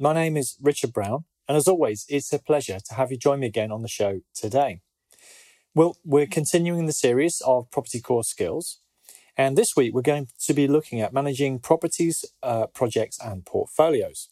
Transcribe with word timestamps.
My 0.00 0.12
name 0.12 0.36
is 0.36 0.56
Richard 0.62 0.92
Brown, 0.92 1.24
and 1.48 1.56
as 1.56 1.66
always, 1.66 2.06
it's 2.08 2.32
a 2.32 2.38
pleasure 2.38 2.78
to 2.78 2.94
have 2.94 3.10
you 3.10 3.16
join 3.16 3.40
me 3.40 3.48
again 3.48 3.72
on 3.72 3.82
the 3.82 3.88
show 3.88 4.20
today. 4.32 4.80
Well, 5.74 5.96
we're 6.04 6.28
continuing 6.28 6.86
the 6.86 6.92
series 6.92 7.42
of 7.44 7.68
property 7.72 8.00
core 8.00 8.22
skills, 8.22 8.78
and 9.36 9.58
this 9.58 9.74
week 9.76 9.92
we're 9.92 10.02
going 10.02 10.28
to 10.38 10.54
be 10.54 10.68
looking 10.68 11.00
at 11.00 11.12
managing 11.12 11.58
properties, 11.58 12.24
uh, 12.44 12.68
projects, 12.68 13.18
and 13.20 13.44
portfolios. 13.44 14.28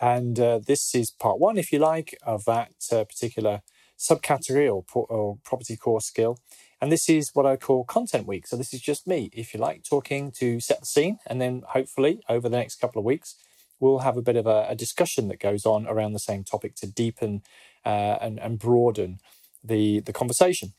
And 0.00 0.40
uh, 0.40 0.60
this 0.66 0.94
is 0.94 1.10
part 1.10 1.38
one, 1.38 1.58
if 1.58 1.72
you 1.72 1.78
like, 1.78 2.16
of 2.22 2.46
that 2.46 2.72
uh, 2.90 3.04
particular 3.04 3.60
subcategory 3.98 4.72
or, 4.74 4.82
or 4.94 5.36
property 5.44 5.76
core 5.76 6.00
skill. 6.00 6.38
And 6.80 6.90
this 6.90 7.10
is 7.10 7.32
what 7.34 7.44
I 7.44 7.56
call 7.56 7.84
content 7.84 8.26
week. 8.26 8.46
So 8.46 8.56
this 8.56 8.72
is 8.72 8.80
just 8.80 9.06
me, 9.06 9.28
if 9.34 9.52
you 9.52 9.60
like, 9.60 9.84
talking 9.84 10.32
to 10.38 10.58
set 10.58 10.80
the 10.80 10.86
scene. 10.86 11.18
And 11.26 11.38
then 11.38 11.64
hopefully 11.68 12.22
over 12.30 12.48
the 12.48 12.56
next 12.56 12.76
couple 12.76 13.00
of 13.00 13.04
weeks, 13.04 13.36
we'll 13.80 14.00
have 14.00 14.16
a 14.16 14.22
bit 14.22 14.36
of 14.36 14.46
a, 14.46 14.66
a 14.68 14.74
discussion 14.74 15.28
that 15.28 15.40
goes 15.40 15.66
on 15.66 15.86
around 15.86 16.12
the 16.12 16.18
same 16.18 16.44
topic 16.44 16.74
to 16.76 16.86
deepen 16.86 17.42
uh, 17.84 18.18
and, 18.20 18.38
and 18.38 18.58
broaden 18.58 19.18
the, 19.62 20.00
the 20.00 20.12
conversation. 20.12 20.72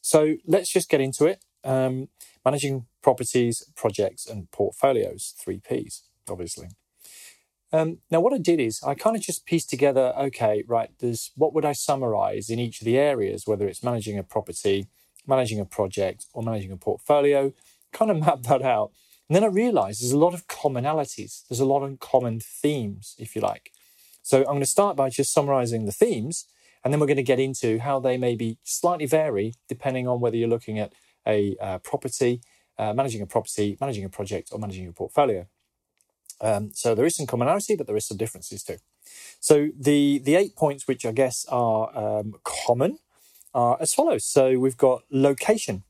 So 0.00 0.36
let's 0.46 0.72
just 0.72 0.88
get 0.88 1.00
into 1.00 1.26
it. 1.26 1.44
Um, 1.64 2.08
managing 2.44 2.86
properties, 3.02 3.64
projects, 3.74 4.26
and 4.26 4.50
portfolios, 4.50 5.34
three 5.38 5.60
Ps, 5.60 6.02
obviously. 6.28 6.68
Um, 7.72 7.98
now, 8.10 8.20
what 8.20 8.32
I 8.32 8.38
did 8.38 8.60
is 8.60 8.80
I 8.86 8.94
kind 8.94 9.16
of 9.16 9.22
just 9.22 9.46
pieced 9.46 9.70
together 9.70 10.12
okay, 10.16 10.62
right, 10.68 10.90
there's 11.00 11.32
what 11.36 11.52
would 11.54 11.64
I 11.64 11.72
summarize 11.72 12.48
in 12.48 12.58
each 12.58 12.80
of 12.80 12.84
the 12.84 12.98
areas, 12.98 13.46
whether 13.46 13.66
it's 13.66 13.82
managing 13.82 14.18
a 14.18 14.22
property, 14.22 14.86
managing 15.26 15.58
a 15.58 15.64
project, 15.64 16.26
or 16.32 16.42
managing 16.42 16.70
a 16.70 16.76
portfolio, 16.76 17.52
kind 17.92 18.10
of 18.10 18.18
map 18.24 18.42
that 18.42 18.62
out 18.62 18.92
and 19.28 19.36
then 19.36 19.44
I 19.44 19.48
realized 19.48 20.02
there's 20.02 20.12
a 20.12 20.18
lot 20.18 20.34
of 20.34 20.46
commonalities. 20.46 21.42
There's 21.48 21.60
a 21.60 21.64
lot 21.64 21.82
of 21.82 21.98
common 21.98 22.40
themes, 22.40 23.14
if 23.18 23.34
you 23.34 23.42
like. 23.42 23.70
So 24.22 24.38
I'm 24.40 24.44
going 24.44 24.60
to 24.60 24.66
start 24.66 24.96
by 24.96 25.10
just 25.10 25.32
summarizing 25.32 25.86
the 25.86 25.92
themes, 25.92 26.46
and 26.82 26.92
then 26.92 27.00
we're 27.00 27.06
going 27.06 27.16
to 27.16 27.22
get 27.22 27.40
into 27.40 27.78
how 27.78 28.00
they 28.00 28.16
maybe 28.16 28.58
slightly 28.62 29.06
vary 29.06 29.54
depending 29.68 30.06
on 30.06 30.20
whether 30.20 30.36
you're 30.36 30.48
looking 30.48 30.78
at 30.78 30.92
a 31.26 31.56
uh, 31.60 31.78
property, 31.78 32.40
uh, 32.78 32.92
managing 32.92 33.22
a 33.22 33.26
property, 33.26 33.78
managing 33.80 34.04
a 34.04 34.08
project, 34.08 34.50
or 34.52 34.58
managing 34.58 34.84
your 34.84 34.92
portfolio. 34.92 35.46
Um, 36.40 36.72
so 36.74 36.94
there 36.94 37.06
is 37.06 37.16
some 37.16 37.26
commonality, 37.26 37.76
but 37.76 37.86
there 37.86 37.96
is 37.96 38.06
some 38.06 38.16
differences 38.16 38.62
too. 38.62 38.78
So 39.40 39.70
the 39.78 40.18
the 40.18 40.34
eight 40.34 40.56
points, 40.56 40.86
which 40.86 41.06
I 41.06 41.12
guess 41.12 41.46
are 41.48 41.96
um, 41.96 42.34
common, 42.44 42.98
are 43.54 43.78
as 43.80 43.94
follows. 43.94 44.24
So 44.24 44.58
we've 44.58 44.76
got 44.76 45.02
location. 45.10 45.84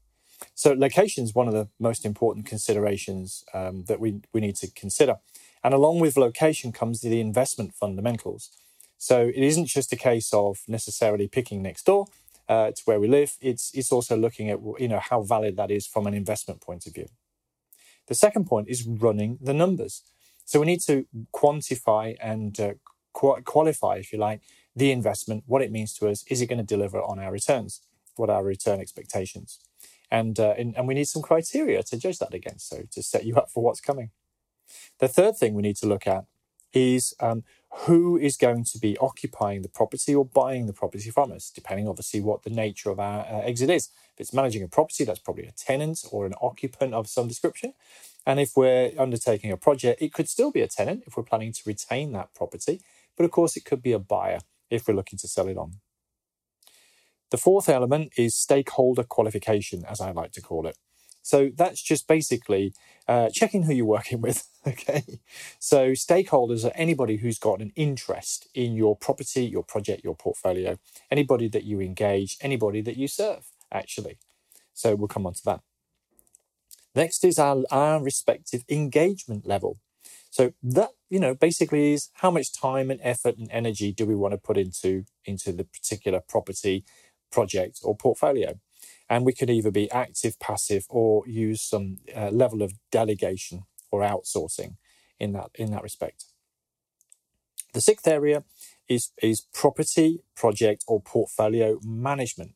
So 0.54 0.72
location 0.72 1.24
is 1.24 1.34
one 1.34 1.48
of 1.48 1.54
the 1.54 1.68
most 1.78 2.04
important 2.04 2.46
considerations 2.46 3.44
um, 3.54 3.84
that 3.84 4.00
we, 4.00 4.20
we 4.32 4.40
need 4.40 4.56
to 4.56 4.70
consider. 4.70 5.16
And 5.62 5.72
along 5.74 6.00
with 6.00 6.16
location 6.16 6.72
comes 6.72 7.00
the 7.00 7.20
investment 7.20 7.74
fundamentals. 7.74 8.50
So 8.98 9.28
it 9.28 9.42
isn't 9.42 9.66
just 9.66 9.92
a 9.92 9.96
case 9.96 10.32
of 10.32 10.58
necessarily 10.68 11.28
picking 11.28 11.62
next 11.62 11.86
door 11.86 12.06
uh, 12.48 12.70
to 12.70 12.82
where 12.84 13.00
we 13.00 13.08
live. 13.08 13.36
It's 13.40 13.70
it's 13.74 13.92
also 13.92 14.16
looking 14.16 14.50
at 14.50 14.60
you 14.78 14.88
know 14.88 15.00
how 15.00 15.22
valid 15.22 15.56
that 15.56 15.70
is 15.70 15.86
from 15.86 16.06
an 16.06 16.14
investment 16.14 16.60
point 16.60 16.86
of 16.86 16.94
view. 16.94 17.08
The 18.06 18.14
second 18.14 18.46
point 18.46 18.68
is 18.68 18.86
running 18.86 19.38
the 19.40 19.54
numbers. 19.54 20.02
So 20.44 20.60
we 20.60 20.66
need 20.66 20.80
to 20.82 21.06
quantify 21.32 22.16
and 22.20 22.58
uh, 22.60 22.74
qualify, 23.12 23.96
if 23.96 24.12
you 24.12 24.18
like, 24.18 24.42
the 24.76 24.90
investment, 24.90 25.44
what 25.46 25.62
it 25.62 25.72
means 25.72 25.94
to 25.94 26.08
us. 26.08 26.24
Is 26.28 26.42
it 26.42 26.46
going 26.46 26.58
to 26.58 26.64
deliver 26.64 27.00
on 27.00 27.18
our 27.18 27.32
returns? 27.32 27.80
What 28.16 28.28
are 28.28 28.36
our 28.36 28.44
return 28.44 28.80
expectations? 28.80 29.58
And, 30.14 30.38
uh, 30.38 30.54
and, 30.56 30.86
we 30.86 30.94
need 30.94 31.08
some 31.08 31.22
criteria 31.22 31.82
to 31.82 31.98
judge 31.98 32.18
that 32.18 32.34
against, 32.34 32.68
so 32.68 32.84
to 32.92 33.02
set 33.02 33.24
you 33.24 33.34
up 33.34 33.50
for 33.50 33.64
what's 33.64 33.80
coming. 33.80 34.10
The 35.00 35.08
third 35.08 35.36
thing 35.36 35.54
we 35.54 35.62
need 35.62 35.76
to 35.78 35.88
look 35.88 36.06
at 36.06 36.24
is 36.72 37.14
um, 37.18 37.42
who 37.86 38.16
is 38.16 38.36
going 38.36 38.62
to 38.64 38.78
be 38.78 38.96
occupying 38.98 39.62
the 39.62 39.68
property 39.68 40.14
or 40.14 40.24
buying 40.24 40.66
the 40.66 40.72
property 40.72 41.10
from 41.10 41.32
us, 41.32 41.50
depending 41.50 41.88
obviously 41.88 42.20
what 42.20 42.44
the 42.44 42.50
nature 42.50 42.90
of 42.90 43.00
our 43.00 43.22
uh, 43.22 43.40
exit 43.40 43.70
is. 43.70 43.90
If 44.14 44.20
it's 44.20 44.32
managing 44.32 44.62
a 44.62 44.68
property, 44.68 45.02
that's 45.02 45.18
probably 45.18 45.46
a 45.46 45.52
tenant 45.52 46.04
or 46.12 46.26
an 46.26 46.34
occupant 46.40 46.94
of 46.94 47.08
some 47.08 47.26
description. 47.26 47.74
And 48.24 48.38
if 48.38 48.56
we're 48.56 48.92
undertaking 48.96 49.50
a 49.50 49.56
project, 49.56 50.00
it 50.00 50.12
could 50.12 50.28
still 50.28 50.52
be 50.52 50.60
a 50.60 50.68
tenant 50.68 51.02
if 51.08 51.16
we're 51.16 51.24
planning 51.24 51.52
to 51.52 51.62
retain 51.66 52.12
that 52.12 52.32
property. 52.34 52.82
But 53.16 53.24
of 53.24 53.32
course, 53.32 53.56
it 53.56 53.64
could 53.64 53.82
be 53.82 53.92
a 53.92 53.98
buyer 53.98 54.38
if 54.70 54.86
we're 54.86 54.94
looking 54.94 55.18
to 55.18 55.28
sell 55.28 55.48
it 55.48 55.58
on. 55.58 55.72
The 57.34 57.38
fourth 57.38 57.68
element 57.68 58.12
is 58.16 58.36
stakeholder 58.36 59.02
qualification, 59.02 59.84
as 59.90 60.00
I 60.00 60.12
like 60.12 60.30
to 60.34 60.40
call 60.40 60.68
it. 60.68 60.78
So 61.20 61.50
that's 61.52 61.82
just 61.82 62.06
basically 62.06 62.74
uh, 63.08 63.28
checking 63.30 63.64
who 63.64 63.74
you're 63.74 63.84
working 63.84 64.20
with. 64.20 64.46
Okay. 64.66 65.18
So 65.58 65.90
stakeholders 65.90 66.64
are 66.64 66.72
anybody 66.74 67.16
who's 67.16 67.38
got 67.38 67.60
an 67.60 67.72
interest 67.76 68.48
in 68.54 68.76
your 68.76 68.96
property, 68.96 69.44
your 69.44 69.62
project, 69.62 70.02
your 70.02 70.14
portfolio, 70.14 70.78
anybody 71.10 71.48
that 71.48 71.64
you 71.64 71.82
engage, 71.82 72.38
anybody 72.40 72.80
that 72.80 72.96
you 72.96 73.06
serve, 73.06 73.44
actually. 73.70 74.16
So 74.72 74.94
we'll 74.94 75.08
come 75.08 75.26
on 75.26 75.34
to 75.34 75.44
that. 75.44 75.60
Next 76.94 77.24
is 77.24 77.38
our, 77.38 77.64
our 77.70 78.02
respective 78.02 78.64
engagement 78.70 79.44
level. 79.46 79.80
So 80.30 80.54
that, 80.62 80.90
you 81.10 81.20
know, 81.20 81.34
basically 81.34 81.92
is 81.92 82.08
how 82.14 82.30
much 82.30 82.58
time 82.58 82.90
and 82.90 83.00
effort 83.02 83.36
and 83.36 83.48
energy 83.50 83.92
do 83.92 84.06
we 84.06 84.14
want 84.14 84.32
to 84.32 84.38
put 84.38 84.56
into, 84.56 85.04
into 85.26 85.52
the 85.52 85.64
particular 85.64 86.20
property 86.26 86.84
project 87.34 87.80
or 87.82 87.96
portfolio. 87.96 88.50
And 89.10 89.26
we 89.26 89.34
could 89.34 89.50
either 89.50 89.70
be 89.70 89.90
active, 89.90 90.38
passive, 90.38 90.86
or 90.88 91.26
use 91.26 91.60
some 91.60 91.98
uh, 92.16 92.30
level 92.30 92.62
of 92.62 92.72
delegation 92.90 93.64
or 93.90 94.00
outsourcing 94.00 94.76
in 95.18 95.32
that 95.32 95.50
in 95.54 95.70
that 95.72 95.82
respect. 95.82 96.24
The 97.74 97.80
sixth 97.80 98.08
area 98.08 98.44
is 98.88 99.10
is 99.20 99.42
property, 99.62 100.22
project, 100.34 100.84
or 100.86 101.00
portfolio 101.00 101.78
management. 101.82 102.52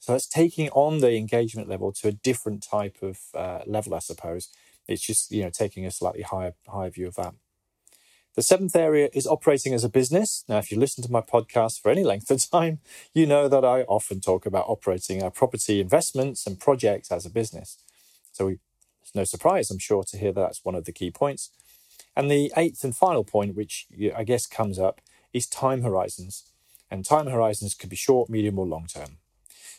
So 0.00 0.12
that's 0.12 0.28
taking 0.28 0.68
on 0.70 1.00
the 1.00 1.16
engagement 1.16 1.68
level 1.68 1.92
to 1.92 2.08
a 2.08 2.12
different 2.12 2.62
type 2.62 2.98
of 3.02 3.18
uh, 3.34 3.60
level, 3.66 3.94
I 3.94 4.00
suppose. 4.00 4.48
It's 4.86 5.04
just 5.06 5.32
you 5.32 5.42
know 5.44 5.50
taking 5.50 5.86
a 5.86 5.90
slightly 5.90 6.22
higher 6.22 6.54
higher 6.68 6.90
view 6.90 7.08
of 7.08 7.14
that. 7.14 7.34
The 8.36 8.42
seventh 8.42 8.76
area 8.76 9.08
is 9.14 9.26
operating 9.26 9.72
as 9.72 9.82
a 9.82 9.88
business. 9.88 10.44
Now, 10.46 10.58
if 10.58 10.70
you 10.70 10.78
listen 10.78 11.02
to 11.02 11.10
my 11.10 11.22
podcast 11.22 11.80
for 11.80 11.90
any 11.90 12.04
length 12.04 12.30
of 12.30 12.50
time, 12.50 12.80
you 13.14 13.24
know 13.24 13.48
that 13.48 13.64
I 13.64 13.82
often 13.84 14.20
talk 14.20 14.44
about 14.44 14.66
operating 14.68 15.22
our 15.22 15.30
property 15.30 15.80
investments 15.80 16.46
and 16.46 16.60
projects 16.60 17.10
as 17.10 17.24
a 17.24 17.30
business. 17.30 17.78
So 18.32 18.46
we, 18.46 18.58
it's 19.00 19.14
no 19.14 19.24
surprise, 19.24 19.70
I'm 19.70 19.78
sure, 19.78 20.04
to 20.04 20.18
hear 20.18 20.32
that 20.32 20.40
that's 20.40 20.66
one 20.66 20.74
of 20.74 20.84
the 20.84 20.92
key 20.92 21.10
points. 21.10 21.48
And 22.14 22.30
the 22.30 22.52
eighth 22.58 22.84
and 22.84 22.94
final 22.94 23.24
point, 23.24 23.56
which 23.56 23.86
I 24.14 24.22
guess 24.22 24.46
comes 24.46 24.78
up, 24.78 25.00
is 25.32 25.46
time 25.46 25.80
horizons. 25.80 26.44
And 26.90 27.06
time 27.06 27.28
horizons 27.28 27.74
could 27.74 27.88
be 27.88 27.96
short, 27.96 28.28
medium, 28.28 28.58
or 28.58 28.66
long 28.66 28.86
term. 28.86 29.16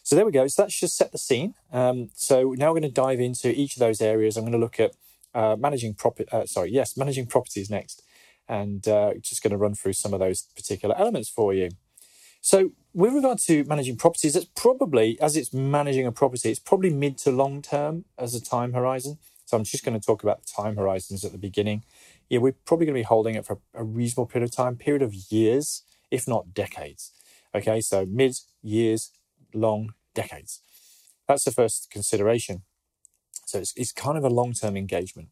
So 0.01 0.15
there 0.15 0.25
we 0.25 0.31
go. 0.31 0.47
So 0.47 0.63
that's 0.63 0.79
just 0.79 0.97
set 0.97 1.11
the 1.11 1.19
scene. 1.19 1.53
Um, 1.71 2.09
so 2.15 2.55
now 2.57 2.73
we're 2.73 2.79
going 2.79 2.91
to 2.93 3.01
dive 3.01 3.19
into 3.19 3.51
each 3.51 3.75
of 3.75 3.81
those 3.81 4.01
areas. 4.01 4.35
I'm 4.35 4.45
going 4.45 4.51
to 4.53 4.57
look 4.57 4.79
at 4.79 4.93
uh, 5.35 5.55
managing 5.59 5.93
property. 5.93 6.27
Uh, 6.31 6.47
sorry, 6.47 6.71
yes, 6.71 6.97
managing 6.97 7.27
properties 7.27 7.69
next 7.69 8.01
and 8.47 8.87
uh, 8.87 9.13
just 9.21 9.43
going 9.43 9.51
to 9.51 9.57
run 9.57 9.75
through 9.75 9.93
some 9.93 10.13
of 10.13 10.19
those 10.19 10.43
particular 10.55 10.95
elements 10.97 11.29
for 11.29 11.53
you. 11.53 11.69
So, 12.41 12.71
with 12.93 13.13
regard 13.13 13.39
to 13.39 13.63
managing 13.65 13.97
properties, 13.97 14.35
it's 14.35 14.47
probably, 14.55 15.19
as 15.19 15.35
it's 15.35 15.53
managing 15.53 16.07
a 16.07 16.11
property, 16.11 16.49
it's 16.49 16.59
probably 16.59 16.89
mid 16.89 17.17
to 17.19 17.31
long 17.31 17.61
term 17.61 18.05
as 18.17 18.33
a 18.35 18.41
time 18.41 18.73
horizon. 18.73 19.17
So, 19.45 19.57
I'm 19.57 19.63
just 19.63 19.83
going 19.83 19.99
to 19.99 20.05
talk 20.05 20.23
about 20.23 20.45
the 20.45 20.51
time 20.51 20.75
horizons 20.75 21.25
at 21.25 21.31
the 21.31 21.37
beginning. 21.37 21.83
Yeah, 22.29 22.39
we're 22.39 22.53
probably 22.53 22.85
going 22.85 22.95
to 22.95 22.99
be 22.99 23.03
holding 23.03 23.35
it 23.35 23.45
for 23.45 23.59
a 23.73 23.83
reasonable 23.83 24.27
period 24.27 24.49
of 24.49 24.55
time, 24.55 24.75
period 24.75 25.01
of 25.01 25.13
years, 25.13 25.83
if 26.11 26.27
not 26.27 26.53
decades. 26.53 27.11
Okay, 27.53 27.81
so 27.81 28.05
mid 28.05 28.37
years, 28.61 29.11
long 29.53 29.93
decades. 30.13 30.61
That's 31.27 31.43
the 31.43 31.51
first 31.51 31.89
consideration. 31.89 32.61
So, 33.45 33.59
it's, 33.59 33.73
it's 33.75 33.91
kind 33.91 34.17
of 34.17 34.23
a 34.23 34.29
long 34.29 34.53
term 34.53 34.77
engagement. 34.77 35.29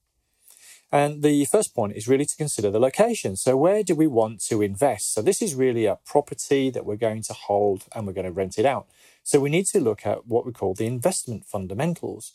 And 0.92 1.24
the 1.24 1.46
first 1.46 1.76
point 1.76 1.98
is 1.98 2.08
really 2.08 2.26
to 2.26 2.36
consider 2.38 2.72
the 2.72 2.80
location. 2.80 3.36
So, 3.36 3.58
where 3.58 3.84
do 3.84 3.96
we 3.96 4.08
want 4.08 4.42
to 4.46 4.62
invest? 4.62 5.14
So, 5.14 5.22
this 5.22 5.42
is 5.42 5.56
really 5.56 5.86
a 5.86 5.98
property 6.06 6.70
that 6.70 6.86
we're 6.86 6.96
going 6.96 7.24
to 7.24 7.34
hold 7.34 7.86
and 7.94 8.06
we're 8.06 8.14
going 8.14 8.26
to 8.26 8.32
rent 8.32 8.58
it 8.58 8.66
out. 8.66 8.88
So, 9.24 9.40
we 9.40 9.50
need 9.50 9.66
to 9.68 9.80
look 9.80 10.06
at 10.06 10.28
what 10.28 10.46
we 10.46 10.52
call 10.52 10.74
the 10.74 10.86
investment 10.86 11.46
fundamentals. 11.46 12.32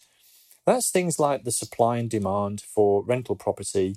That's 0.67 0.91
things 0.91 1.19
like 1.19 1.45
the 1.45 1.53
supply 1.53 1.99
and 1.99 2.11
demand 2.11 2.61
for 2.61 3.03
rental 3.05 3.37
property, 3.37 3.97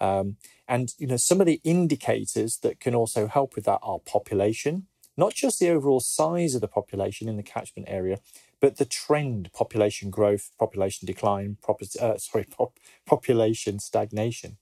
Um, 0.00 0.36
and 0.66 0.92
you 0.98 1.06
know, 1.06 1.16
some 1.16 1.40
of 1.40 1.46
the 1.46 1.60
indicators 1.64 2.58
that 2.58 2.80
can 2.80 2.94
also 2.94 3.28
help 3.28 3.54
with 3.54 3.64
that 3.66 3.80
are 3.82 4.00
population, 4.00 4.88
not 5.16 5.32
just 5.34 5.58
the 5.60 5.70
overall 5.70 6.00
size 6.00 6.54
of 6.54 6.60
the 6.60 6.68
population 6.68 7.28
in 7.28 7.36
the 7.36 7.42
catchment 7.42 7.88
area, 7.88 8.18
but 8.62 8.78
the 8.78 8.86
trend: 8.86 9.52
population 9.52 10.08
growth, 10.08 10.50
population 10.58 11.04
decline, 11.04 11.58
uh, 11.68 12.16
sorry, 12.16 12.44
pop, 12.44 12.78
population 13.04 13.78
stagnation. 13.80 14.56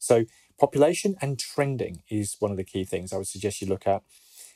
So, 0.00 0.24
population 0.58 1.14
and 1.20 1.38
trending 1.38 2.02
is 2.08 2.36
one 2.40 2.50
of 2.50 2.56
the 2.56 2.64
key 2.64 2.84
things 2.84 3.12
I 3.12 3.18
would 3.18 3.28
suggest 3.28 3.60
you 3.60 3.68
look 3.68 3.86
at. 3.86 4.02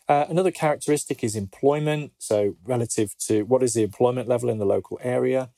Uh, 0.09 0.25
another 0.29 0.51
characteristic 0.51 1.23
is 1.23 1.37
employment. 1.37 2.13
So, 2.19 2.57
relative 2.65 3.17
to 3.27 3.43
what 3.43 3.63
is 3.63 3.75
the 3.75 3.85
employment 3.85 4.29
level 4.29 4.49
in 4.49 4.59
the 4.59 4.67
local 4.67 4.99
area, 5.03 5.51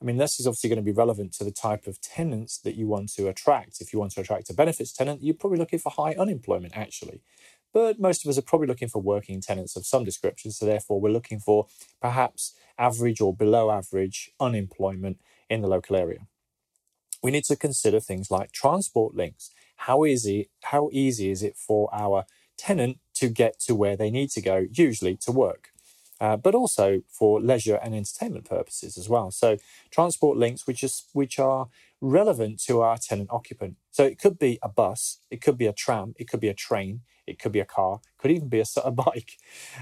I 0.00 0.04
mean, 0.04 0.16
this 0.16 0.40
is 0.40 0.46
obviously 0.46 0.70
going 0.70 0.84
to 0.84 0.92
be 0.92 0.92
relevant 0.92 1.32
to 1.34 1.44
the 1.44 1.50
type 1.50 1.86
of 1.86 2.00
tenants 2.00 2.58
that 2.58 2.76
you 2.76 2.86
want 2.86 3.12
to 3.14 3.28
attract. 3.28 3.80
If 3.80 3.92
you 3.92 3.98
want 3.98 4.12
to 4.12 4.20
attract 4.20 4.50
a 4.50 4.54
benefits 4.54 4.92
tenant, 4.92 5.22
you're 5.22 5.34
probably 5.34 5.58
looking 5.58 5.78
for 5.78 5.90
high 5.90 6.14
unemployment, 6.14 6.76
actually. 6.76 7.22
But 7.76 8.00
most 8.00 8.24
of 8.24 8.30
us 8.30 8.38
are 8.38 8.42
probably 8.50 8.68
looking 8.68 8.88
for 8.88 9.02
working 9.02 9.42
tenants 9.42 9.76
of 9.76 9.84
some 9.84 10.02
description. 10.02 10.50
So, 10.50 10.64
therefore, 10.64 10.98
we're 10.98 11.10
looking 11.10 11.40
for 11.40 11.66
perhaps 12.00 12.54
average 12.78 13.20
or 13.20 13.34
below 13.34 13.70
average 13.70 14.30
unemployment 14.40 15.20
in 15.50 15.60
the 15.60 15.68
local 15.68 15.94
area. 15.94 16.20
We 17.22 17.30
need 17.30 17.44
to 17.44 17.54
consider 17.54 18.00
things 18.00 18.30
like 18.30 18.50
transport 18.50 19.14
links. 19.14 19.50
How 19.76 20.06
easy, 20.06 20.48
how 20.62 20.88
easy 20.90 21.30
is 21.30 21.42
it 21.42 21.58
for 21.58 21.90
our 21.92 22.24
tenant 22.56 22.98
to 23.16 23.28
get 23.28 23.60
to 23.66 23.74
where 23.74 23.94
they 23.94 24.10
need 24.10 24.30
to 24.30 24.40
go, 24.40 24.66
usually 24.72 25.14
to 25.16 25.30
work? 25.30 25.68
uh, 26.18 26.36
but 26.36 26.54
also 26.54 27.02
for 27.10 27.40
leisure 27.40 27.78
and 27.82 27.94
entertainment 27.94 28.48
purposes 28.48 28.96
as 28.96 29.06
well. 29.06 29.30
So 29.30 29.58
transport 29.90 30.38
links 30.38 30.66
which 30.66 30.82
is 30.82 31.04
which 31.12 31.38
are 31.38 31.68
relevant 32.00 32.58
to 32.62 32.80
our 32.80 32.96
tenant 32.96 33.28
occupant. 33.30 33.76
So 33.90 34.04
it 34.04 34.18
could 34.18 34.38
be 34.38 34.58
a 34.62 34.68
bus, 34.70 35.18
it 35.30 35.42
could 35.42 35.58
be 35.58 35.66
a 35.66 35.74
tram, 35.74 36.14
it 36.18 36.26
could 36.26 36.40
be 36.40 36.48
a 36.48 36.54
train, 36.54 37.02
it 37.26 37.38
could 37.38 37.52
be 37.52 37.60
a 37.60 37.64
car, 37.64 38.00
could 38.18 38.30
even 38.30 38.48
be 38.48 38.60
a, 38.60 38.64
a 38.84 38.90
bike, 39.06 39.38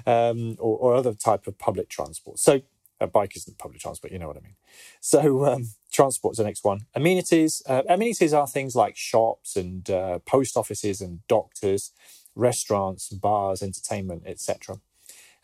um, 0.07 0.57
or, 0.59 0.77
or, 0.79 0.95
other 0.95 1.15
type 1.15 1.47
of 1.47 1.59
public 1.59 1.89
transport. 1.89 2.39
So 2.39 2.63
a 3.01 3.07
bike 3.07 3.37
isn't 3.37 3.59
public 3.59 3.81
transport, 3.81 4.13
you 4.13 4.19
know 4.19 4.29
what 4.29 4.37
I 4.37 4.41
mean. 4.41 4.57
So 5.01 5.45
um, 5.47 5.69
transport 5.93 6.35
is 6.35 6.39
the 6.39 6.45
next 6.45 6.65
one. 6.65 6.87
Amenities. 6.95 7.63
Uh, 7.67 7.83
amenities 7.89 8.33
are 8.33 8.47
things 8.47 8.75
like 8.75 8.97
shops 8.97 9.57
and 9.57 9.89
uh, 9.91 10.19
post 10.21 10.57
offices 10.57 11.01
and 11.01 11.27
doctors, 11.29 11.93
restaurants, 12.35 13.09
bars, 13.09 13.63
entertainment, 13.63 14.23
etc. 14.27 14.77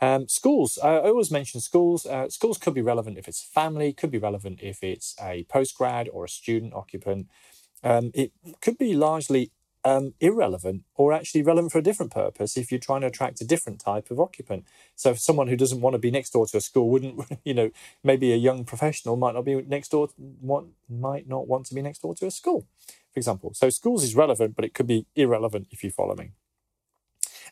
Um, 0.01 0.29
schools, 0.29 0.79
uh, 0.83 0.87
I 0.87 1.09
always 1.09 1.31
mention 1.31 1.61
schools. 1.61 2.07
Uh, 2.07 2.29
schools 2.31 2.57
could 2.57 2.75
be 2.75 2.83
relevant 2.83 3.19
if 3.19 3.29
it's 3.29 3.43
family, 3.43 3.93
could 3.93 4.11
be 4.11 4.19
relevant 4.19 4.61
if 4.63 4.83
it's 4.83 5.15
a 5.21 5.45
postgrad 5.45 6.09
or 6.11 6.25
a 6.25 6.29
student 6.29 6.73
occupant. 6.73 7.29
Um, 7.83 8.11
it 8.15 8.33
could 8.61 8.79
be 8.79 8.95
largely 8.95 9.53
um, 9.85 10.15
irrelevant 10.21 10.85
or 10.95 11.13
actually 11.13 11.43
relevant 11.43 11.73
for 11.73 11.79
a 11.79 11.83
different 11.83 12.13
purpose 12.13 12.57
if 12.57 12.71
you're 12.71 12.81
trying 12.81 13.01
to 13.01 13.07
attract 13.07 13.41
a 13.41 13.47
different 13.47 13.81
type 13.81 14.11
of 14.11 14.21
occupant. 14.21 14.65
So, 14.95 15.15
someone 15.15 15.49
who 15.49 15.57
doesn't 15.57 15.81
want 15.81 15.95
to 15.95 15.99
be 15.99 16.11
next 16.11 16.31
door 16.31 16.47
to 16.47 16.59
a 16.59 16.61
school 16.61 16.91
wouldn't, 16.91 17.21
you 17.45 17.55
know, 17.55 17.71
maybe 18.05 18.33
a 18.33 18.37
young 18.37 18.65
professional 18.65 19.17
might 19.17 19.35
not 19.35 19.45
be 19.45 19.63
next 19.63 19.91
door, 19.91 20.09
want, 20.19 20.69
might 20.89 21.29
not 21.29 21.49
want 21.49 21.67
to 21.67 21.75
be 21.75 21.83
next 21.83 22.03
door 22.03 22.15
to 22.17 22.27
a 22.27 22.31
school, 22.31 22.67
for 23.13 23.19
example. 23.19 23.53
So, 23.55 23.71
schools 23.71 24.05
is 24.05 24.15
relevant, 24.15 24.57
but 24.57 24.65
it 24.65 24.75
could 24.75 24.87
be 24.87 25.07
irrelevant 25.17 25.69
if 25.71 25.83
you 25.83 25.91
follow 25.91 26.15
me. 26.15 26.33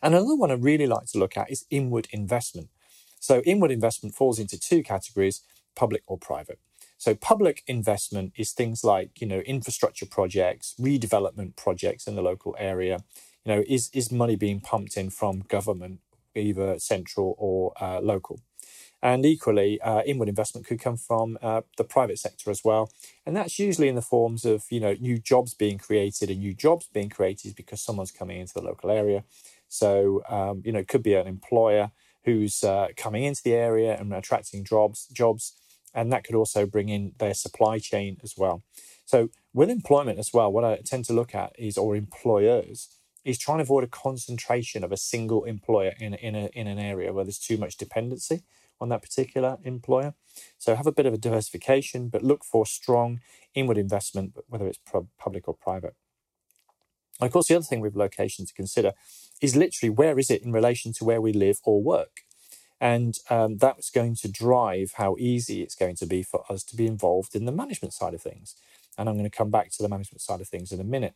And 0.01 0.13
another 0.13 0.35
one 0.35 0.51
I 0.51 0.55
really 0.55 0.87
like 0.87 1.07
to 1.07 1.17
look 1.17 1.35
at 1.35 1.51
is 1.51 1.65
inward 1.69 2.07
investment. 2.11 2.69
So, 3.19 3.41
inward 3.41 3.71
investment 3.71 4.15
falls 4.15 4.39
into 4.39 4.59
two 4.59 4.83
categories 4.83 5.41
public 5.75 6.03
or 6.07 6.17
private. 6.17 6.59
So, 6.99 7.15
public 7.15 7.63
investment 7.65 8.33
is 8.35 8.51
things 8.51 8.83
like, 8.83 9.21
you 9.21 9.25
know, 9.25 9.39
infrastructure 9.39 10.05
projects, 10.05 10.75
redevelopment 10.77 11.55
projects 11.55 12.07
in 12.07 12.15
the 12.15 12.21
local 12.21 12.57
area. 12.59 12.99
You 13.45 13.55
know, 13.55 13.63
is, 13.69 13.89
is 13.93 14.11
money 14.11 14.35
being 14.35 14.59
pumped 14.59 14.97
in 14.97 15.09
from 15.09 15.39
government, 15.47 16.01
either 16.35 16.77
central 16.77 17.35
or 17.37 17.71
uh, 17.81 18.01
local? 18.01 18.41
And 19.01 19.25
equally, 19.25 19.79
uh, 19.79 20.01
inward 20.01 20.27
investment 20.27 20.67
could 20.67 20.81
come 20.81 20.97
from 20.97 21.37
uh, 21.41 21.61
the 21.77 21.85
private 21.85 22.19
sector 22.19 22.51
as 22.51 22.65
well. 22.65 22.91
And 23.25 23.33
that's 23.33 23.57
usually 23.57 23.87
in 23.87 23.95
the 23.95 24.01
forms 24.01 24.43
of, 24.43 24.65
you 24.69 24.81
know, 24.81 24.93
new 24.99 25.19
jobs 25.19 25.53
being 25.53 25.77
created 25.77 26.29
and 26.29 26.39
new 26.39 26.53
jobs 26.53 26.89
being 26.91 27.09
created 27.09 27.55
because 27.55 27.81
someone's 27.81 28.11
coming 28.11 28.41
into 28.41 28.55
the 28.55 28.61
local 28.61 28.91
area. 28.91 29.23
So, 29.69 30.21
um, 30.27 30.63
you 30.65 30.73
know, 30.73 30.79
it 30.79 30.89
could 30.89 31.03
be 31.03 31.13
an 31.13 31.27
employer 31.27 31.91
who's 32.25 32.61
uh, 32.61 32.89
coming 32.97 33.23
into 33.23 33.41
the 33.41 33.53
area 33.53 33.97
and 33.97 34.13
attracting 34.13 34.65
jobs, 34.65 35.07
jobs, 35.13 35.53
and 35.93 36.11
that 36.11 36.23
could 36.23 36.35
also 36.35 36.65
bring 36.65 36.89
in 36.89 37.13
their 37.19 37.33
supply 37.33 37.79
chain 37.79 38.17
as 38.23 38.35
well. 38.37 38.63
So, 39.05 39.29
with 39.53 39.69
employment 39.69 40.19
as 40.19 40.31
well, 40.33 40.51
what 40.51 40.63
I 40.63 40.79
tend 40.85 41.05
to 41.05 41.13
look 41.13 41.33
at 41.33 41.53
is, 41.57 41.77
or 41.77 41.95
employers, 41.95 42.89
is 43.25 43.37
trying 43.37 43.57
to 43.57 43.63
avoid 43.63 43.83
a 43.83 43.87
concentration 43.87 44.83
of 44.83 44.91
a 44.91 44.97
single 44.97 45.43
employer 45.43 45.93
in, 45.99 46.13
in, 46.13 46.35
a, 46.35 46.49
in 46.53 46.67
an 46.67 46.79
area 46.79 47.11
where 47.11 47.25
there's 47.25 47.39
too 47.39 47.57
much 47.57 47.77
dependency 47.77 48.43
on 48.79 48.89
that 48.89 49.01
particular 49.01 49.57
employer. 49.63 50.13
So 50.57 50.75
have 50.75 50.87
a 50.87 50.91
bit 50.91 51.05
of 51.05 51.13
a 51.13 51.17
diversification, 51.17 52.09
but 52.09 52.23
look 52.23 52.45
for 52.45 52.65
strong 52.65 53.19
inward 53.53 53.77
investment, 53.77 54.33
whether 54.47 54.67
it's 54.67 54.79
public 55.17 55.47
or 55.47 55.55
private. 55.55 55.95
And 57.19 57.27
of 57.27 57.33
course, 57.33 57.47
the 57.47 57.55
other 57.55 57.65
thing 57.65 57.81
with 57.81 57.95
location 57.95 58.45
to 58.45 58.53
consider 58.53 58.93
is 59.41 59.55
literally 59.55 59.89
where 59.89 60.17
is 60.17 60.31
it 60.31 60.43
in 60.43 60.51
relation 60.51 60.93
to 60.93 61.03
where 61.03 61.19
we 61.19 61.33
live 61.33 61.57
or 61.65 61.81
work? 61.81 62.21
And 62.81 63.17
um, 63.29 63.57
that's 63.57 63.89
going 63.89 64.15
to 64.15 64.31
drive 64.31 64.93
how 64.95 65.15
easy 65.19 65.61
it's 65.61 65.75
going 65.75 65.95
to 65.97 66.05
be 66.05 66.23
for 66.23 66.43
us 66.49 66.63
to 66.65 66.75
be 66.75 66.87
involved 66.87 67.35
in 67.35 67.45
the 67.45 67.51
management 67.51 67.93
side 67.93 68.13
of 68.13 68.21
things. 68.21 68.55
And 68.97 69.09
I'm 69.09 69.15
going 69.15 69.29
to 69.29 69.37
come 69.37 69.49
back 69.49 69.71
to 69.71 69.83
the 69.83 69.89
management 69.89 70.21
side 70.21 70.41
of 70.41 70.47
things 70.47 70.71
in 70.71 70.79
a 70.79 70.85
minute. 70.85 71.13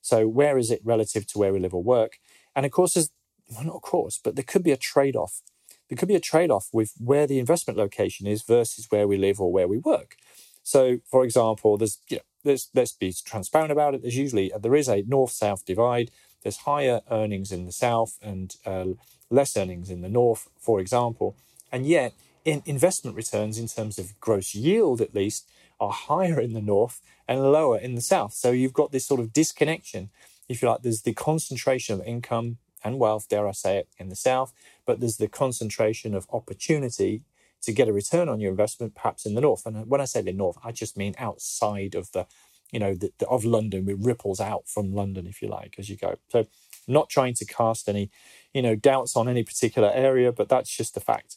So, 0.00 0.26
where 0.26 0.58
is 0.58 0.70
it 0.70 0.80
relative 0.84 1.26
to 1.28 1.38
where 1.38 1.52
we 1.52 1.60
live 1.60 1.74
or 1.74 1.82
work? 1.82 2.18
And 2.56 2.66
of 2.66 2.72
course, 2.72 2.94
there's, 2.94 3.10
well, 3.50 3.64
not 3.64 3.76
of 3.76 3.82
course, 3.82 4.18
but 4.22 4.36
there 4.36 4.44
could 4.44 4.64
be 4.64 4.72
a 4.72 4.76
trade 4.76 5.16
off. 5.16 5.42
There 5.88 5.96
could 5.96 6.08
be 6.08 6.16
a 6.16 6.20
trade 6.20 6.50
off 6.50 6.68
with 6.72 6.94
where 6.98 7.26
the 7.26 7.38
investment 7.38 7.78
location 7.78 8.26
is 8.26 8.42
versus 8.42 8.86
where 8.90 9.06
we 9.06 9.16
live 9.16 9.40
or 9.40 9.52
where 9.52 9.68
we 9.68 9.78
work. 9.78 10.16
So, 10.62 10.98
for 11.10 11.24
example, 11.24 11.76
there's 11.76 11.98
you 12.08 12.16
know, 12.16 12.22
let's 12.44 12.68
let's 12.74 12.92
be 12.92 13.14
transparent 13.24 13.72
about 13.72 13.94
it. 13.94 14.02
There's 14.02 14.16
usually 14.16 14.52
there 14.58 14.74
is 14.74 14.88
a 14.88 15.02
north 15.06 15.32
south 15.32 15.64
divide. 15.64 16.10
There's 16.42 16.58
higher 16.58 17.00
earnings 17.10 17.52
in 17.52 17.66
the 17.66 17.72
south 17.72 18.18
and 18.22 18.54
uh, 18.66 18.86
less 19.30 19.56
earnings 19.56 19.90
in 19.90 20.02
the 20.02 20.08
north, 20.08 20.48
for 20.58 20.80
example, 20.80 21.36
and 21.70 21.86
yet 21.86 22.12
in 22.44 22.62
investment 22.66 23.16
returns 23.16 23.58
in 23.58 23.68
terms 23.68 23.98
of 23.98 24.18
gross 24.20 24.54
yield 24.54 25.00
at 25.00 25.14
least 25.14 25.48
are 25.80 25.92
higher 25.92 26.40
in 26.40 26.52
the 26.52 26.60
north 26.60 27.00
and 27.28 27.40
lower 27.40 27.78
in 27.78 27.94
the 27.94 28.00
south. 28.00 28.34
So 28.34 28.50
you've 28.50 28.72
got 28.72 28.92
this 28.92 29.06
sort 29.06 29.20
of 29.20 29.32
disconnection, 29.32 30.10
if 30.48 30.62
you 30.62 30.68
like. 30.68 30.82
There's 30.82 31.02
the 31.02 31.14
concentration 31.14 31.94
of 31.94 32.06
income 32.06 32.58
and 32.84 32.98
wealth, 32.98 33.28
dare 33.28 33.48
I 33.48 33.52
say 33.52 33.78
it, 33.78 33.88
in 33.98 34.08
the 34.08 34.16
south, 34.16 34.52
but 34.86 35.00
there's 35.00 35.16
the 35.16 35.28
concentration 35.28 36.14
of 36.14 36.26
opportunity 36.32 37.22
to 37.62 37.72
get 37.72 37.88
a 37.88 37.92
return 37.92 38.28
on 38.28 38.40
your 38.40 38.50
investment, 38.50 38.94
perhaps 38.94 39.24
in 39.24 39.34
the 39.34 39.40
north. 39.40 39.66
And 39.66 39.86
when 39.86 40.00
I 40.00 40.04
say 40.04 40.20
the 40.20 40.32
north, 40.32 40.58
I 40.64 40.72
just 40.72 40.96
mean 40.96 41.14
outside 41.16 41.94
of 41.94 42.10
the, 42.12 42.26
you 42.72 42.80
know, 42.80 42.94
the, 42.94 43.12
the, 43.18 43.28
of 43.28 43.44
London. 43.44 43.88
It 43.88 43.98
ripples 44.00 44.40
out 44.40 44.66
from 44.66 44.92
London, 44.92 45.26
if 45.26 45.40
you 45.40 45.48
like, 45.48 45.76
as 45.78 45.88
you 45.88 45.96
go. 45.96 46.16
So, 46.30 46.46
not 46.88 47.08
trying 47.08 47.34
to 47.34 47.44
cast 47.44 47.88
any, 47.88 48.10
you 48.52 48.62
know, 48.62 48.74
doubts 48.74 49.14
on 49.14 49.28
any 49.28 49.44
particular 49.44 49.92
area, 49.94 50.32
but 50.32 50.48
that's 50.48 50.76
just 50.76 50.94
the 50.94 51.00
fact. 51.00 51.36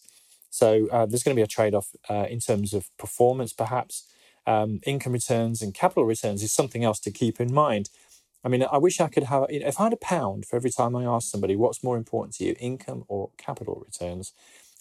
So 0.55 0.87
uh, 0.89 1.05
there's 1.05 1.21
going 1.21 1.35
to 1.35 1.39
be 1.39 1.43
a 1.43 1.47
trade-off 1.47 1.89
uh, 2.09 2.27
in 2.29 2.39
terms 2.39 2.73
of 2.73 2.89
performance, 2.97 3.51
perhaps. 3.51 4.05
Um, 4.47 4.79
income 4.85 5.11
returns 5.11 5.61
and 5.61 5.73
capital 5.73 6.05
returns 6.05 6.41
is 6.41 6.53
something 6.53 6.83
else 6.83 6.99
to 7.01 7.11
keep 7.11 7.41
in 7.41 7.53
mind. 7.53 7.89
I 8.43 8.47
mean, 8.47 8.63
I 8.71 8.77
wish 8.77 9.01
I 9.01 9.09
could 9.09 9.23
have, 9.23 9.47
you 9.49 9.59
know, 9.59 9.67
if 9.67 9.81
I 9.81 9.85
had 9.85 9.93
a 9.93 9.97
pound 9.97 10.45
for 10.45 10.55
every 10.55 10.69
time 10.71 10.95
I 10.95 11.03
ask 11.03 11.29
somebody 11.29 11.57
what's 11.57 11.83
more 11.83 11.97
important 11.97 12.35
to 12.35 12.45
you, 12.45 12.55
income 12.57 13.03
or 13.09 13.31
capital 13.37 13.83
returns, 13.85 14.31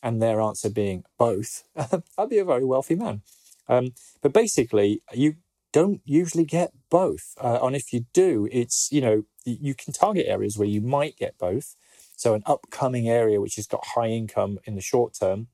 and 0.01 0.23
their 0.23 0.41
answer 0.41 0.71
being 0.71 1.03
both, 1.19 1.65
I'd 2.19 2.29
be 2.29 2.39
a 2.39 2.45
very 2.45 2.65
wealthy 2.65 2.95
man. 2.95 3.23
Um, 3.69 3.95
but 4.23 4.33
basically, 4.33 5.03
you 5.13 5.37
don't 5.75 6.01
usually 6.05 6.45
get 6.45 6.73
both. 6.89 7.35
Uh, 7.41 7.59
and 7.61 7.75
if 7.75 7.93
you 7.93 8.07
do, 8.13 8.49
it's, 8.53 8.93
you 8.93 9.01
know, 9.01 9.25
you 9.45 9.75
can 9.75 9.93
target 9.93 10.27
areas 10.29 10.57
where 10.57 10.69
you 10.69 10.81
might 10.81 11.17
get 11.17 11.37
both. 11.37 11.75
So, 12.17 12.35
an 12.35 12.45
upcoming 12.47 13.09
area 13.09 13.41
which 13.41 13.57
has 13.57 13.67
got 13.67 13.85
high 13.97 14.07
income 14.07 14.61
in 14.65 14.77
the 14.77 14.81
short 14.81 15.15
term, 15.15 15.49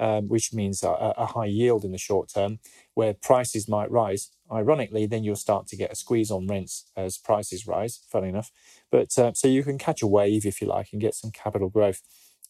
um, 0.00 0.26
which 0.28 0.54
means 0.54 0.82
a, 0.82 0.88
a, 0.88 1.26
high 1.26 1.52
yield 1.60 1.84
in 1.84 1.92
the 1.92 1.98
short 1.98 2.30
term, 2.32 2.60
where 2.94 3.12
prices 3.12 3.68
might 3.68 3.90
rise. 3.90 4.30
Ironically, 4.50 5.04
then 5.04 5.22
you'll 5.22 5.36
start 5.36 5.66
to 5.66 5.76
get 5.76 5.92
a 5.92 5.96
squeeze 5.96 6.30
on 6.30 6.46
rents 6.46 6.86
as 6.96 7.18
prices 7.18 7.66
rise, 7.66 8.00
funny 8.10 8.30
enough. 8.30 8.50
But 8.90 9.18
uh, 9.18 9.34
so 9.34 9.48
you 9.48 9.62
can 9.62 9.76
catch 9.76 10.00
a 10.00 10.06
wave, 10.06 10.46
if 10.46 10.62
you 10.62 10.66
like, 10.66 10.88
and 10.92 11.00
get 11.00 11.14
some 11.14 11.30
capital 11.30 11.68
growth 11.68 12.00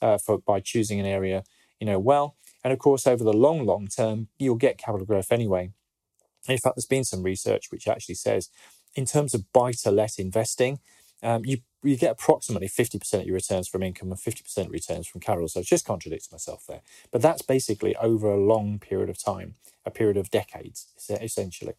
uh, 0.01 0.19
for 0.19 0.39
by 0.39 0.61
choosing 0.61 1.01
an 1.01 1.07
area, 1.07 1.43
you 1.81 1.87
know, 1.87 1.99
well. 1.99 2.37
And 2.63 2.73
of 2.73 2.79
course, 2.79 3.09
over 3.09 3.25
the 3.25 3.33
long, 3.33 3.67
long 3.67 3.89
term, 3.89 4.29
you'll 4.39 4.55
get 4.55 4.79
capital 4.79 5.05
growth 5.05 5.33
anyway. 5.33 5.73
In 6.49 6.59
fact, 6.59 6.77
there's 6.77 6.87
been 6.87 7.05
some 7.05 7.23
research 7.23 7.71
which 7.71 7.89
actually 7.89 8.17
says, 8.17 8.51
in 8.95 9.05
terms 9.05 9.35
of 9.35 9.53
buy 9.53 9.73
to 9.73 9.91
let 9.91 10.19
investing, 10.19 10.81
um, 11.23 11.45
you 11.45 11.59
you 11.83 11.97
get 11.97 12.11
approximately 12.11 12.69
50% 12.69 13.21
of 13.21 13.25
your 13.25 13.37
returns 13.37 13.69
from 13.69 13.85
income 13.85 14.11
and 14.11 14.19
50% 14.19 14.69
returns 14.69 15.07
from 15.07 15.21
capital. 15.21 15.47
So 15.47 15.61
it's 15.61 15.69
just 15.69 15.87
contradicts 15.87 16.33
myself 16.33 16.65
there. 16.69 16.81
But 17.13 17.23
that's 17.23 17.41
basically 17.41 17.95
over 17.97 18.29
a 18.33 18.37
long 18.37 18.81
period 18.81 19.09
of 19.09 19.23
time, 19.23 19.55
a 19.87 19.91
period 19.93 20.17
of 20.17 20.29
decades, 20.29 20.89
essentially. 21.09 21.75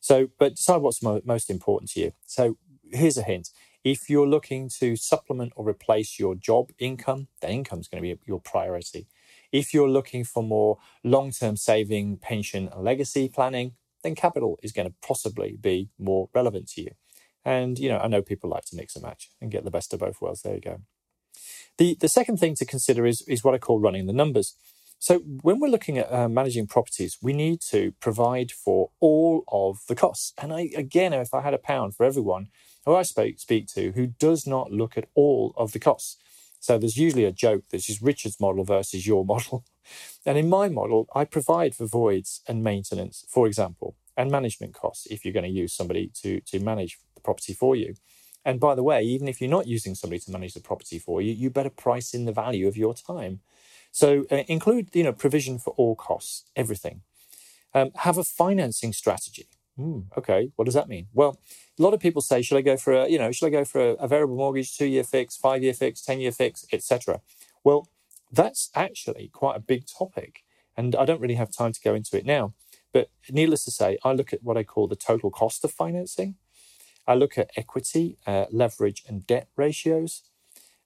So, 0.00 0.28
but 0.38 0.56
decide 0.56 0.82
what's 0.82 1.02
mo- 1.02 1.22
most 1.24 1.50
important 1.50 1.90
to 1.92 2.00
you. 2.00 2.12
So, 2.26 2.58
here's 2.92 3.18
a 3.18 3.22
hint. 3.22 3.50
If 3.82 4.08
you're 4.08 4.26
looking 4.26 4.70
to 4.80 4.96
supplement 4.96 5.52
or 5.56 5.68
replace 5.68 6.18
your 6.18 6.34
job 6.34 6.70
income, 6.78 7.28
then 7.40 7.50
income 7.50 7.80
is 7.80 7.88
going 7.88 8.02
to 8.02 8.14
be 8.14 8.20
your 8.26 8.40
priority. 8.40 9.08
If 9.50 9.74
you're 9.74 9.88
looking 9.88 10.24
for 10.24 10.42
more 10.42 10.78
long 11.02 11.32
term 11.32 11.56
saving, 11.56 12.18
pension, 12.18 12.68
and 12.72 12.84
legacy 12.84 13.28
planning, 13.28 13.72
then 14.04 14.14
capital 14.14 14.58
is 14.62 14.70
going 14.70 14.88
to 14.88 14.94
possibly 15.02 15.56
be 15.60 15.88
more 15.98 16.28
relevant 16.32 16.68
to 16.68 16.82
you. 16.82 16.92
And, 17.44 17.78
you 17.78 17.88
know, 17.88 17.98
I 17.98 18.06
know 18.06 18.22
people 18.22 18.48
like 18.48 18.64
to 18.66 18.76
mix 18.76 18.94
and 18.94 19.04
match 19.04 19.30
and 19.40 19.50
get 19.50 19.64
the 19.64 19.70
best 19.70 19.92
of 19.92 20.00
both 20.00 20.20
worlds. 20.20 20.42
There 20.42 20.54
you 20.54 20.60
go. 20.60 20.80
The, 21.78 21.96
the 22.00 22.08
second 22.08 22.38
thing 22.38 22.54
to 22.56 22.64
consider 22.64 23.04
is, 23.04 23.22
is 23.26 23.42
what 23.42 23.54
I 23.54 23.58
call 23.58 23.80
running 23.80 24.06
the 24.06 24.12
numbers. 24.12 24.54
So 24.98 25.18
when 25.18 25.60
we're 25.60 25.68
looking 25.68 25.98
at 25.98 26.10
uh, 26.10 26.28
managing 26.28 26.66
properties, 26.66 27.18
we 27.20 27.32
need 27.32 27.60
to 27.70 27.92
provide 28.00 28.52
for 28.52 28.90
all 29.00 29.44
of 29.48 29.80
the 29.88 29.94
costs. 29.94 30.32
And 30.40 30.52
I, 30.52 30.70
again, 30.76 31.12
if 31.12 31.34
I 31.34 31.42
had 31.42 31.52
a 31.52 31.58
pound 31.58 31.94
for 31.94 32.06
everyone 32.06 32.48
who 32.86 32.94
I 32.94 33.02
speak, 33.02 33.38
speak 33.40 33.66
to 33.74 33.92
who 33.92 34.06
does 34.06 34.46
not 34.46 34.70
look 34.70 34.96
at 34.96 35.08
all 35.14 35.52
of 35.56 35.72
the 35.72 35.78
costs. 35.78 36.16
So 36.60 36.78
there's 36.78 36.96
usually 36.96 37.26
a 37.26 37.32
joke. 37.32 37.64
This 37.70 37.90
is 37.90 38.00
Richard's 38.00 38.40
model 38.40 38.64
versus 38.64 39.06
your 39.06 39.24
model. 39.26 39.64
And 40.26 40.38
in 40.38 40.48
my 40.48 40.68
model, 40.68 41.08
I 41.14 41.24
provide 41.24 41.74
for 41.74 41.86
voids 41.86 42.40
and 42.48 42.62
maintenance, 42.62 43.24
for 43.28 43.46
example, 43.46 43.96
and 44.16 44.30
management 44.30 44.74
costs 44.74 45.06
if 45.06 45.24
you're 45.24 45.34
going 45.34 45.44
to 45.44 45.50
use 45.50 45.72
somebody 45.72 46.10
to, 46.22 46.40
to 46.40 46.60
manage 46.60 46.98
the 47.14 47.20
property 47.20 47.52
for 47.54 47.76
you. 47.76 47.94
And 48.44 48.60
by 48.60 48.74
the 48.74 48.82
way, 48.82 49.02
even 49.02 49.26
if 49.26 49.40
you're 49.40 49.50
not 49.50 49.66
using 49.66 49.94
somebody 49.94 50.20
to 50.20 50.30
manage 50.30 50.54
the 50.54 50.60
property 50.60 50.98
for 50.98 51.22
you, 51.22 51.32
you 51.32 51.50
better 51.50 51.70
price 51.70 52.12
in 52.12 52.26
the 52.26 52.32
value 52.32 52.68
of 52.68 52.76
your 52.76 52.94
time. 52.94 53.40
So 53.90 54.26
uh, 54.30 54.42
include, 54.48 54.90
you 54.92 55.04
know, 55.04 55.12
provision 55.12 55.58
for 55.58 55.72
all 55.76 55.94
costs, 55.94 56.44
everything. 56.54 57.02
Um, 57.72 57.90
have 57.96 58.18
a 58.18 58.24
financing 58.24 58.92
strategy. 58.92 59.48
Mm, 59.78 60.06
okay, 60.16 60.52
what 60.54 60.66
does 60.66 60.74
that 60.74 60.88
mean? 60.88 61.08
Well, 61.12 61.40
a 61.78 61.82
lot 61.82 61.94
of 61.94 62.00
people 62.00 62.22
say, 62.22 62.42
should 62.42 62.58
I 62.58 62.60
go 62.60 62.76
for 62.76 62.92
a, 62.92 63.08
you 63.08 63.18
know, 63.18 63.32
should 63.32 63.46
I 63.46 63.50
go 63.50 63.64
for 63.64 63.80
a, 63.80 63.92
a 63.94 64.06
variable 64.06 64.36
mortgage, 64.36 64.76
two 64.76 64.86
year 64.86 65.02
fix, 65.02 65.36
five 65.36 65.62
year 65.62 65.74
fix, 65.74 66.00
ten 66.00 66.20
year 66.20 66.30
fix, 66.30 66.64
etc. 66.72 67.20
Well, 67.64 67.88
that's 68.34 68.70
actually 68.74 69.30
quite 69.32 69.56
a 69.56 69.60
big 69.60 69.84
topic, 69.86 70.42
and 70.76 70.94
I 70.94 71.04
don't 71.04 71.20
really 71.20 71.34
have 71.34 71.50
time 71.50 71.72
to 71.72 71.80
go 71.80 71.94
into 71.94 72.16
it 72.18 72.26
now. 72.26 72.54
But 72.92 73.08
needless 73.30 73.64
to 73.64 73.70
say, 73.70 73.98
I 74.04 74.12
look 74.12 74.32
at 74.32 74.42
what 74.42 74.56
I 74.56 74.64
call 74.64 74.86
the 74.88 74.96
total 74.96 75.30
cost 75.30 75.64
of 75.64 75.72
financing. 75.72 76.36
I 77.06 77.14
look 77.14 77.36
at 77.36 77.50
equity, 77.56 78.18
uh, 78.26 78.46
leverage, 78.50 79.02
and 79.08 79.26
debt 79.26 79.48
ratios. 79.56 80.22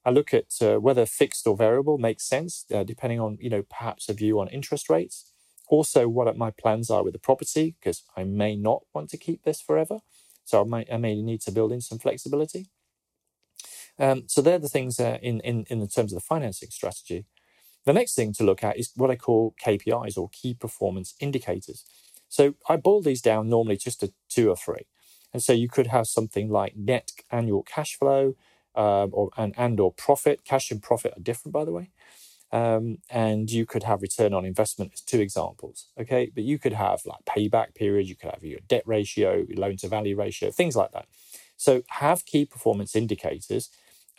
I 0.04 0.10
look 0.10 0.32
at 0.32 0.54
uh, 0.60 0.78
whether 0.80 1.06
fixed 1.06 1.46
or 1.46 1.56
variable 1.56 1.98
makes 1.98 2.24
sense, 2.24 2.64
uh, 2.74 2.82
depending 2.82 3.20
on, 3.20 3.36
you 3.40 3.50
know, 3.50 3.62
perhaps 3.62 4.08
a 4.08 4.14
view 4.14 4.40
on 4.40 4.48
interest 4.48 4.88
rates. 4.88 5.32
Also, 5.68 6.08
what 6.08 6.34
my 6.36 6.50
plans 6.50 6.90
are 6.90 7.04
with 7.04 7.12
the 7.12 7.18
property, 7.18 7.76
because 7.78 8.02
I 8.16 8.24
may 8.24 8.56
not 8.56 8.82
want 8.94 9.10
to 9.10 9.18
keep 9.18 9.44
this 9.44 9.60
forever. 9.60 9.98
So 10.44 10.62
I 10.62 10.64
may, 10.64 10.86
I 10.90 10.96
may 10.96 11.20
need 11.20 11.42
to 11.42 11.52
build 11.52 11.72
in 11.72 11.82
some 11.82 11.98
flexibility. 11.98 12.70
Um, 13.98 14.24
so 14.28 14.40
they're 14.40 14.58
the 14.58 14.68
things 14.68 14.98
uh, 14.98 15.18
in, 15.20 15.40
in, 15.40 15.66
in 15.68 15.86
terms 15.88 16.12
of 16.12 16.16
the 16.16 16.24
financing 16.24 16.70
strategy. 16.70 17.26
The 17.88 17.94
next 17.94 18.14
thing 18.14 18.34
to 18.34 18.44
look 18.44 18.62
at 18.62 18.78
is 18.78 18.90
what 18.96 19.10
I 19.10 19.16
call 19.16 19.54
KPIs 19.64 20.18
or 20.18 20.28
key 20.28 20.52
performance 20.52 21.14
indicators. 21.20 21.86
So 22.28 22.54
I 22.68 22.76
boil 22.76 23.00
these 23.00 23.22
down 23.22 23.48
normally 23.48 23.78
just 23.78 24.00
to 24.00 24.12
two 24.28 24.50
or 24.50 24.56
three. 24.56 24.84
And 25.32 25.42
so 25.42 25.54
you 25.54 25.70
could 25.70 25.86
have 25.86 26.06
something 26.06 26.50
like 26.50 26.76
net 26.76 27.12
annual 27.30 27.62
cash 27.62 27.96
flow, 27.98 28.34
um, 28.74 29.08
or 29.12 29.30
and, 29.38 29.54
and 29.56 29.80
or 29.80 29.90
profit. 29.90 30.44
Cash 30.44 30.70
and 30.70 30.82
profit 30.82 31.14
are 31.16 31.22
different, 31.22 31.54
by 31.54 31.64
the 31.64 31.72
way. 31.72 31.88
Um, 32.52 32.98
and 33.08 33.50
you 33.50 33.64
could 33.64 33.84
have 33.84 34.02
return 34.02 34.34
on 34.34 34.44
investment 34.44 34.90
as 34.92 35.00
two 35.00 35.20
examples. 35.20 35.86
Okay, 35.98 36.30
but 36.34 36.44
you 36.44 36.58
could 36.58 36.74
have 36.74 37.00
like 37.06 37.24
payback 37.24 37.74
period. 37.74 38.06
You 38.06 38.16
could 38.16 38.30
have 38.30 38.44
your 38.44 38.60
debt 38.68 38.82
ratio, 38.84 39.46
loan 39.56 39.78
to 39.78 39.88
value 39.88 40.14
ratio, 40.14 40.50
things 40.50 40.76
like 40.76 40.92
that. 40.92 41.06
So 41.56 41.84
have 41.88 42.26
key 42.26 42.44
performance 42.44 42.94
indicators. 42.94 43.70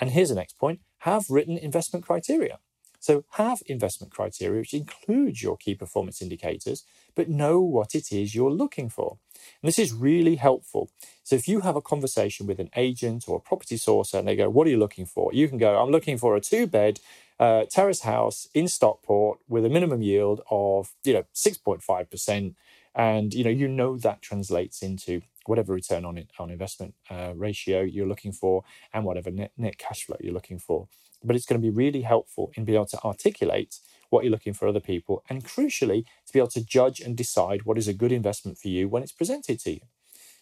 And 0.01 0.09
here's 0.09 0.29
the 0.29 0.35
next 0.41 0.57
point: 0.57 0.79
have 1.01 1.29
written 1.29 1.55
investment 1.55 2.03
criteria. 2.03 2.57
So 2.99 3.25
have 3.31 3.61
investment 3.67 4.13
criteria, 4.13 4.61
which 4.61 4.73
includes 4.73 5.43
your 5.43 5.57
key 5.57 5.75
performance 5.75 6.21
indicators, 6.21 6.85
but 7.15 7.29
know 7.29 7.61
what 7.61 7.95
it 7.95 8.11
is 8.11 8.35
you're 8.35 8.51
looking 8.51 8.89
for. 8.89 9.17
And 9.61 9.67
this 9.67 9.79
is 9.79 9.93
really 9.93 10.35
helpful. 10.35 10.89
So 11.23 11.35
if 11.35 11.47
you 11.47 11.61
have 11.61 11.75
a 11.75 11.81
conversation 11.81 12.47
with 12.47 12.59
an 12.59 12.69
agent 12.75 13.25
or 13.27 13.37
a 13.37 13.41
property 13.41 13.77
sourcer 13.77 14.19
and 14.19 14.27
they 14.27 14.35
go, 14.35 14.49
What 14.49 14.67
are 14.67 14.71
you 14.71 14.77
looking 14.79 15.05
for? 15.05 15.33
You 15.33 15.47
can 15.47 15.57
go, 15.57 15.81
I'm 15.81 15.91
looking 15.91 16.17
for 16.17 16.35
a 16.35 16.41
two 16.41 16.67
bed 16.67 16.99
uh, 17.39 17.65
terrace 17.69 18.01
house 18.01 18.47
in 18.53 18.67
Stockport 18.67 19.39
with 19.47 19.65
a 19.65 19.69
minimum 19.69 20.01
yield 20.01 20.41
of, 20.51 20.93
you 21.03 21.13
know, 21.13 21.23
6.5%. 21.35 22.55
And, 22.95 23.33
you 23.33 23.43
know, 23.43 23.49
you 23.49 23.67
know 23.67 23.97
that 23.97 24.21
translates 24.21 24.81
into 24.81 25.21
whatever 25.45 25.73
return 25.73 26.05
on, 26.05 26.23
on 26.39 26.49
investment 26.51 26.95
uh, 27.09 27.33
ratio 27.35 27.81
you're 27.81 28.07
looking 28.07 28.31
for 28.33 28.63
and 28.93 29.05
whatever 29.05 29.31
net, 29.31 29.51
net 29.57 29.77
cash 29.77 30.05
flow 30.05 30.17
you're 30.21 30.33
looking 30.33 30.59
for. 30.59 30.87
But 31.23 31.35
it's 31.35 31.45
going 31.45 31.61
to 31.61 31.65
be 31.65 31.75
really 31.75 32.01
helpful 32.01 32.51
in 32.55 32.65
being 32.65 32.77
able 32.77 32.85
to 32.87 33.03
articulate 33.03 33.79
what 34.09 34.23
you're 34.23 34.31
looking 34.31 34.53
for 34.53 34.67
other 34.67 34.79
people, 34.79 35.23
and 35.29 35.45
crucially, 35.45 36.05
to 36.25 36.33
be 36.33 36.39
able 36.39 36.49
to 36.49 36.65
judge 36.65 36.99
and 36.99 37.15
decide 37.15 37.63
what 37.63 37.77
is 37.77 37.87
a 37.87 37.93
good 37.93 38.11
investment 38.11 38.57
for 38.57 38.69
you 38.69 38.89
when 38.89 39.03
it's 39.03 39.11
presented 39.11 39.59
to 39.61 39.71
you. 39.73 39.81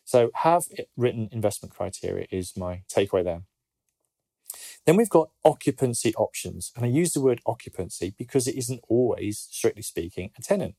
So, 0.05 0.31
have 0.35 0.65
written 0.97 1.29
investment 1.31 1.75
criteria 1.75 2.27
is 2.31 2.57
my 2.57 2.83
takeaway 2.89 3.23
there. 3.23 3.43
Then 4.85 4.97
we've 4.97 5.09
got 5.09 5.29
occupancy 5.45 6.15
options. 6.15 6.71
And 6.75 6.85
I 6.85 6.89
use 6.89 7.13
the 7.13 7.21
word 7.21 7.41
occupancy 7.45 8.13
because 8.17 8.47
it 8.47 8.55
isn't 8.57 8.81
always, 8.87 9.47
strictly 9.51 9.83
speaking, 9.83 10.31
a 10.37 10.41
tenant. 10.41 10.75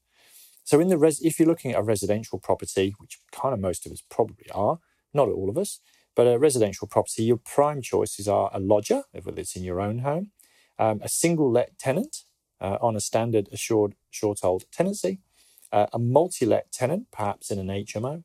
So 0.64 0.80
in 0.80 0.88
the 0.88 0.98
res- 0.98 1.20
if 1.22 1.38
you're 1.38 1.48
looking 1.48 1.72
at 1.72 1.80
a 1.80 1.82
residential 1.84 2.38
property, 2.38 2.94
which 2.98 3.20
kind 3.32 3.54
of 3.54 3.60
most 3.60 3.86
of 3.86 3.92
us 3.92 4.02
probably 4.10 4.50
are, 4.54 4.78
not 5.14 5.28
all 5.28 5.48
of 5.50 5.58
us, 5.58 5.80
but 6.18 6.26
a 6.26 6.36
residential 6.36 6.88
property, 6.88 7.22
your 7.22 7.36
prime 7.36 7.80
choices 7.80 8.26
are 8.26 8.50
a 8.52 8.58
lodger, 8.58 9.04
whether 9.12 9.40
it's 9.40 9.54
in 9.54 9.62
your 9.62 9.80
own 9.80 10.00
home, 10.00 10.32
um, 10.76 10.98
a 11.00 11.08
single 11.08 11.48
let 11.48 11.78
tenant, 11.78 12.24
uh, 12.60 12.76
on 12.80 12.96
a 12.96 13.00
standard 13.00 13.48
assured 13.52 13.94
short 14.10 14.40
hold 14.40 14.64
tenancy, 14.72 15.20
uh, 15.70 15.86
a 15.92 15.98
multi 16.00 16.44
let 16.44 16.72
tenant, 16.72 17.06
perhaps 17.12 17.52
in 17.52 17.60
an 17.60 17.68
HMO, 17.68 18.24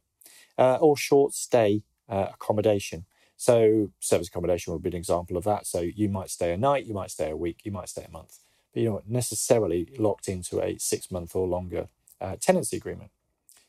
uh, 0.57 0.77
or 0.77 0.97
short 0.97 1.35
stay 1.35 1.83
uh, 2.09 2.29
accommodation. 2.33 3.05
So, 3.37 3.91
service 3.99 4.27
accommodation 4.27 4.73
would 4.73 4.81
be 4.81 4.89
an 4.89 4.95
example 4.95 5.37
of 5.37 5.43
that. 5.43 5.67
So, 5.67 5.81
you 5.81 6.09
might 6.09 6.31
stay 6.31 6.51
a 6.51 6.57
night, 6.57 6.87
you 6.87 6.95
might 6.95 7.11
stay 7.11 7.29
a 7.29 7.37
week, 7.37 7.59
you 7.63 7.71
might 7.71 7.89
stay 7.89 8.05
a 8.05 8.11
month, 8.11 8.39
but 8.73 8.81
you're 8.81 8.93
not 8.93 9.07
necessarily 9.07 9.87
locked 9.99 10.27
into 10.27 10.63
a 10.63 10.79
six 10.79 11.11
month 11.11 11.35
or 11.35 11.47
longer 11.47 11.89
uh, 12.19 12.37
tenancy 12.41 12.75
agreement. 12.75 13.11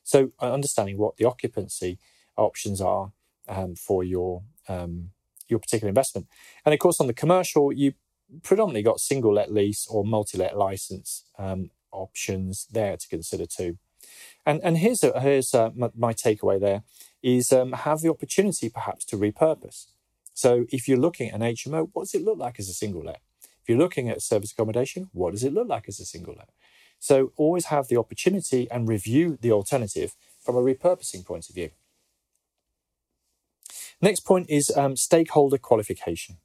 So, 0.03 0.31
uh, 0.41 0.51
understanding 0.51 0.97
what 0.97 1.19
the 1.19 1.27
occupancy 1.27 1.99
options 2.39 2.81
are 2.81 3.13
um, 3.49 3.75
for 3.75 4.05
your 4.05 4.43
um, 4.69 5.11
your 5.49 5.59
particular 5.59 5.89
investment, 5.89 6.27
and 6.65 6.73
of 6.73 6.79
course, 6.79 7.01
on 7.01 7.07
the 7.07 7.13
commercial, 7.13 7.73
you 7.73 7.93
predominantly 8.43 8.83
got 8.83 9.01
single 9.01 9.33
let 9.33 9.53
lease 9.53 9.87
or 9.89 10.05
multi 10.05 10.39
let 10.39 10.57
license 10.57 11.25
um, 11.39 11.71
options 11.93 12.67
there 12.71 12.97
to 12.97 13.09
consider 13.09 13.47
too. 13.47 13.79
And 14.47 14.61
and 14.63 14.79
here's 14.79 15.03
a, 15.03 15.19
here's 15.21 15.55
a, 15.55 15.65
uh, 15.65 15.71
my, 15.75 15.91
my, 15.97 16.13
takeaway 16.13 16.61
there 16.61 16.83
is 17.23 17.53
um, 17.53 17.73
have 17.73 18.01
the 18.01 18.11
opportunity 18.11 18.69
perhaps 18.69 19.05
to 19.07 19.17
repurpose. 19.17 19.87
So 20.35 20.67
if 20.71 20.89
you're 20.89 20.99
looking 20.99 21.31
at 21.31 21.41
an 21.41 21.55
HMO, 21.55 21.89
what 21.93 22.03
does 22.05 22.15
it 22.15 22.25
look 22.25 22.39
like 22.39 22.59
as 22.59 22.69
a 22.69 22.75
single 22.75 23.03
let? 23.03 23.21
If 23.63 23.69
you're 23.69 23.79
looking 23.79 24.11
at 24.11 24.21
service 24.21 24.53
accommodation, 24.53 25.09
what 25.13 25.31
does 25.31 25.45
it 25.45 25.55
look 25.55 25.69
like 25.69 25.89
as 25.89 26.01
a 26.01 26.05
single 26.05 26.35
let? 26.37 26.51
So 26.99 27.33
always 27.37 27.67
have 27.67 27.89
the 27.89 27.97
opportunity 27.97 28.71
and 28.71 28.89
review 28.89 29.39
the 29.41 29.53
alternative 29.53 30.15
from 30.43 30.57
a 30.57 30.61
repurposing 30.61 31.25
point 31.25 31.49
of 31.49 31.55
view. 31.55 31.71
Next 34.05 34.21
point 34.21 34.51
is 34.51 34.71
um, 34.77 34.97
stakeholder 34.97 35.57
qualification. 35.57 36.37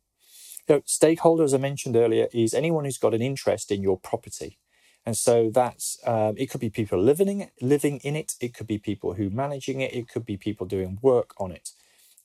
So, 0.65 0.81
stakeholder, 0.85 1.43
as 1.43 1.53
I 1.53 1.57
mentioned 1.57 1.97
earlier, 1.97 2.29
is 2.31 2.53
anyone 2.53 2.85
who's 2.85 2.97
got 2.97 3.13
an 3.13 3.21
interest 3.21 3.69
in 3.69 3.83
your 3.83 3.99
property. 3.99 4.59
And 5.05 5.17
so 5.17 5.49
that's 5.53 5.99
um, 6.05 6.35
it 6.37 6.49
could 6.49 6.61
be 6.61 6.69
people 6.69 6.97
living 7.03 7.49
living 7.61 7.97
in 7.97 8.15
it. 8.15 8.35
It 8.39 8.53
could 8.53 8.67
be 8.67 8.77
people 8.77 9.15
who 9.15 9.29
managing 9.29 9.81
it. 9.81 9.93
It 9.93 10.07
could 10.07 10.25
be 10.25 10.37
people 10.37 10.67
doing 10.67 10.99
work 11.01 11.33
on 11.37 11.51
it. 11.51 11.71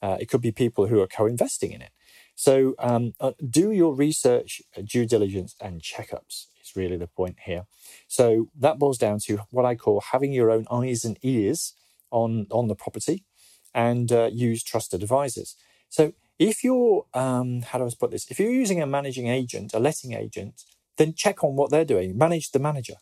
Uh, 0.01 0.19
it 0.21 0.27
could 0.27 0.41
be 0.41 0.53
people 0.53 0.87
who 0.87 1.01
are 1.01 1.09
co-investing 1.09 1.73
in 1.73 1.83
it. 1.83 1.91
So 2.37 2.75
um, 2.79 3.15
uh, 3.19 3.33
do 3.61 3.73
your 3.73 3.93
research, 3.93 4.63
uh, 4.77 4.83
due 4.83 5.05
diligence, 5.05 5.57
and 5.61 5.83
checkups 5.83 6.47
is 6.63 6.77
really 6.77 6.97
the 6.97 7.09
point 7.09 7.39
here. 7.45 7.65
So 8.07 8.51
that 8.57 8.79
boils 8.79 8.99
down 8.99 9.19
to 9.27 9.39
what 9.51 9.65
I 9.65 9.75
call 9.75 10.01
having 10.13 10.33
your 10.33 10.53
own 10.53 10.67
eyes 10.71 11.05
and 11.05 11.19
ears 11.23 11.75
on 12.13 12.47
on 12.53 12.69
the 12.69 12.77
property, 12.77 13.25
and 13.75 14.13
uh, 14.13 14.31
use 14.33 14.63
trusted 14.63 15.03
advisors. 15.03 15.57
So 15.89 16.13
if 16.39 16.65
you're, 16.65 17.07
um, 17.15 17.63
how 17.63 17.79
do 17.79 17.87
I 17.87 17.91
put 17.99 18.11
this? 18.11 18.31
If 18.31 18.39
you're 18.39 18.51
using 18.51 18.81
a 18.81 18.87
managing 18.87 19.29
agent, 19.29 19.75
a 19.75 19.79
letting 19.79 20.13
agent, 20.13 20.63
then 20.97 21.15
check 21.15 21.43
on 21.43 21.57
what 21.57 21.71
they're 21.71 21.85
doing. 21.85 22.17
Manage 22.17 22.53
the 22.53 22.59
manager. 22.59 22.95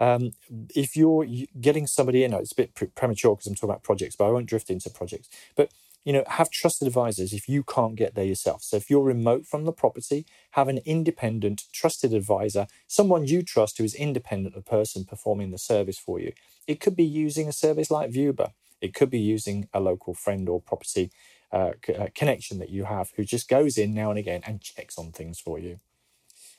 Um, 0.00 0.32
if 0.74 0.96
you're 0.96 1.26
getting 1.60 1.86
somebody 1.86 2.22
in, 2.22 2.32
it's 2.32 2.52
a 2.52 2.56
bit 2.56 2.74
pre- 2.74 2.88
premature 2.88 3.34
because 3.34 3.48
I'm 3.48 3.54
talking 3.54 3.70
about 3.70 3.82
projects, 3.82 4.14
but 4.16 4.26
I 4.26 4.30
won't 4.30 4.46
drift 4.46 4.70
into 4.70 4.90
projects. 4.90 5.28
But 5.56 5.72
you 6.04 6.12
know, 6.12 6.24
have 6.26 6.50
trusted 6.50 6.88
advisors 6.88 7.32
if 7.32 7.48
you 7.48 7.62
can't 7.62 7.96
get 7.96 8.14
there 8.14 8.24
yourself. 8.24 8.62
So 8.62 8.76
if 8.76 8.88
you're 8.88 9.02
remote 9.02 9.44
from 9.44 9.64
the 9.64 9.72
property, 9.72 10.24
have 10.52 10.68
an 10.68 10.78
independent, 10.86 11.64
trusted 11.72 12.14
advisor, 12.14 12.66
someone 12.86 13.26
you 13.26 13.42
trust 13.42 13.76
who 13.78 13.84
is 13.84 13.94
independent 13.94 14.54
of 14.56 14.64
the 14.64 14.70
person 14.70 15.04
performing 15.04 15.50
the 15.50 15.58
service 15.58 15.98
for 15.98 16.18
you. 16.20 16.32
It 16.66 16.80
could 16.80 16.96
be 16.96 17.04
using 17.04 17.48
a 17.48 17.52
service 17.52 17.90
like 17.90 18.10
Vuber 18.10 18.52
It 18.80 18.94
could 18.94 19.10
be 19.10 19.20
using 19.20 19.68
a 19.72 19.80
local 19.80 20.14
friend 20.14 20.48
or 20.48 20.60
property 20.60 21.10
uh, 21.52 21.72
uh, 21.98 22.08
connection 22.14 22.58
that 22.58 22.70
you 22.70 22.84
have 22.84 23.12
who 23.16 23.24
just 23.24 23.48
goes 23.48 23.78
in 23.78 23.94
now 23.94 24.10
and 24.10 24.18
again 24.18 24.42
and 24.46 24.60
checks 24.60 24.98
on 24.98 25.12
things 25.12 25.40
for 25.40 25.58
you. 25.58 25.80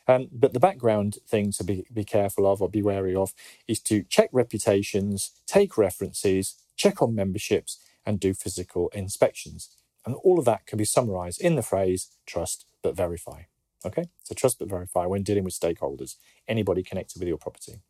Um, 0.08 0.28
but 0.32 0.54
the 0.54 0.60
background 0.60 1.18
thing 1.28 1.52
to 1.54 1.64
be, 1.64 1.86
be 1.94 2.04
careful 2.04 2.52
of 2.52 2.62
or 2.62 2.70
be 2.70 2.82
wary 2.82 3.16
of 3.16 3.34
is 3.68 3.80
to 3.82 4.04
check 4.04 4.30
reputations, 4.34 5.32
take 5.46 5.78
references, 5.78 6.56
check 6.76 7.02
on 7.02 7.14
memberships, 7.14 7.80
and 8.06 8.20
do 8.20 8.34
physical 8.34 8.90
inspections. 8.90 9.70
And 10.06 10.16
all 10.16 10.40
of 10.40 10.46
that 10.46 10.66
can 10.66 10.78
be 10.78 10.86
summarized 10.86 11.42
in 11.42 11.56
the 11.56 11.62
phrase 11.62 12.10
trust 12.26 12.66
but 12.82 12.96
verify. 12.96 13.44
Okay, 13.86 14.10
so 14.24 14.34
trust 14.34 14.60
but 14.60 14.70
verify 14.70 15.06
when 15.06 15.24
dealing 15.24 15.44
with 15.44 15.58
stakeholders, 15.58 16.16
anybody 16.48 16.84
connected 16.84 17.20
with 17.20 17.28
your 17.28 17.38
property. 17.38 17.82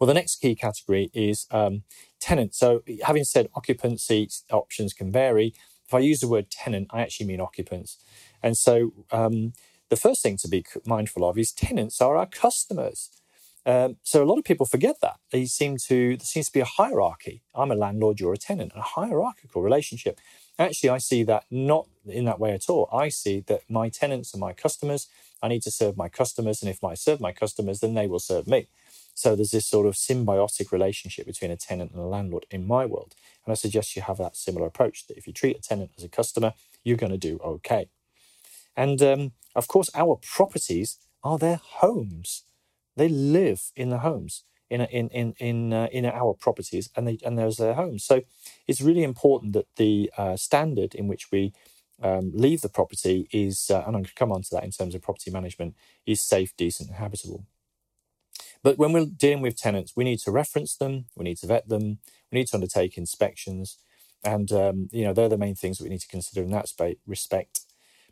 Well, 0.00 0.08
the 0.08 0.14
next 0.14 0.36
key 0.36 0.56
category 0.56 1.10
is 1.14 1.46
um, 1.52 1.84
tenant. 2.20 2.54
So, 2.54 2.82
having 3.04 3.24
said 3.24 3.48
occupancy 3.54 4.28
options 4.50 4.94
can 4.94 5.12
vary, 5.12 5.54
if 5.86 5.94
I 5.94 6.00
use 6.00 6.20
the 6.20 6.28
word 6.28 6.50
tenant, 6.50 6.88
I 6.90 7.02
actually 7.02 7.26
mean 7.26 7.40
occupants. 7.40 7.98
And 8.42 8.58
so, 8.58 8.94
um, 9.12 9.54
the 9.90 9.96
first 9.96 10.22
thing 10.22 10.38
to 10.38 10.48
be 10.48 10.64
mindful 10.86 11.28
of 11.28 11.38
is 11.38 11.52
tenants 11.52 12.00
are 12.00 12.16
our 12.16 12.26
customers. 12.26 13.10
Um, 13.66 13.96
so 14.04 14.22
a 14.22 14.26
lot 14.26 14.38
of 14.38 14.44
people 14.44 14.66
forget 14.66 14.96
that. 15.02 15.18
They 15.32 15.46
seem 15.46 15.76
to 15.88 16.16
there 16.16 16.24
seems 16.26 16.46
to 16.48 16.52
be 16.52 16.60
a 16.60 16.64
hierarchy. 16.64 17.42
I'm 17.54 17.70
a 17.70 17.76
landlord, 17.76 18.20
you're 18.20 18.32
a 18.32 18.38
tenant, 18.38 18.72
a 18.76 18.82
hierarchical 18.82 19.62
relationship. 19.62 20.20
Actually, 20.58 20.90
I 20.90 20.98
see 20.98 21.24
that 21.24 21.44
not 21.50 21.86
in 22.06 22.24
that 22.26 22.40
way 22.40 22.52
at 22.52 22.70
all. 22.70 22.88
I 22.92 23.10
see 23.10 23.40
that 23.48 23.62
my 23.70 23.88
tenants 23.90 24.34
are 24.34 24.38
my 24.38 24.52
customers. 24.54 25.08
I 25.42 25.48
need 25.48 25.62
to 25.64 25.70
serve 25.70 25.96
my 25.96 26.08
customers, 26.08 26.62
and 26.62 26.70
if 26.70 26.84
I 26.84 26.94
serve 26.94 27.20
my 27.20 27.32
customers, 27.32 27.80
then 27.80 27.94
they 27.94 28.06
will 28.06 28.20
serve 28.20 28.46
me. 28.46 28.68
So 29.20 29.36
there's 29.36 29.50
this 29.50 29.66
sort 29.66 29.86
of 29.86 29.94
symbiotic 29.94 30.72
relationship 30.72 31.26
between 31.26 31.50
a 31.50 31.56
tenant 31.56 31.92
and 31.92 32.00
a 32.00 32.06
landlord 32.06 32.46
in 32.50 32.66
my 32.66 32.86
world. 32.86 33.14
And 33.44 33.52
I 33.52 33.54
suggest 33.54 33.94
you 33.94 34.02
have 34.02 34.18
that 34.18 34.36
similar 34.36 34.66
approach 34.66 35.06
that 35.06 35.18
if 35.18 35.26
you 35.26 35.32
treat 35.32 35.58
a 35.58 35.60
tenant 35.60 35.90
as 35.98 36.04
a 36.04 36.08
customer, 36.08 36.54
you're 36.84 36.96
going 36.96 37.12
to 37.12 37.18
do 37.18 37.38
okay. 37.44 37.88
And 38.76 39.02
um, 39.02 39.32
of 39.54 39.68
course, 39.68 39.90
our 39.94 40.18
properties 40.22 40.96
are 41.22 41.38
their 41.38 41.60
homes. 41.62 42.44
They 42.96 43.08
live 43.08 43.72
in 43.76 43.90
the 43.90 43.98
homes 43.98 44.44
in 44.70 44.80
in 44.82 45.08
in 45.08 45.34
in 45.38 45.72
uh, 45.72 45.88
in 45.92 46.06
our 46.06 46.34
properties, 46.34 46.88
and 46.96 47.06
they 47.06 47.18
and 47.24 47.36
there's 47.36 47.56
their 47.56 47.74
homes. 47.74 48.04
So 48.04 48.22
it's 48.66 48.80
really 48.80 49.02
important 49.02 49.52
that 49.52 49.66
the 49.76 50.10
uh, 50.16 50.36
standard 50.36 50.94
in 50.94 51.08
which 51.08 51.30
we 51.30 51.52
um, 52.02 52.32
leave 52.32 52.62
the 52.62 52.68
property 52.68 53.28
is, 53.32 53.70
uh, 53.70 53.78
and 53.78 53.88
I'm 53.88 53.92
going 53.92 54.04
to 54.04 54.14
come 54.14 54.32
on 54.32 54.42
to 54.42 54.50
that 54.52 54.64
in 54.64 54.70
terms 54.70 54.94
of 54.94 55.02
property 55.02 55.30
management, 55.30 55.74
is 56.06 56.20
safe, 56.20 56.56
decent, 56.56 56.88
and 56.88 56.98
habitable. 56.98 57.44
But 58.62 58.78
when 58.78 58.92
we're 58.92 59.06
dealing 59.06 59.42
with 59.42 59.56
tenants, 59.56 59.92
we 59.96 60.04
need 60.04 60.18
to 60.20 60.30
reference 60.30 60.76
them, 60.76 61.06
we 61.16 61.24
need 61.24 61.38
to 61.38 61.46
vet 61.46 61.68
them, 61.68 61.98
we 62.30 62.38
need 62.38 62.48
to 62.48 62.56
undertake 62.56 62.98
inspections, 62.98 63.78
and 64.22 64.52
um, 64.52 64.88
you 64.92 65.04
know 65.04 65.12
they're 65.12 65.28
the 65.28 65.38
main 65.38 65.54
things 65.54 65.78
that 65.78 65.84
we 65.84 65.90
need 65.90 66.00
to 66.02 66.08
consider 66.08 66.42
in 66.42 66.50
that 66.50 66.70
respect. 67.06 67.60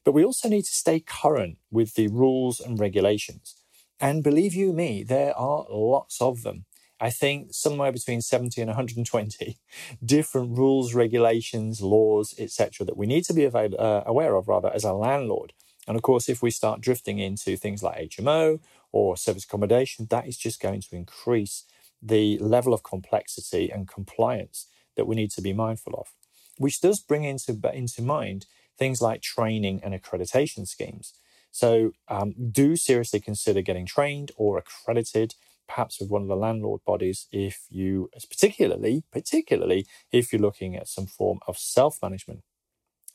But 0.04 0.12
we 0.12 0.24
also 0.24 0.48
need 0.48 0.64
to 0.64 0.72
stay 0.72 1.00
current 1.00 1.58
with 1.70 1.94
the 1.94 2.08
rules 2.08 2.60
and 2.60 2.78
regulations. 2.78 3.56
And 4.00 4.22
believe 4.22 4.54
you 4.54 4.72
me, 4.72 5.02
there 5.02 5.36
are 5.36 5.66
lots 5.68 6.20
of 6.20 6.42
them. 6.42 6.64
I 7.00 7.10
think 7.10 7.52
somewhere 7.52 7.92
between 7.92 8.22
70 8.22 8.60
and 8.60 8.68
120 8.68 9.58
different 10.04 10.56
rules, 10.56 10.94
regulations, 10.94 11.80
laws, 11.80 12.34
etc., 12.38 12.86
that 12.86 12.96
we 12.96 13.06
need 13.06 13.24
to 13.24 13.34
be 13.34 13.44
avail- 13.44 13.78
uh, 13.78 14.02
aware 14.06 14.34
of 14.34 14.48
rather 14.48 14.70
as 14.72 14.84
a 14.84 14.92
landlord. 14.92 15.52
And 15.86 15.96
of 15.96 16.02
course, 16.02 16.28
if 16.28 16.42
we 16.42 16.50
start 16.50 16.80
drifting 16.80 17.18
into 17.18 17.56
things 17.56 17.82
like 17.82 18.10
HMO 18.10 18.60
or 18.92 19.16
service 19.16 19.44
accommodation, 19.44 20.06
that 20.10 20.26
is 20.26 20.36
just 20.36 20.60
going 20.60 20.80
to 20.80 20.96
increase 20.96 21.64
the 22.00 22.38
level 22.38 22.72
of 22.72 22.82
complexity 22.82 23.70
and 23.70 23.88
compliance 23.88 24.66
that 24.96 25.06
we 25.06 25.16
need 25.16 25.30
to 25.30 25.42
be 25.42 25.52
mindful 25.52 25.94
of, 25.94 26.08
which 26.56 26.80
does 26.80 27.00
bring 27.00 27.24
into, 27.24 27.58
into 27.72 28.02
mind 28.02 28.46
things 28.78 29.02
like 29.02 29.20
training 29.20 29.80
and 29.82 29.94
accreditation 29.94 30.66
schemes. 30.66 31.12
So 31.50 31.92
um, 32.08 32.34
do 32.52 32.76
seriously 32.76 33.20
consider 33.20 33.62
getting 33.62 33.86
trained 33.86 34.30
or 34.36 34.58
accredited, 34.58 35.34
perhaps 35.66 36.00
with 36.00 36.10
one 36.10 36.22
of 36.22 36.28
the 36.28 36.36
landlord 36.36 36.82
bodies, 36.86 37.26
if 37.32 37.66
you, 37.68 38.10
particularly, 38.30 39.04
particularly 39.12 39.86
if 40.12 40.32
you're 40.32 40.40
looking 40.40 40.76
at 40.76 40.88
some 40.88 41.06
form 41.06 41.40
of 41.46 41.58
self-management. 41.58 42.42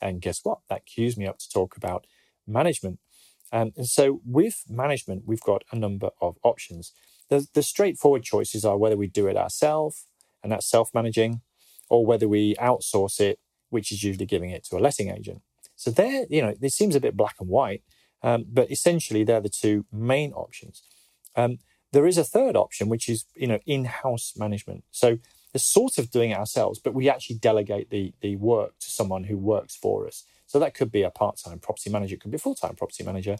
And 0.00 0.20
guess 0.20 0.40
what? 0.42 0.58
That 0.68 0.84
cues 0.84 1.16
me 1.16 1.26
up 1.26 1.38
to 1.38 1.48
talk 1.48 1.76
about 1.76 2.06
management. 2.46 2.98
Um, 3.54 3.72
and 3.76 3.86
so 3.86 4.20
with 4.26 4.64
management, 4.68 5.22
we've 5.26 5.40
got 5.40 5.62
a 5.70 5.76
number 5.76 6.10
of 6.20 6.36
options. 6.42 6.92
The, 7.30 7.46
the 7.54 7.62
straightforward 7.62 8.24
choices 8.24 8.64
are 8.64 8.76
whether 8.76 8.96
we 8.96 9.06
do 9.06 9.28
it 9.28 9.36
ourselves, 9.36 10.06
and 10.42 10.50
that's 10.50 10.68
self-managing, 10.68 11.40
or 11.88 12.04
whether 12.04 12.26
we 12.26 12.56
outsource 12.56 13.20
it, 13.20 13.38
which 13.70 13.92
is 13.92 14.02
usually 14.02 14.26
giving 14.26 14.50
it 14.50 14.64
to 14.64 14.76
a 14.76 14.80
letting 14.80 15.08
agent. 15.08 15.40
So 15.76 15.92
there, 15.92 16.26
you 16.28 16.42
know, 16.42 16.54
this 16.58 16.74
seems 16.74 16.96
a 16.96 17.00
bit 17.00 17.16
black 17.16 17.36
and 17.38 17.48
white, 17.48 17.84
um, 18.22 18.44
but 18.52 18.72
essentially 18.72 19.22
they're 19.22 19.40
the 19.40 19.48
two 19.48 19.86
main 19.92 20.32
options. 20.32 20.82
Um, 21.36 21.58
there 21.92 22.06
is 22.08 22.18
a 22.18 22.24
third 22.24 22.56
option, 22.56 22.88
which 22.88 23.08
is 23.08 23.24
you 23.36 23.46
know 23.46 23.60
in-house 23.66 24.34
management. 24.36 24.82
So 24.90 25.18
we're 25.52 25.60
sort 25.60 25.96
of 25.98 26.10
doing 26.10 26.32
it 26.32 26.38
ourselves, 26.38 26.80
but 26.80 26.92
we 26.92 27.08
actually 27.08 27.36
delegate 27.36 27.90
the 27.90 28.14
the 28.20 28.34
work 28.34 28.72
to 28.80 28.90
someone 28.90 29.24
who 29.24 29.38
works 29.38 29.76
for 29.76 30.08
us. 30.08 30.24
So 30.54 30.60
that 30.60 30.74
could 30.74 30.92
be 30.92 31.02
a 31.02 31.10
part-time 31.10 31.58
property 31.58 31.90
manager, 31.90 32.14
it 32.14 32.20
could 32.20 32.30
be 32.30 32.36
a 32.36 32.38
full-time 32.38 32.76
property 32.76 33.02
manager, 33.02 33.38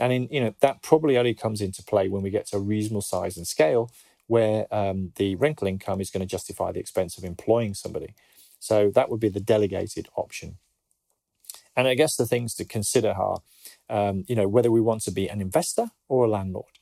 and 0.00 0.12
in 0.12 0.26
you 0.32 0.40
know 0.40 0.52
that 0.62 0.82
probably 0.82 1.16
only 1.16 1.32
comes 1.32 1.60
into 1.60 1.80
play 1.80 2.08
when 2.08 2.22
we 2.22 2.30
get 2.30 2.48
to 2.48 2.56
a 2.56 2.58
reasonable 2.58 3.02
size 3.02 3.36
and 3.36 3.46
scale 3.46 3.88
where 4.26 4.66
um, 4.74 5.12
the 5.14 5.36
rental 5.36 5.68
income 5.68 6.00
is 6.00 6.10
going 6.10 6.22
to 6.22 6.26
justify 6.26 6.72
the 6.72 6.80
expense 6.80 7.16
of 7.16 7.22
employing 7.22 7.72
somebody. 7.72 8.16
So 8.58 8.90
that 8.96 9.08
would 9.08 9.20
be 9.20 9.28
the 9.28 9.38
delegated 9.38 10.08
option. 10.16 10.58
And 11.76 11.86
I 11.86 11.94
guess 11.94 12.16
the 12.16 12.26
things 12.26 12.52
to 12.56 12.64
consider 12.64 13.12
are, 13.12 13.42
um, 13.88 14.24
you 14.26 14.34
know, 14.34 14.48
whether 14.48 14.72
we 14.72 14.80
want 14.80 15.02
to 15.02 15.12
be 15.12 15.28
an 15.28 15.40
investor 15.40 15.92
or 16.08 16.24
a 16.24 16.28
landlord. 16.28 16.80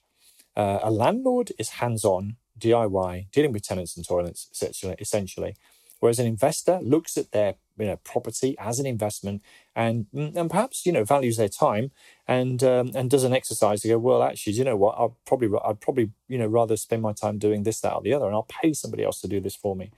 Uh, 0.56 0.78
a 0.82 0.90
landlord 0.90 1.52
is 1.58 1.68
hands-on, 1.80 2.36
DIY, 2.58 3.30
dealing 3.32 3.52
with 3.52 3.64
tenants 3.64 3.98
and 3.98 4.08
toilets, 4.08 4.48
essentially. 4.98 5.56
Whereas 6.00 6.18
an 6.18 6.26
investor 6.26 6.78
looks 6.80 7.18
at 7.18 7.32
their 7.32 7.56
you 7.78 7.86
know, 7.86 7.96
property 8.04 8.56
as 8.58 8.78
an 8.78 8.86
investment 8.86 9.42
and 9.74 10.06
mm, 10.14 10.34
and 10.36 10.50
perhaps 10.50 10.86
you 10.86 10.92
know 10.92 11.04
values 11.04 11.36
their 11.36 11.48
time 11.48 11.90
and 12.26 12.62
um, 12.62 12.90
and 12.94 13.10
does 13.10 13.24
an 13.24 13.32
exercise 13.32 13.80
to 13.82 13.88
go 13.88 13.98
well 13.98 14.22
actually 14.22 14.52
you 14.52 14.64
know 14.64 14.76
what 14.76 14.94
I'll 14.98 15.16
probably 15.26 15.48
I'd 15.64 15.80
probably 15.80 16.10
you 16.28 16.38
know 16.38 16.46
rather 16.46 16.76
spend 16.76 17.02
my 17.02 17.12
time 17.12 17.38
doing 17.38 17.62
this 17.64 17.80
that 17.80 17.92
or 17.94 18.02
the 18.02 18.12
other 18.14 18.26
and 18.26 18.34
I'll 18.34 18.48
pay 18.62 18.72
somebody 18.72 19.04
else 19.04 19.20
to 19.22 19.28
do 19.28 19.40
this 19.40 19.56
for 19.56 19.74
me. 19.76 19.90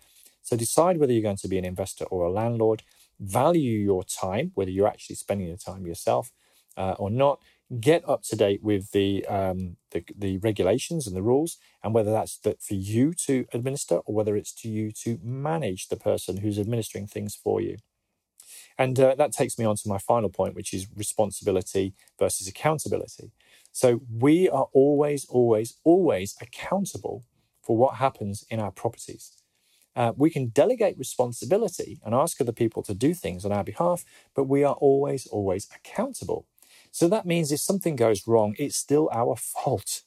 So 0.42 0.56
decide 0.56 0.98
whether 0.98 1.12
you're 1.12 1.22
going 1.22 1.36
to 1.36 1.48
be 1.48 1.58
an 1.58 1.64
investor 1.64 2.04
or 2.06 2.24
a 2.24 2.30
landlord 2.30 2.82
value 3.18 3.78
your 3.78 4.04
time, 4.04 4.52
whether 4.54 4.70
you're 4.70 4.88
actually 4.88 5.16
spending 5.16 5.48
your 5.48 5.56
time 5.56 5.86
yourself 5.86 6.30
uh, 6.76 6.94
or 6.98 7.10
not. 7.10 7.40
Get 7.80 8.08
up 8.08 8.22
to 8.24 8.36
date 8.36 8.62
with 8.62 8.92
the, 8.92 9.26
um, 9.26 9.76
the, 9.90 10.04
the 10.16 10.38
regulations 10.38 11.06
and 11.06 11.16
the 11.16 11.22
rules, 11.22 11.58
and 11.82 11.92
whether 11.92 12.12
that's 12.12 12.38
that 12.38 12.62
for 12.62 12.74
you 12.74 13.12
to 13.26 13.44
administer 13.52 13.96
or 13.96 14.14
whether 14.14 14.36
it's 14.36 14.52
to 14.62 14.68
you 14.68 14.92
to 15.02 15.18
manage 15.22 15.88
the 15.88 15.96
person 15.96 16.36
who's 16.38 16.60
administering 16.60 17.08
things 17.08 17.34
for 17.34 17.60
you. 17.60 17.78
And 18.78 19.00
uh, 19.00 19.14
that 19.16 19.32
takes 19.32 19.58
me 19.58 19.64
on 19.64 19.76
to 19.76 19.88
my 19.88 19.98
final 19.98 20.28
point, 20.28 20.54
which 20.54 20.72
is 20.72 20.86
responsibility 20.94 21.94
versus 22.18 22.46
accountability. 22.46 23.32
So 23.72 24.00
we 24.16 24.48
are 24.48 24.68
always, 24.72 25.24
always, 25.28 25.74
always 25.82 26.36
accountable 26.40 27.24
for 27.62 27.76
what 27.76 27.96
happens 27.96 28.44
in 28.48 28.60
our 28.60 28.70
properties. 28.70 29.32
Uh, 29.96 30.12
we 30.16 30.30
can 30.30 30.48
delegate 30.48 30.98
responsibility 30.98 31.98
and 32.04 32.14
ask 32.14 32.40
other 32.40 32.52
people 32.52 32.82
to 32.82 32.94
do 32.94 33.14
things 33.14 33.44
on 33.44 33.52
our 33.52 33.64
behalf, 33.64 34.04
but 34.34 34.44
we 34.44 34.62
are 34.62 34.74
always, 34.74 35.26
always 35.26 35.66
accountable. 35.74 36.46
So 36.92 37.08
that 37.08 37.26
means 37.26 37.52
if 37.52 37.60
something 37.60 37.96
goes 37.96 38.26
wrong, 38.26 38.54
it's 38.58 38.76
still 38.76 39.08
our 39.12 39.36
fault 39.36 40.02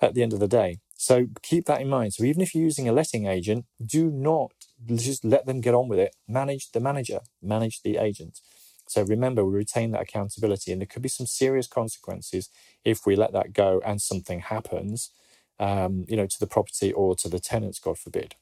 at 0.00 0.14
the 0.14 0.22
end 0.22 0.32
of 0.32 0.40
the 0.40 0.48
day. 0.48 0.78
So 0.96 1.26
keep 1.42 1.66
that 1.66 1.80
in 1.80 1.88
mind. 1.88 2.14
So 2.14 2.24
even 2.24 2.42
if 2.42 2.54
you're 2.54 2.64
using 2.64 2.88
a 2.88 2.92
letting 2.92 3.26
agent, 3.26 3.66
do 3.84 4.10
not 4.10 4.52
just 4.94 5.24
let 5.24 5.46
them 5.46 5.60
get 5.60 5.74
on 5.74 5.88
with 5.88 5.98
it. 5.98 6.14
Manage 6.28 6.70
the 6.72 6.80
manager, 6.80 7.20
manage 7.42 7.82
the 7.82 7.96
agent. 7.98 8.40
So 8.88 9.02
remember, 9.02 9.44
we 9.44 9.54
retain 9.54 9.90
that 9.92 10.02
accountability, 10.02 10.72
and 10.72 10.80
there 10.80 10.86
could 10.86 11.02
be 11.02 11.08
some 11.08 11.26
serious 11.26 11.66
consequences 11.66 12.50
if 12.84 13.04
we 13.04 13.16
let 13.16 13.32
that 13.32 13.52
go 13.52 13.80
and 13.84 14.00
something 14.00 14.40
happens, 14.40 15.10
um, 15.58 16.04
you 16.08 16.16
know, 16.16 16.26
to 16.26 16.38
the 16.38 16.46
property 16.46 16.92
or 16.92 17.16
to 17.16 17.28
the 17.28 17.40
tenants, 17.40 17.80
God 17.80 17.98
forbid. 17.98 18.36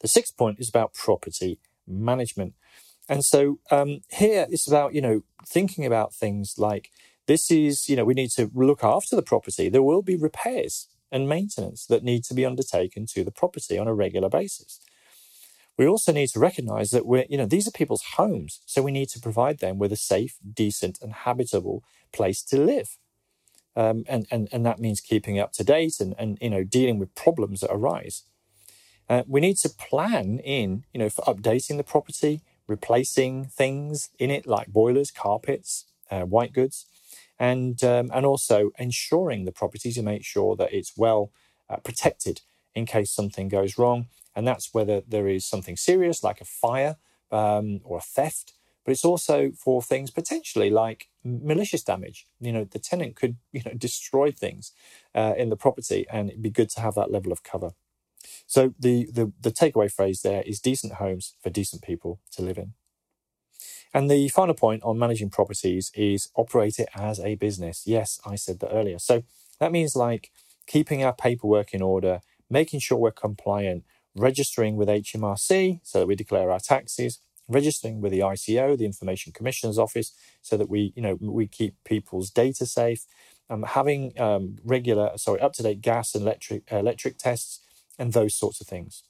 The 0.00 0.08
sixth 0.08 0.36
point 0.36 0.58
is 0.60 0.68
about 0.68 0.94
property 0.94 1.60
management. 1.86 2.54
And 3.10 3.24
so 3.24 3.58
um, 3.72 4.02
here 4.08 4.46
it's 4.48 4.68
about, 4.68 4.94
you 4.94 5.00
know, 5.00 5.22
thinking 5.46 5.84
about 5.84 6.14
things 6.14 6.54
like 6.58 6.90
this 7.26 7.50
is, 7.50 7.88
you 7.88 7.96
know, 7.96 8.04
we 8.04 8.14
need 8.14 8.30
to 8.30 8.50
look 8.54 8.84
after 8.84 9.16
the 9.16 9.22
property. 9.22 9.68
There 9.68 9.82
will 9.82 10.00
be 10.00 10.16
repairs 10.16 10.86
and 11.10 11.28
maintenance 11.28 11.86
that 11.86 12.04
need 12.04 12.22
to 12.24 12.34
be 12.34 12.46
undertaken 12.46 13.06
to 13.06 13.24
the 13.24 13.32
property 13.32 13.76
on 13.76 13.88
a 13.88 13.94
regular 13.94 14.28
basis. 14.28 14.78
We 15.76 15.88
also 15.88 16.12
need 16.12 16.28
to 16.28 16.38
recognize 16.38 16.90
that 16.90 17.04
we're, 17.04 17.26
you 17.28 17.36
know, 17.36 17.46
these 17.46 17.66
are 17.66 17.72
people's 17.72 18.04
homes. 18.14 18.60
So 18.64 18.80
we 18.80 18.92
need 18.92 19.08
to 19.08 19.20
provide 19.20 19.58
them 19.58 19.78
with 19.78 19.92
a 19.92 19.96
safe, 19.96 20.36
decent, 20.52 20.98
and 21.02 21.12
habitable 21.12 21.82
place 22.12 22.42
to 22.44 22.60
live. 22.60 22.96
Um, 23.74 24.04
and, 24.08 24.26
and, 24.30 24.48
and 24.52 24.64
that 24.66 24.78
means 24.78 25.00
keeping 25.00 25.40
up 25.40 25.52
to 25.54 25.64
date 25.64 25.98
and, 25.98 26.14
and, 26.16 26.38
you 26.40 26.50
know, 26.50 26.62
dealing 26.62 27.00
with 27.00 27.14
problems 27.16 27.60
that 27.60 27.72
arise. 27.72 28.22
Uh, 29.08 29.24
we 29.26 29.40
need 29.40 29.56
to 29.56 29.68
plan 29.68 30.38
in, 30.38 30.84
you 30.92 31.00
know, 31.00 31.08
for 31.08 31.22
updating 31.22 31.76
the 31.76 31.82
property, 31.82 32.42
replacing 32.70 33.44
things 33.44 34.10
in 34.18 34.30
it 34.30 34.46
like 34.46 34.68
boilers, 34.68 35.10
carpets, 35.10 35.84
uh, 36.10 36.22
white 36.22 36.54
goods, 36.54 36.86
and 37.38 37.82
um, 37.84 38.10
and 38.14 38.24
also 38.24 38.70
ensuring 38.78 39.44
the 39.44 39.52
property 39.52 39.92
to 39.92 40.02
make 40.02 40.24
sure 40.24 40.56
that 40.56 40.72
it's 40.72 40.96
well 40.96 41.32
uh, 41.68 41.76
protected 41.76 42.40
in 42.74 42.86
case 42.86 43.10
something 43.10 43.48
goes 43.48 43.76
wrong. 43.76 44.06
And 44.36 44.46
that's 44.46 44.72
whether 44.72 45.02
there 45.06 45.28
is 45.28 45.44
something 45.44 45.76
serious 45.76 46.22
like 46.22 46.40
a 46.40 46.44
fire 46.44 46.96
um, 47.32 47.80
or 47.84 47.98
a 47.98 48.08
theft, 48.16 48.54
but 48.84 48.92
it's 48.92 49.04
also 49.04 49.50
for 49.50 49.82
things 49.82 50.10
potentially 50.10 50.70
like 50.70 51.08
malicious 51.24 51.82
damage. 51.82 52.26
You 52.40 52.52
know, 52.52 52.64
the 52.64 52.78
tenant 52.78 53.16
could 53.16 53.36
you 53.52 53.62
know 53.66 53.74
destroy 53.74 54.30
things 54.30 54.72
uh, 55.14 55.34
in 55.36 55.50
the 55.50 55.56
property, 55.56 56.06
and 56.10 56.30
it'd 56.30 56.42
be 56.42 56.50
good 56.50 56.70
to 56.70 56.80
have 56.80 56.94
that 56.94 57.10
level 57.10 57.32
of 57.32 57.42
cover. 57.42 57.72
So 58.46 58.74
the, 58.78 59.08
the 59.12 59.32
the 59.40 59.50
takeaway 59.50 59.90
phrase 59.92 60.22
there 60.22 60.42
is 60.42 60.60
decent 60.60 60.94
homes 60.94 61.34
for 61.42 61.50
decent 61.50 61.82
people 61.82 62.20
to 62.32 62.42
live 62.42 62.58
in. 62.58 62.74
And 63.92 64.10
the 64.10 64.28
final 64.28 64.54
point 64.54 64.82
on 64.84 64.98
managing 64.98 65.30
properties 65.30 65.90
is 65.94 66.30
operate 66.36 66.78
it 66.78 66.88
as 66.94 67.18
a 67.18 67.34
business. 67.34 67.82
Yes, 67.86 68.20
I 68.24 68.36
said 68.36 68.60
that 68.60 68.72
earlier. 68.72 68.98
So 68.98 69.24
that 69.58 69.72
means 69.72 69.96
like 69.96 70.30
keeping 70.66 71.02
our 71.02 71.12
paperwork 71.12 71.74
in 71.74 71.82
order, 71.82 72.20
making 72.48 72.80
sure 72.80 72.98
we're 72.98 73.10
compliant, 73.10 73.84
registering 74.16 74.76
with 74.76 74.88
HMRC 74.88 75.80
so 75.82 76.00
that 76.00 76.06
we 76.06 76.14
declare 76.14 76.50
our 76.50 76.60
taxes, 76.60 77.18
registering 77.48 78.00
with 78.00 78.12
the 78.12 78.20
ICO, 78.20 78.78
the 78.78 78.84
Information 78.86 79.32
Commissioner's 79.32 79.78
Office, 79.78 80.12
so 80.40 80.56
that 80.56 80.70
we, 80.70 80.92
you 80.94 81.02
know, 81.02 81.18
we 81.20 81.48
keep 81.48 81.74
people's 81.84 82.30
data 82.30 82.66
safe, 82.66 83.04
um, 83.48 83.64
having 83.64 84.18
um, 84.20 84.56
regular, 84.64 85.10
sorry, 85.16 85.40
up-to-date 85.40 85.80
gas 85.80 86.14
and 86.14 86.22
electric 86.22 86.62
electric 86.70 87.18
tests, 87.18 87.60
and 88.00 88.14
those 88.14 88.34
sorts 88.34 88.60
of 88.60 88.66
things. 88.66 89.04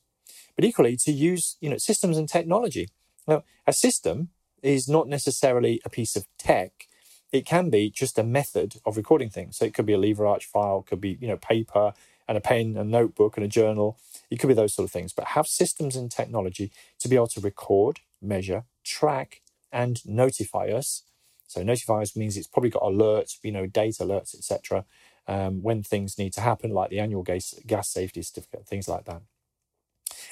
But 0.56 0.64
equally, 0.64 0.98
to 1.04 1.12
use, 1.12 1.56
you 1.60 1.70
know, 1.70 1.78
systems 1.78 2.18
and 2.18 2.28
technology. 2.28 2.88
Now, 3.26 3.44
a 3.66 3.72
system 3.72 4.30
is 4.62 4.88
not 4.88 5.08
necessarily 5.08 5.80
a 5.84 5.88
piece 5.88 6.16
of 6.16 6.26
tech. 6.36 6.88
It 7.32 7.46
can 7.46 7.70
be 7.70 7.88
just 7.88 8.18
a 8.18 8.24
method 8.24 8.74
of 8.84 8.96
recording 8.96 9.30
things. 9.30 9.56
So 9.56 9.64
it 9.64 9.72
could 9.72 9.86
be 9.86 9.92
a 9.92 9.98
lever 9.98 10.26
arch 10.26 10.44
file, 10.44 10.82
could 10.82 11.00
be, 11.00 11.16
you 11.20 11.28
know, 11.28 11.36
paper 11.36 11.94
and 12.28 12.36
a 12.36 12.40
pen, 12.40 12.76
a 12.76 12.84
notebook 12.84 13.36
and 13.36 13.46
a 13.46 13.48
journal. 13.48 13.96
It 14.28 14.40
could 14.40 14.48
be 14.48 14.54
those 14.54 14.74
sort 14.74 14.84
of 14.84 14.90
things. 14.90 15.12
But 15.12 15.28
have 15.28 15.46
systems 15.46 15.94
and 15.94 16.10
technology 16.10 16.72
to 16.98 17.08
be 17.08 17.14
able 17.14 17.28
to 17.28 17.40
record, 17.40 18.00
measure, 18.20 18.64
track, 18.84 19.40
and 19.72 20.04
notify 20.04 20.66
us. 20.66 21.04
So 21.46 21.62
notify 21.62 22.02
us 22.02 22.16
means 22.16 22.36
it's 22.36 22.48
probably 22.48 22.70
got 22.70 22.82
alerts, 22.82 23.38
you 23.42 23.52
know, 23.52 23.66
date 23.66 23.96
alerts, 24.00 24.34
etc. 24.34 24.84
Um, 25.30 25.62
when 25.62 25.84
things 25.84 26.18
need 26.18 26.32
to 26.34 26.40
happen, 26.40 26.72
like 26.72 26.90
the 26.90 26.98
annual 26.98 27.22
gas, 27.22 27.54
gas 27.64 27.88
safety 27.88 28.20
certificate, 28.20 28.66
things 28.66 28.88
like 28.88 29.04
that 29.04 29.22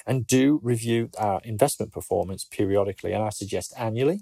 and 0.06 0.26
do 0.26 0.60
review 0.62 1.10
our 1.18 1.40
investment 1.44 1.92
performance 1.92 2.44
periodically. 2.44 3.12
And 3.12 3.22
I 3.22 3.30
suggest 3.30 3.72
annually. 3.76 4.20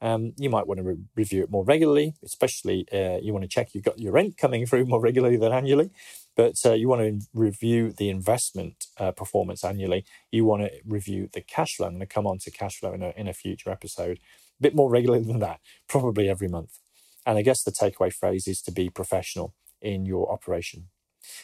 Um, 0.00 0.32
you 0.36 0.50
might 0.50 0.66
want 0.66 0.78
to 0.78 0.84
re- 0.84 1.04
review 1.14 1.44
it 1.44 1.50
more 1.50 1.64
regularly, 1.64 2.14
especially 2.24 2.86
uh, 2.92 3.18
you 3.22 3.32
want 3.32 3.44
to 3.44 3.48
check 3.48 3.68
you've 3.72 3.84
got 3.84 4.00
your 4.00 4.12
rent 4.12 4.36
coming 4.36 4.66
through 4.66 4.86
more 4.86 5.00
regularly 5.00 5.36
than 5.36 5.52
annually. 5.52 5.90
But 6.34 6.56
uh, 6.66 6.72
you 6.72 6.88
want 6.88 7.02
to 7.02 7.26
review 7.32 7.92
the 7.92 8.10
investment 8.10 8.86
uh, 8.98 9.12
performance 9.12 9.64
annually. 9.64 10.04
You 10.32 10.44
want 10.44 10.62
to 10.62 10.70
review 10.84 11.28
the 11.32 11.40
cash 11.40 11.76
flow. 11.76 11.86
I'm 11.86 11.92
going 11.92 12.00
to 12.00 12.06
come 12.06 12.26
on 12.26 12.38
to 12.38 12.50
cash 12.50 12.80
flow 12.80 12.92
in 12.92 13.02
a, 13.02 13.12
in 13.16 13.28
a 13.28 13.32
future 13.32 13.70
episode. 13.70 14.18
A 14.58 14.62
bit 14.62 14.74
more 14.74 14.90
regularly 14.90 15.24
than 15.24 15.38
that, 15.38 15.60
probably 15.88 16.28
every 16.28 16.48
month. 16.48 16.78
And 17.24 17.38
I 17.38 17.42
guess 17.42 17.62
the 17.62 17.70
takeaway 17.70 18.12
phrase 18.12 18.48
is 18.48 18.60
to 18.62 18.72
be 18.72 18.90
professional 18.90 19.54
in 19.82 20.06
your 20.06 20.30
operation. 20.32 20.88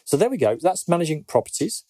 So 0.05 0.17
there 0.17 0.31
we 0.31 0.39
go. 0.39 0.57
That's 0.61 0.89
managing 0.89 1.25
properties. 1.25 1.85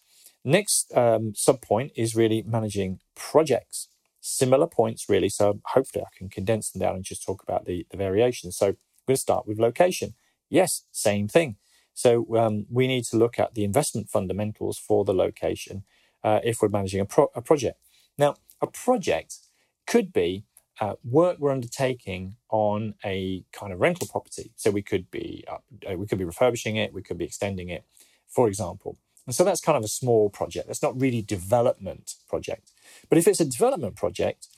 Next 0.45 0.93
um, 0.97 1.35
sub 1.35 1.61
point 1.63 1.93
is 1.97 2.15
really 2.15 2.43
managing 2.47 3.01
projects. 3.15 3.89
Similar 4.21 4.67
points, 4.67 5.09
really. 5.09 5.29
So 5.29 5.61
hopefully 5.67 6.05
I 6.05 6.17
can 6.17 6.29
condense 6.29 6.71
them 6.71 6.81
down 6.81 6.97
and 6.97 7.05
just 7.05 7.25
talk 7.25 7.43
about 7.43 7.65
the, 7.67 7.87
the 7.91 7.97
variations. 7.97 8.57
So 8.57 8.69
I'm 8.69 8.77
going 9.07 9.17
to 9.17 9.21
start 9.21 9.47
with 9.47 9.59
location. 9.59 10.15
Yes, 10.51 10.85
same 10.93 11.29
thing. 11.29 11.57
So 11.95 12.37
um, 12.37 12.67
we 12.71 12.87
need 12.87 13.05
to 13.07 13.17
look 13.17 13.39
at 13.39 13.55
the 13.55 13.65
investment 13.65 14.09
fundamentals 14.09 14.79
for 14.79 15.05
the 15.05 15.15
location 15.15 15.85
uh, 16.23 16.41
if 16.45 16.63
we're 16.63 16.69
managing 16.69 17.01
a, 17.01 17.05
pro- 17.05 17.31
a, 17.35 17.43
project. 17.43 17.79
Now, 18.17 18.37
a 18.61 18.67
project 18.67 19.39
could 19.87 20.13
be 20.13 20.45
uh, 20.81 20.95
work 21.05 21.39
we're 21.39 21.51
undertaking 21.51 22.37
on 22.51 22.95
a 23.05 23.45
kind 23.53 23.73
of 23.73 23.81
rental 23.81 24.07
property. 24.07 24.53
So 24.57 24.71
we 24.71 24.83
could 24.83 25.11
be 25.11 25.45
uh, 25.49 25.97
we 25.97 26.07
could 26.07 26.19
be 26.19 26.25
refurbishing 26.25 26.77
it, 26.77 26.93
we 26.93 27.03
could 27.03 27.19
be 27.19 27.25
extending 27.25 27.69
it, 27.69 27.85
for 28.29 28.49
example. 28.49 28.97
And 29.27 29.35
so 29.35 29.45
that's 29.45 29.61
kind 29.61 29.77
of 29.77 29.85
a 29.85 29.89
small 29.89 30.31
project. 30.31 30.69
That's 30.69 30.83
not 30.83 30.99
really 30.99 31.21
development 31.21 32.15
project. 32.29 32.71
But 33.09 33.19
if 33.19 33.29
it's 33.29 33.41
a 33.41 33.45
development 33.45 33.95
project 33.95 34.49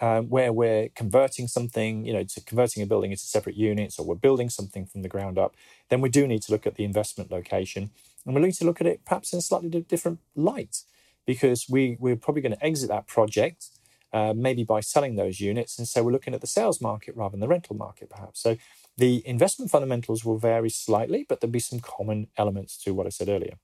um, 0.00 0.28
where 0.28 0.52
we're 0.52 0.90
converting 0.94 1.48
something, 1.48 2.04
you 2.04 2.12
know, 2.12 2.24
to 2.24 2.40
converting 2.42 2.82
a 2.82 2.86
building 2.86 3.10
into 3.10 3.24
separate 3.24 3.56
units, 3.56 3.98
or 3.98 4.04
we're 4.04 4.14
building 4.16 4.50
something 4.50 4.84
from 4.84 5.00
the 5.02 5.08
ground 5.08 5.38
up, 5.38 5.56
then 5.88 6.02
we 6.02 6.10
do 6.10 6.26
need 6.26 6.42
to 6.42 6.52
look 6.52 6.66
at 6.66 6.74
the 6.74 6.84
investment 6.84 7.30
location, 7.30 7.90
and 8.26 8.34
we 8.34 8.42
need 8.42 8.52
to 8.52 8.64
look 8.66 8.80
at 8.80 8.86
it 8.86 9.04
perhaps 9.06 9.32
in 9.32 9.38
a 9.38 9.42
slightly 9.42 9.70
different 9.80 10.18
light, 10.36 10.82
because 11.24 11.66
we 11.68 11.96
we're 11.98 12.16
probably 12.16 12.42
going 12.42 12.54
to 12.54 12.64
exit 12.64 12.90
that 12.90 13.06
project. 13.06 13.68
Uh, 14.10 14.32
maybe 14.34 14.64
by 14.64 14.80
selling 14.80 15.16
those 15.16 15.38
units. 15.38 15.78
And 15.78 15.86
so 15.86 16.02
we're 16.02 16.12
looking 16.12 16.32
at 16.32 16.40
the 16.40 16.46
sales 16.46 16.80
market 16.80 17.14
rather 17.14 17.32
than 17.32 17.40
the 17.40 17.48
rental 17.48 17.76
market, 17.76 18.08
perhaps. 18.08 18.40
So 18.40 18.56
the 18.96 19.22
investment 19.26 19.70
fundamentals 19.70 20.24
will 20.24 20.38
vary 20.38 20.70
slightly, 20.70 21.26
but 21.28 21.40
there'll 21.40 21.52
be 21.52 21.58
some 21.60 21.80
common 21.80 22.28
elements 22.38 22.78
to 22.84 22.94
what 22.94 23.06
I 23.06 23.10
said 23.10 23.28
earlier. 23.28 23.58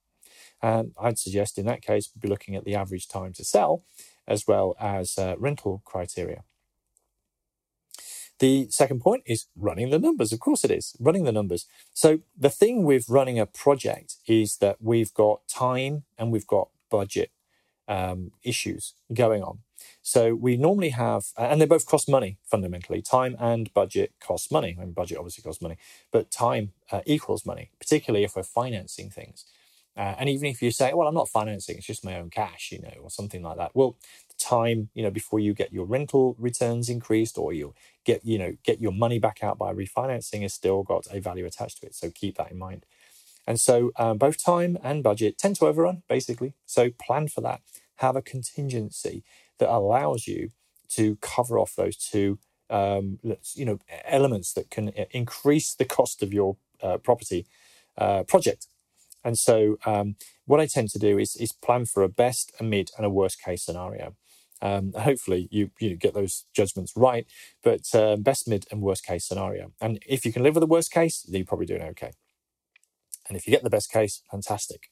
Um, 0.63 0.93
I'd 1.01 1.19
suggest 1.19 1.59
in 1.59 1.67
that 1.67 1.83
case, 1.83 2.11
we'd 2.15 2.21
be 2.23 2.29
looking 2.29 2.57
at 2.57 2.65
the 2.65 2.75
average 2.75 3.09
time 3.09 3.33
to 3.35 3.45
sell 3.45 3.85
as 4.27 4.47
well 4.47 4.77
as 4.79 5.19
uh, 5.19 5.35
rental 5.39 5.83
criteria. 5.85 6.45
The 8.39 8.69
second 8.71 9.01
point 9.01 9.23
is 9.27 9.47
running 9.57 9.91
the 9.91 9.99
numbers. 9.99 10.33
Of 10.33 10.41
course, 10.41 10.65
it 10.65 10.71
is 10.71 10.97
running 10.99 11.25
the 11.25 11.33
numbers. 11.33 11.67
So, 11.93 12.21
the 12.37 12.51
thing 12.51 12.85
with 12.85 13.09
running 13.09 13.39
a 13.39 13.47
project 13.47 14.17
is 14.27 14.57
that 14.57 14.77
we've 14.81 15.15
got 15.15 15.47
time 15.49 16.05
and 16.19 16.33
we've 16.33 16.47
got 16.47 16.69
budget 16.91 17.31
um, 17.87 18.33
issues 18.43 18.95
going 19.13 19.43
on. 19.43 19.61
So, 20.03 20.35
we 20.35 20.57
normally 20.57 20.91
have, 20.91 21.25
and 21.37 21.61
they 21.61 21.67
both 21.67 21.87
cost 21.87 22.09
money 22.09 22.39
fundamentally. 22.45 23.03
Time 23.03 23.37
and 23.39 23.73
budget 23.75 24.13
cost 24.21 24.53
money. 24.53 24.77
I 24.79 24.85
mean, 24.85 24.93
budget 24.93 25.19
obviously 25.19 25.43
costs 25.43 25.63
money, 25.63 25.77
but 26.13 26.31
time 26.31 26.73
uh, 26.91 27.01
equals 27.07 27.47
money, 27.47 27.71
particularly 27.79 28.25
if 28.25 28.37
we're 28.37 28.43
financing 28.43 29.11
things. 29.11 29.45
Uh, 29.97 30.15
and 30.19 30.29
even 30.29 30.47
if 30.47 30.61
you 30.61 30.73
say, 30.73 30.93
well, 30.93 31.07
I'm 31.07 31.15
not 31.15 31.29
financing, 31.29 31.77
it's 31.77 31.87
just 31.87 32.05
my 32.05 32.19
own 32.19 32.29
cash, 32.29 32.71
you 32.73 32.81
know, 32.81 32.95
or 33.03 33.11
something 33.11 33.43
like 33.43 33.57
that. 33.59 33.71
Well, 33.75 33.97
time, 34.41 34.91
you 34.95 35.05
know, 35.05 35.11
before 35.11 35.39
you 35.39 35.55
get 35.55 35.73
your 35.73 35.85
rental 35.85 36.35
returns 36.39 36.89
increased 36.89 37.39
or 37.39 37.53
you 37.53 37.75
get, 38.05 38.25
you 38.25 38.37
know, 38.37 38.57
get 38.65 38.81
your 38.81 38.91
money 38.91 39.21
back 39.21 39.45
out 39.45 39.57
by 39.57 39.73
refinancing 39.73 40.43
has 40.43 40.53
still 40.53 40.83
got 40.83 41.07
a 41.13 41.21
value 41.21 41.47
attached 41.47 41.81
to 41.81 41.87
it. 41.87 41.95
So 41.95 42.11
keep 42.11 42.37
that 42.39 42.51
in 42.51 42.59
mind. 42.59 42.87
And 43.47 43.61
so 43.61 43.93
um, 43.97 44.19
both 44.19 44.43
time 44.43 44.79
and 44.83 45.03
budget 45.03 45.39
tend 45.39 45.57
to 45.57 45.67
overrun, 45.67 46.03
basically. 46.09 46.55
So 46.67 46.91
plan 46.91 47.29
for 47.29 47.41
that. 47.43 47.61
Have 47.97 48.17
a 48.17 48.23
contingency 48.23 49.23
that 49.59 49.71
allows 49.71 50.27
you 50.27 50.51
to 50.91 51.17
cover 51.17 51.59
off 51.59 51.75
those 51.77 51.97
two, 51.97 52.39
um, 52.71 53.19
you 53.55 53.65
know, 53.65 53.79
elements 54.05 54.53
that 54.55 54.71
can 54.71 54.89
uh, 54.91 55.05
increase 55.11 55.75
the 55.75 55.85
cost 55.85 56.23
of 56.23 56.33
your 56.33 56.57
uh, 56.83 56.99
property 56.99 57.47
uh, 57.99 58.23
project 58.25 58.67
and 59.25 59.39
so 59.39 59.79
um, 59.87 60.17
what 60.45 60.61
I 60.61 60.67
tend 60.67 60.91
to 60.91 60.99
do 60.99 61.19
is, 61.19 61.35
is 61.37 61.53
plan 61.53 61.87
for 61.87 62.03
a 62.03 62.09
best, 62.09 62.53
a 62.61 62.65
mid, 62.65 62.91
and 62.97 63.07
a 63.07 63.11
worst 63.11 63.43
case 63.43 63.65
scenario. 63.65 64.15
Um, 64.63 64.93
hopefully 64.97 65.49
you 65.51 65.71
you 65.81 65.97
get 65.97 66.15
those 66.15 66.47
judgments 66.55 66.93
right, 66.97 67.27
but 67.63 67.83
uh, 67.95 68.17
best, 68.17 68.49
mid, 68.49 68.67
and 68.71 68.83
worst 68.83 69.05
case 69.05 69.27
scenario. 69.27 69.73
And 69.81 69.99
if 70.07 70.25
you 70.25 70.33
can 70.33 70.43
live 70.43 70.55
with 70.55 70.63
the 70.63 70.67
worst 70.67 70.93
case, 70.93 71.23
then 71.23 71.39
you're 71.39 71.47
probably 71.47 71.67
doing 71.67 71.83
okay. 71.83 72.13
And 73.29 73.37
if 73.37 73.47
you 73.47 73.51
get 73.51 73.65
the 73.65 73.71
best 73.71 73.91
case, 73.91 74.23
fantastic. 74.31 74.91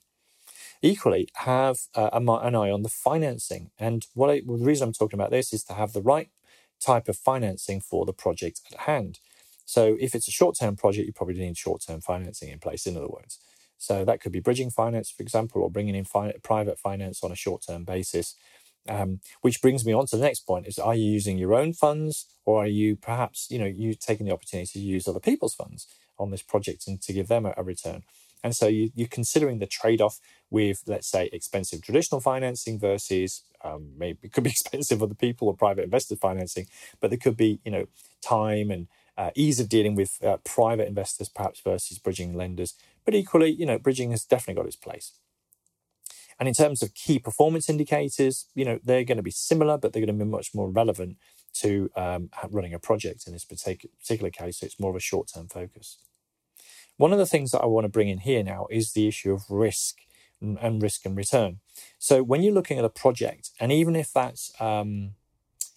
Equally, 0.83 1.29
have 1.37 1.79
uh, 1.95 2.11
an 2.13 2.29
eye 2.29 2.71
on 2.71 2.83
the 2.83 2.89
financing. 2.89 3.71
And 3.79 4.07
what 4.15 4.31
I, 4.31 4.43
well, 4.45 4.59
the 4.59 4.65
reason 4.67 4.89
I'm 4.89 4.93
talking 4.95 5.19
about 5.19 5.31
this 5.31 5.53
is 5.53 5.65
to 5.65 5.75
have 5.75 5.93
the 5.93 6.03
right 6.03 6.29
type 6.81 7.09
of 7.09 7.17
financing 7.17 7.81
for 7.81 8.05
the 8.05 8.13
project 8.13 8.61
at 8.73 8.81
hand. 8.81 9.21
So 9.65 9.97
if 10.01 10.15
it's 10.15 10.29
a 10.29 10.33
short-term 10.33 10.77
project, 10.77 11.07
you 11.07 11.13
probably 11.13 11.37
need 11.39 11.57
short-term 11.57 12.01
financing 12.01 12.51
in 12.51 12.59
place. 12.59 12.87
In 12.87 12.97
other 12.97 13.09
words, 13.09 13.39
so 13.79 14.05
that 14.05 14.21
could 14.21 14.33
be 14.33 14.41
bridging 14.41 14.71
finance, 14.71 15.11
for 15.11 15.23
example, 15.23 15.63
or 15.63 15.71
bringing 15.71 15.95
in 15.95 16.05
fi- 16.05 16.35
private 16.43 16.79
finance 16.79 17.23
on 17.25 17.33
a 17.33 17.37
short 17.37 17.63
term 17.67 17.85
basis. 17.85 18.35
Um, 18.89 19.21
which 19.43 19.63
brings 19.63 19.87
me 19.87 19.93
on 19.93 20.07
to 20.07 20.17
the 20.17 20.23
next 20.25 20.41
point: 20.41 20.67
is 20.67 20.79
are 20.79 20.95
you 20.97 21.05
using 21.05 21.39
your 21.39 21.55
own 21.55 21.73
funds, 21.73 22.27
or 22.45 22.65
are 22.65 22.69
you 22.69 22.97
perhaps 22.97 23.49
you 23.51 23.59
know 23.59 23.67
you 23.67 23.95
taking 23.95 24.27
the 24.27 24.33
opportunity 24.33 24.73
to 24.73 24.85
use 24.85 25.07
other 25.07 25.21
people's 25.21 25.55
funds 25.55 25.87
on 26.19 26.31
this 26.31 26.43
project 26.43 26.89
and 26.89 27.01
to 27.03 27.13
give 27.13 27.29
them 27.29 27.47
a, 27.47 27.55
a 27.57 27.63
return? 27.63 28.03
And 28.43 28.55
so 28.55 28.67
you, 28.67 28.91
you're 28.95 29.09
considering 29.09 29.59
the 29.59 29.67
trade 29.67 30.01
off 30.01 30.19
with, 30.51 30.83
let's 30.87 31.09
say, 31.09 31.31
expensive 31.33 31.83
traditional 31.83 32.21
financing 32.21 32.79
versus 32.79 33.43
um, 33.65 33.93
maybe 33.97 34.19
it 34.23 34.33
could 34.33 34.45
be 34.45 34.51
expensive 34.59 35.03
other 35.03 35.15
people 35.15 35.49
or 35.49 35.57
private 35.57 35.85
investor 35.85 36.17
financing, 36.17 36.67
but 37.01 37.11
there 37.11 37.19
could 37.19 37.37
be, 37.37 37.61
you 37.65 37.71
know, 37.71 37.87
time 38.21 38.71
and 38.71 38.89
uh, 39.17 39.31
ease 39.35 39.61
of 39.61 39.69
dealing 39.69 39.95
with 39.95 40.19
uh, 40.25 40.39
private 40.39 40.89
investors 40.89 41.29
perhaps 41.29 41.61
versus 41.61 41.99
bridging 41.99 42.35
lenders 42.35 42.75
but 43.05 43.15
equally, 43.15 43.51
you 43.51 43.67
know, 43.67 43.79
bridging 43.79 44.11
has 44.11 44.25
definitely 44.25 44.61
got 44.61 44.67
its 44.67 44.77
place. 44.77 45.13
And 46.39 46.49
in 46.49 46.55
terms 46.55 46.83
of 46.83 46.95
key 46.95 47.19
performance 47.19 47.69
indicators, 47.69 48.47
you 48.55 48.65
know, 48.65 48.79
they're 48.83 49.05
going 49.05 49.17
to 49.17 49.23
be 49.23 49.31
similar, 49.31 49.79
but 49.79 49.93
they're 49.93 50.05
going 50.05 50.19
to 50.19 50.25
be 50.25 50.31
much 50.31 50.55
more 50.55 50.71
relevant 50.71 51.19
to 51.55 51.91
um, 51.95 52.31
running 52.51 52.75
a 52.75 52.79
project 52.79 53.27
in 53.27 53.33
this 53.33 53.45
particular 53.45 54.31
case. 54.31 54.59
So 54.59 54.67
it's 54.67 54.81
more 54.81 54.91
of 54.91 54.97
a 54.97 55.01
short 55.01 55.29
term 55.33 55.49
focus. 55.49 55.99
One 56.97 57.13
of 57.13 57.19
the 57.19 57.27
things 57.27 57.51
that 57.51 57.61
I 57.61 57.67
want 57.67 57.85
to 57.85 57.89
bring 57.89 58.09
in 58.09 58.19
here 58.19 58.43
now 58.43 58.67
is 58.71 58.93
the 58.93 59.09
issue 59.09 59.33
of 59.33 59.43
risk 59.49 59.99
and 60.41 60.83
risk 60.83 61.07
and 61.07 61.17
return. 61.17 61.61
So 61.99 62.23
when 62.23 62.43
you're 62.43 62.55
looking 62.55 62.79
at 62.79 62.85
a 62.85 62.91
project, 62.91 63.51
and 63.61 63.71
even 63.71 63.95
if 63.95 64.13
that's 64.13 64.53
um, 64.61 65.15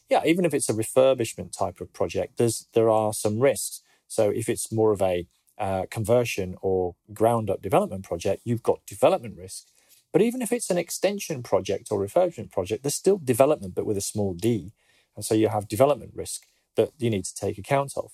yeah, 0.10 0.22
even 0.26 0.46
if 0.46 0.54
it's 0.54 0.70
a 0.70 0.74
refurbishment 0.74 1.58
type 1.58 1.82
of 1.82 1.94
project, 1.94 2.38
there's 2.38 2.68
there 2.74 2.90
are 2.90 3.14
some 3.14 3.40
risks. 3.40 3.82
So 4.08 4.30
if 4.30 4.50
it's 4.50 4.72
more 4.72 4.92
of 4.92 5.02
a 5.02 5.28
uh, 5.58 5.86
conversion 5.90 6.56
or 6.62 6.96
ground 7.14 7.50
up 7.50 7.62
development 7.62 8.04
project, 8.04 8.42
you've 8.46 8.64
got 8.64 8.86
development 8.86 9.38
risk. 9.38 9.66
But 10.12 10.22
even 10.22 10.42
if 10.42 10.52
it's 10.52 10.70
an 10.70 10.78
extension 10.78 11.44
project 11.44 11.88
or 11.92 12.00
refurbishment 12.00 12.52
project, 12.52 12.84
there's 12.84 12.96
still 12.96 13.18
development, 13.18 13.76
but 13.76 13.86
with 13.86 13.98
a 13.98 14.02
small 14.02 14.34
d. 14.34 14.72
And 15.16 15.26
so 15.26 15.34
you 15.34 15.50
have 15.50 15.68
development 15.68 16.12
risk 16.16 16.44
that 16.76 16.92
you 16.98 17.10
need 17.10 17.26
to 17.26 17.36
take 17.36 17.58
account 17.58 17.94
of. 17.98 18.12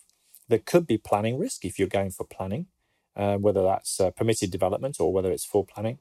There 0.48 0.60
could 0.60 0.88
be 0.88 0.98
planning 0.98 1.38
risk 1.38 1.66
if 1.66 1.78
you're 1.78 1.88
going 1.88 2.12
for 2.12 2.24
planning, 2.24 2.68
uh, 3.16 3.38
whether 3.38 3.64
that's 3.64 4.00
uh, 4.00 4.12
permitted 4.12 4.52
development 4.52 4.98
or 5.00 5.12
whether 5.12 5.32
it's 5.32 5.46
full 5.46 5.66
planning. 5.66 6.00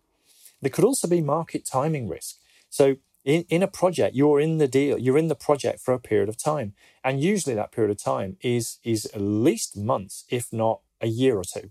There 0.62 0.70
could 0.70 0.84
also 0.84 1.08
be 1.08 1.20
market 1.20 1.64
timing 1.64 2.08
risk. 2.08 2.36
So 2.68 2.96
in, 3.24 3.44
in 3.48 3.62
a 3.62 3.68
project, 3.68 4.14
you're 4.14 4.40
in 4.40 4.58
the 4.58 4.68
deal, 4.68 4.98
you're 4.98 5.18
in 5.18 5.28
the 5.28 5.34
project 5.34 5.80
for 5.80 5.92
a 5.92 5.98
period 5.98 6.28
of 6.28 6.36
time. 6.36 6.74
And 7.04 7.20
usually 7.20 7.54
that 7.54 7.72
period 7.72 7.90
of 7.90 8.02
time 8.02 8.36
is, 8.40 8.78
is 8.84 9.06
at 9.06 9.20
least 9.20 9.76
months, 9.76 10.24
if 10.30 10.52
not 10.52 10.80
a 11.00 11.06
year 11.06 11.36
or 11.36 11.44
two. 11.44 11.70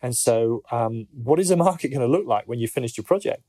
And 0.00 0.16
so, 0.16 0.62
um, 0.70 1.06
what 1.12 1.38
is 1.38 1.48
the 1.48 1.56
market 1.68 1.88
going 1.88 2.00
to 2.00 2.06
look 2.06 2.26
like 2.26 2.48
when 2.48 2.58
you 2.58 2.68
finished 2.68 2.96
your 2.96 3.04
project? 3.04 3.42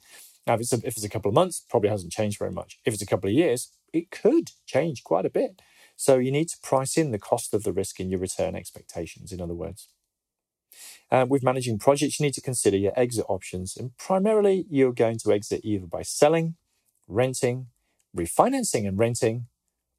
Now, 0.45 0.55
if 0.55 0.61
it's, 0.61 0.73
a, 0.73 0.77
if 0.77 0.97
it's 0.97 1.03
a 1.03 1.09
couple 1.09 1.29
of 1.29 1.35
months, 1.35 1.63
probably 1.69 1.89
hasn't 1.89 2.11
changed 2.11 2.37
very 2.37 2.51
much. 2.51 2.79
If 2.85 2.93
it's 2.93 3.01
a 3.01 3.07
couple 3.07 3.29
of 3.29 3.35
years, 3.35 3.71
it 3.93 4.11
could 4.11 4.51
change 4.65 5.03
quite 5.03 5.25
a 5.25 5.29
bit. 5.29 5.61
So 5.95 6.17
you 6.17 6.31
need 6.31 6.49
to 6.49 6.57
price 6.61 6.97
in 6.97 7.11
the 7.11 7.19
cost 7.19 7.53
of 7.53 7.63
the 7.63 7.71
risk 7.71 7.99
in 7.99 8.09
your 8.09 8.19
return 8.19 8.55
expectations, 8.55 9.31
in 9.31 9.39
other 9.39 9.53
words. 9.53 9.87
Uh, 11.11 11.25
with 11.27 11.43
managing 11.43 11.77
projects, 11.77 12.19
you 12.19 12.25
need 12.25 12.33
to 12.33 12.41
consider 12.41 12.77
your 12.77 12.93
exit 12.95 13.25
options. 13.27 13.77
And 13.77 13.95
primarily, 13.97 14.65
you're 14.69 14.93
going 14.93 15.17
to 15.19 15.31
exit 15.31 15.61
either 15.63 15.85
by 15.85 16.01
selling, 16.01 16.55
renting, 17.07 17.67
refinancing 18.15 18.87
and 18.87 18.97
renting, 18.97 19.47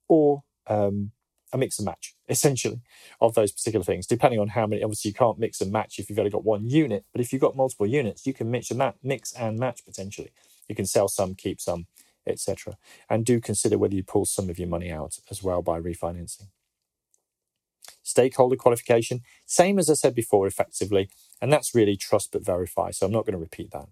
or 0.09 0.43
um, 0.67 1.13
a 1.53 1.59
mix 1.59 1.79
and 1.79 1.87
match, 1.87 2.15
essentially, 2.29 2.81
of 3.21 3.35
those 3.35 3.53
particular 3.53 3.85
things, 3.85 4.07
depending 4.07 4.41
on 4.41 4.49
how 4.49 4.67
many. 4.67 4.83
Obviously, 4.83 5.11
you 5.11 5.15
can't 5.15 5.39
mix 5.39 5.61
and 5.61 5.73
match 5.73 5.99
if 5.99 6.11
you've 6.11 6.19
only 6.19 6.31
got 6.31 6.45
one 6.45 6.69
unit, 6.69 7.05
but 7.13 7.21
if 7.21 7.33
you've 7.33 7.43
got 7.43 7.57
multiple 7.57 7.87
units, 7.87 8.27
you 8.27 8.35
can 8.35 8.51
mix 8.51 8.71
and, 8.71 8.79
match, 8.79 8.97
mix 9.03 9.33
and 9.33 9.59
match 9.59 9.85
potentially. 9.85 10.33
You 10.69 10.75
can 10.75 10.87
sell 10.87 11.09
some, 11.09 11.35
keep 11.35 11.61
some, 11.61 11.87
etc. 12.27 12.77
And 13.09 13.25
do 13.25 13.41
consider 13.41 13.79
whether 13.79 13.95
you 13.95 14.03
pull 14.03 14.25
some 14.25 14.51
of 14.51 14.59
your 14.59 14.69
money 14.69 14.91
out 14.91 15.19
as 15.31 15.43
well 15.43 15.63
by 15.63 15.81
refinancing. 15.81 16.49
Stakeholder 18.05 18.57
qualification, 18.57 19.23
same 19.47 19.79
as 19.79 19.91
I 19.91 19.95
said 19.95 20.15
before, 20.15 20.47
effectively, 20.47 21.09
and 21.41 21.53
that's 21.53 21.75
really 21.75 21.97
trust 21.97 22.31
but 22.33 22.45
verify. 22.45 22.91
So 22.93 23.07
I'm 23.07 23.13
not 23.13 23.25
going 23.25 23.33
to 23.33 23.39
repeat 23.39 23.73
that. 23.73 23.87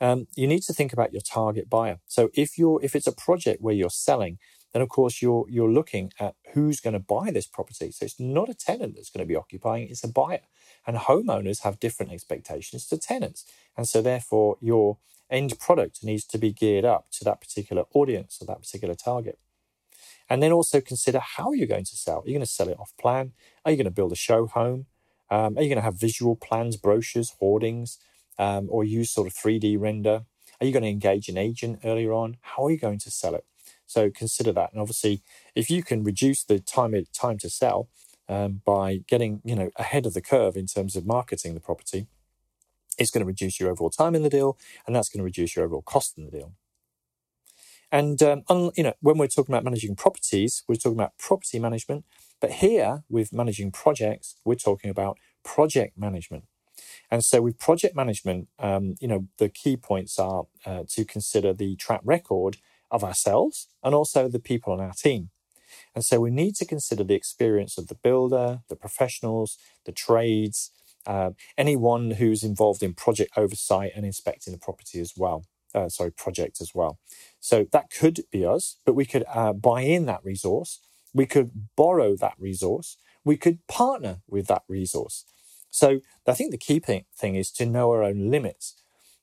Um, 0.00 0.26
you 0.34 0.46
need 0.46 0.62
to 0.64 0.74
think 0.74 0.92
about 0.92 1.12
your 1.12 1.22
target 1.22 1.70
buyer. 1.70 2.00
So 2.06 2.28
if 2.34 2.58
you're 2.58 2.80
if 2.82 2.94
it's 2.94 3.06
a 3.06 3.12
project 3.12 3.62
where 3.62 3.74
you're 3.74 3.88
selling, 3.88 4.38
then 4.72 4.82
of 4.82 4.88
course 4.88 5.22
you're 5.22 5.46
you're 5.48 5.70
looking 5.70 6.12
at 6.18 6.34
who's 6.52 6.80
going 6.80 6.94
to 6.94 6.98
buy 6.98 7.30
this 7.30 7.46
property. 7.46 7.92
So 7.92 8.04
it's 8.04 8.20
not 8.20 8.48
a 8.48 8.54
tenant 8.54 8.96
that's 8.96 9.10
going 9.10 9.24
to 9.24 9.28
be 9.28 9.36
occupying; 9.36 9.88
it's 9.88 10.04
a 10.04 10.08
buyer. 10.08 10.40
And 10.86 10.96
homeowners 10.96 11.62
have 11.62 11.80
different 11.80 12.12
expectations 12.12 12.86
to 12.88 12.98
tenants, 12.98 13.44
and 13.76 13.88
so 13.88 14.02
therefore 14.02 14.58
your 14.60 14.98
end 15.30 15.58
product 15.58 16.02
needs 16.02 16.24
to 16.24 16.38
be 16.38 16.52
geared 16.52 16.84
up 16.84 17.06
to 17.12 17.24
that 17.24 17.40
particular 17.40 17.84
audience 17.94 18.38
or 18.40 18.46
that 18.46 18.60
particular 18.60 18.94
target. 18.94 19.38
And 20.28 20.42
then 20.42 20.52
also 20.52 20.80
consider 20.80 21.20
how 21.20 21.52
you're 21.52 21.66
going 21.66 21.84
to 21.84 21.96
sell. 21.96 22.20
Are 22.20 22.26
you 22.26 22.32
going 22.32 22.40
to 22.40 22.50
sell 22.50 22.68
it 22.68 22.78
off 22.78 22.94
plan? 22.98 23.32
Are 23.64 23.70
you 23.70 23.76
going 23.76 23.84
to 23.84 23.90
build 23.90 24.12
a 24.12 24.16
show 24.16 24.46
home? 24.46 24.86
Um, 25.30 25.56
are 25.56 25.62
you 25.62 25.68
going 25.68 25.76
to 25.76 25.82
have 25.82 25.98
visual 25.98 26.36
plans, 26.36 26.76
brochures, 26.76 27.34
hoardings, 27.38 27.98
um, 28.38 28.68
or 28.70 28.84
use 28.84 29.10
sort 29.10 29.26
of 29.26 29.34
3D 29.34 29.78
render? 29.78 30.24
Are 30.60 30.66
you 30.66 30.72
going 30.72 30.82
to 30.82 30.88
engage 30.88 31.28
an 31.28 31.36
agent 31.36 31.80
earlier 31.84 32.12
on? 32.12 32.38
How 32.40 32.66
are 32.66 32.70
you 32.70 32.78
going 32.78 32.98
to 33.00 33.10
sell 33.10 33.34
it? 33.34 33.44
So 33.86 34.10
consider 34.10 34.52
that. 34.52 34.72
And 34.72 34.80
obviously, 34.80 35.22
if 35.54 35.70
you 35.70 35.82
can 35.82 36.02
reduce 36.02 36.44
the 36.44 36.58
time 36.58 36.94
time 37.12 37.38
to 37.38 37.50
sell 37.50 37.88
um, 38.28 38.62
by 38.64 39.00
getting 39.06 39.42
you 39.44 39.54
know 39.54 39.70
ahead 39.76 40.06
of 40.06 40.14
the 40.14 40.22
curve 40.22 40.56
in 40.56 40.66
terms 40.66 40.96
of 40.96 41.06
marketing 41.06 41.54
the 41.54 41.60
property, 41.60 42.06
it's 42.98 43.10
going 43.10 43.20
to 43.20 43.26
reduce 43.26 43.60
your 43.60 43.70
overall 43.70 43.90
time 43.90 44.14
in 44.14 44.22
the 44.22 44.30
deal, 44.30 44.56
and 44.86 44.94
that's 44.94 45.08
going 45.08 45.18
to 45.18 45.24
reduce 45.24 45.56
your 45.56 45.64
overall 45.64 45.82
cost 45.82 46.16
in 46.16 46.24
the 46.24 46.30
deal. 46.30 46.52
And 47.94 48.20
um, 48.24 48.42
you 48.76 48.82
know, 48.82 48.94
when 49.02 49.18
we're 49.18 49.28
talking 49.28 49.54
about 49.54 49.62
managing 49.62 49.94
properties, 49.94 50.64
we're 50.66 50.74
talking 50.74 50.98
about 50.98 51.16
property 51.16 51.60
management. 51.60 52.04
But 52.40 52.50
here, 52.50 53.04
with 53.08 53.32
managing 53.32 53.70
projects, 53.70 54.34
we're 54.44 54.56
talking 54.56 54.90
about 54.90 55.16
project 55.44 55.96
management. 55.96 56.42
And 57.08 57.24
so, 57.24 57.40
with 57.40 57.60
project 57.60 57.94
management, 57.94 58.48
um, 58.58 58.96
you 59.00 59.06
know, 59.06 59.28
the 59.38 59.48
key 59.48 59.76
points 59.76 60.18
are 60.18 60.46
uh, 60.66 60.82
to 60.88 61.04
consider 61.04 61.52
the 61.52 61.76
track 61.76 62.00
record 62.02 62.56
of 62.90 63.04
ourselves 63.04 63.68
and 63.84 63.94
also 63.94 64.26
the 64.26 64.40
people 64.40 64.72
on 64.72 64.80
our 64.80 64.92
team. 64.92 65.30
And 65.94 66.04
so, 66.04 66.18
we 66.18 66.32
need 66.32 66.56
to 66.56 66.66
consider 66.66 67.04
the 67.04 67.14
experience 67.14 67.78
of 67.78 67.86
the 67.86 67.94
builder, 67.94 68.62
the 68.68 68.74
professionals, 68.74 69.56
the 69.86 69.92
trades, 69.92 70.72
uh, 71.06 71.30
anyone 71.56 72.10
who's 72.10 72.42
involved 72.42 72.82
in 72.82 72.92
project 72.92 73.30
oversight 73.36 73.92
and 73.94 74.04
inspecting 74.04 74.52
the 74.52 74.58
property 74.58 74.98
as 74.98 75.12
well. 75.16 75.44
Uh, 75.74 75.88
sorry, 75.88 76.12
project 76.12 76.60
as 76.60 76.72
well. 76.74 76.98
So 77.40 77.66
that 77.72 77.90
could 77.90 78.20
be 78.30 78.44
us, 78.44 78.76
but 78.84 78.94
we 78.94 79.04
could 79.04 79.24
uh, 79.32 79.52
buy 79.52 79.82
in 79.82 80.06
that 80.06 80.24
resource. 80.24 80.80
We 81.12 81.26
could 81.26 81.50
borrow 81.76 82.16
that 82.16 82.34
resource. 82.38 82.96
We 83.24 83.36
could 83.36 83.66
partner 83.66 84.18
with 84.28 84.46
that 84.46 84.62
resource. 84.68 85.24
So 85.70 86.00
I 86.26 86.34
think 86.34 86.52
the 86.52 86.58
key 86.58 86.78
thing 86.80 87.34
is 87.34 87.50
to 87.52 87.66
know 87.66 87.90
our 87.90 88.04
own 88.04 88.30
limits 88.30 88.76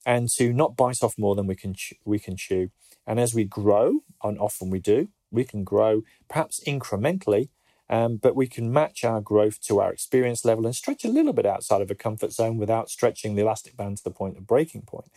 and 0.06 0.28
to 0.30 0.52
not 0.52 0.76
bite 0.76 1.04
off 1.04 1.18
more 1.18 1.36
than 1.36 1.48
we 1.48 1.56
can 1.56 1.74
chew, 1.74 1.96
we 2.04 2.20
can 2.20 2.36
chew. 2.36 2.72
And 3.08 3.20
as 3.20 3.34
we 3.34 3.46
grow, 3.46 4.00
and 4.24 4.38
often 4.40 4.70
we 4.70 4.80
do, 4.80 5.10
we 5.32 5.46
can 5.46 5.64
grow 5.64 6.02
perhaps 6.28 6.60
incrementally 6.68 7.50
um, 7.92 8.16
but 8.16 8.38
we 8.38 8.48
can 8.48 8.72
match 8.72 9.04
our 9.04 9.20
growth 9.20 9.60
to 9.64 9.82
our 9.82 9.92
experience 9.92 10.46
level 10.46 10.66
and 10.66 10.74
stretch 10.74 11.04
a 11.04 11.10
little 11.10 11.34
bit 11.34 11.46
outside 11.46 11.82
of 11.82 11.92
a 11.92 11.96
comfort 11.96 12.32
zone 12.32 12.58
without 12.58 12.90
stretching 12.90 13.36
the 13.36 13.42
elastic 13.42 13.76
band 13.76 13.98
to 13.98 14.04
the 14.04 14.12
point 14.12 14.38
of 14.38 14.48
breaking 14.48 14.84
point. 14.84 15.12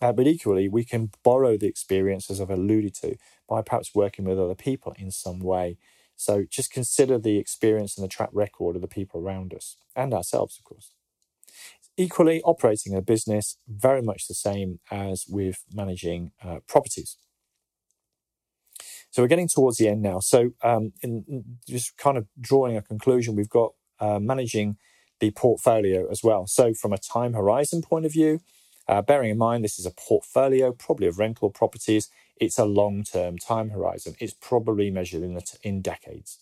Uh, 0.00 0.12
but 0.12 0.26
equally, 0.26 0.68
we 0.68 0.84
can 0.84 1.10
borrow 1.22 1.56
the 1.56 1.66
experience, 1.66 2.30
as 2.30 2.40
I've 2.40 2.50
alluded 2.50 2.94
to, 2.96 3.16
by 3.48 3.62
perhaps 3.62 3.94
working 3.94 4.24
with 4.24 4.38
other 4.38 4.54
people 4.54 4.94
in 4.98 5.10
some 5.10 5.40
way. 5.40 5.76
So 6.16 6.44
just 6.48 6.72
consider 6.72 7.18
the 7.18 7.38
experience 7.38 7.96
and 7.96 8.04
the 8.04 8.08
track 8.08 8.30
record 8.32 8.76
of 8.76 8.82
the 8.82 8.88
people 8.88 9.20
around 9.20 9.54
us 9.54 9.76
and 9.94 10.12
ourselves, 10.12 10.58
of 10.58 10.64
course. 10.64 10.92
Equally, 11.96 12.40
operating 12.42 12.94
a 12.94 13.02
business, 13.02 13.58
very 13.68 14.00
much 14.00 14.26
the 14.26 14.34
same 14.34 14.80
as 14.90 15.26
with 15.28 15.64
managing 15.72 16.32
uh, 16.42 16.60
properties. 16.66 17.16
So 19.10 19.22
we're 19.22 19.28
getting 19.28 19.48
towards 19.48 19.78
the 19.78 19.88
end 19.88 20.02
now. 20.02 20.20
So 20.20 20.50
um, 20.62 20.92
in 21.02 21.58
just 21.68 21.96
kind 21.96 22.16
of 22.16 22.26
drawing 22.40 22.76
a 22.76 22.82
conclusion, 22.82 23.34
we've 23.34 23.48
got 23.48 23.72
uh, 23.98 24.18
managing 24.18 24.76
the 25.18 25.30
portfolio 25.32 26.08
as 26.10 26.22
well. 26.22 26.46
So 26.46 26.72
from 26.74 26.92
a 26.92 26.98
time 26.98 27.34
horizon 27.34 27.82
point 27.82 28.06
of 28.06 28.12
view, 28.12 28.40
uh, 28.90 29.00
bearing 29.00 29.30
in 29.30 29.38
mind 29.38 29.64
this 29.64 29.78
is 29.78 29.86
a 29.86 29.92
portfolio, 29.92 30.72
probably 30.72 31.06
of 31.06 31.18
rental 31.18 31.48
properties, 31.48 32.08
it's 32.36 32.58
a 32.58 32.64
long-term 32.64 33.38
time 33.38 33.70
horizon. 33.70 34.16
It's 34.18 34.34
probably 34.34 34.90
measured 34.90 35.22
in, 35.22 35.38
in 35.62 35.80
decades. 35.80 36.40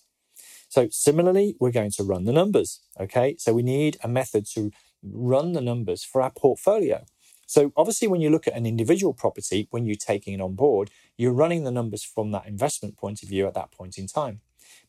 So 0.68 0.88
similarly, 0.90 1.56
we're 1.60 1.72
going 1.72 1.90
to 1.92 2.04
run 2.04 2.24
the 2.24 2.32
numbers. 2.32 2.80
Okay, 2.98 3.36
so 3.38 3.52
we 3.52 3.62
need 3.62 3.98
a 4.02 4.08
method 4.08 4.46
to 4.54 4.70
run 5.02 5.52
the 5.52 5.60
numbers 5.60 6.04
for 6.04 6.22
our 6.22 6.30
portfolio. 6.30 7.04
So 7.46 7.72
obviously, 7.76 8.08
when 8.08 8.22
you 8.22 8.30
look 8.30 8.48
at 8.48 8.56
an 8.56 8.66
individual 8.66 9.12
property, 9.12 9.68
when 9.70 9.84
you're 9.84 9.96
taking 9.96 10.34
it 10.34 10.40
on 10.40 10.54
board, 10.54 10.90
you're 11.18 11.32
running 11.32 11.64
the 11.64 11.70
numbers 11.70 12.02
from 12.02 12.30
that 12.32 12.46
investment 12.46 12.96
point 12.96 13.22
of 13.22 13.28
view 13.28 13.46
at 13.46 13.54
that 13.54 13.72
point 13.72 13.98
in 13.98 14.06
time. 14.06 14.40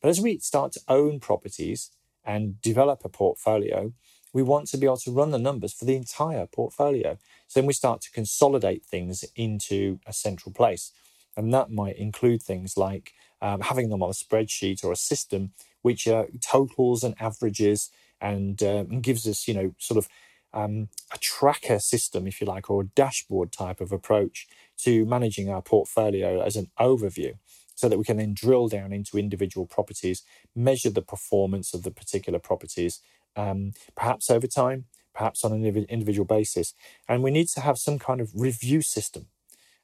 But 0.01 0.09
as 0.09 0.21
we 0.21 0.39
start 0.39 0.71
to 0.73 0.81
own 0.87 1.19
properties 1.19 1.91
and 2.23 2.61
develop 2.61 3.01
a 3.03 3.09
portfolio, 3.09 3.93
we 4.33 4.43
want 4.43 4.67
to 4.69 4.77
be 4.77 4.85
able 4.85 4.97
to 4.97 5.11
run 5.11 5.31
the 5.31 5.39
numbers 5.39 5.73
for 5.73 5.85
the 5.85 5.95
entire 5.95 6.45
portfolio. 6.45 7.17
So 7.47 7.59
then 7.59 7.67
we 7.67 7.73
start 7.73 8.01
to 8.01 8.11
consolidate 8.11 8.85
things 8.85 9.25
into 9.35 9.99
a 10.05 10.13
central 10.13 10.53
place. 10.53 10.91
And 11.35 11.53
that 11.53 11.71
might 11.71 11.97
include 11.97 12.41
things 12.41 12.77
like 12.77 13.13
um, 13.41 13.61
having 13.61 13.89
them 13.89 14.03
on 14.03 14.09
a 14.09 14.13
spreadsheet 14.13 14.83
or 14.83 14.91
a 14.91 14.97
system 14.97 15.51
which 15.81 16.07
uh, 16.07 16.25
totals 16.41 17.03
and 17.03 17.15
averages 17.19 17.89
and, 18.21 18.61
uh, 18.61 18.83
gives 18.83 19.25
us, 19.25 19.47
you 19.47 19.53
know, 19.53 19.73
sort 19.77 19.97
of 19.97 20.09
um, 20.53 20.89
a 21.13 21.17
tracker 21.19 21.79
system, 21.79 22.27
if 22.27 22.41
you 22.41 22.47
like, 22.47 22.69
or 22.69 22.81
a 22.81 22.85
dashboard 22.85 23.51
type 23.51 23.79
of 23.79 23.91
approach 23.91 24.47
to 24.79 25.05
managing 25.05 25.49
our 25.49 25.61
portfolio 25.61 26.41
as 26.41 26.55
an 26.55 26.69
overview 26.79 27.35
so 27.75 27.87
that 27.87 27.97
we 27.97 28.03
can 28.03 28.17
then 28.17 28.33
drill 28.33 28.67
down 28.67 28.91
into 28.91 29.17
individual 29.17 29.65
properties, 29.65 30.23
measure 30.53 30.89
the 30.89 31.01
performance 31.01 31.73
of 31.73 31.83
the 31.83 31.91
particular 31.91 32.37
properties, 32.37 32.99
um, 33.35 33.73
perhaps 33.95 34.29
over 34.29 34.47
time, 34.47 34.85
perhaps 35.13 35.43
on 35.43 35.51
an 35.51 35.65
individual 35.65 36.25
basis. 36.25 36.73
And 37.07 37.23
we 37.23 37.31
need 37.31 37.47
to 37.49 37.61
have 37.61 37.77
some 37.77 37.99
kind 37.99 38.21
of 38.21 38.31
review 38.33 38.81
system 38.81 39.27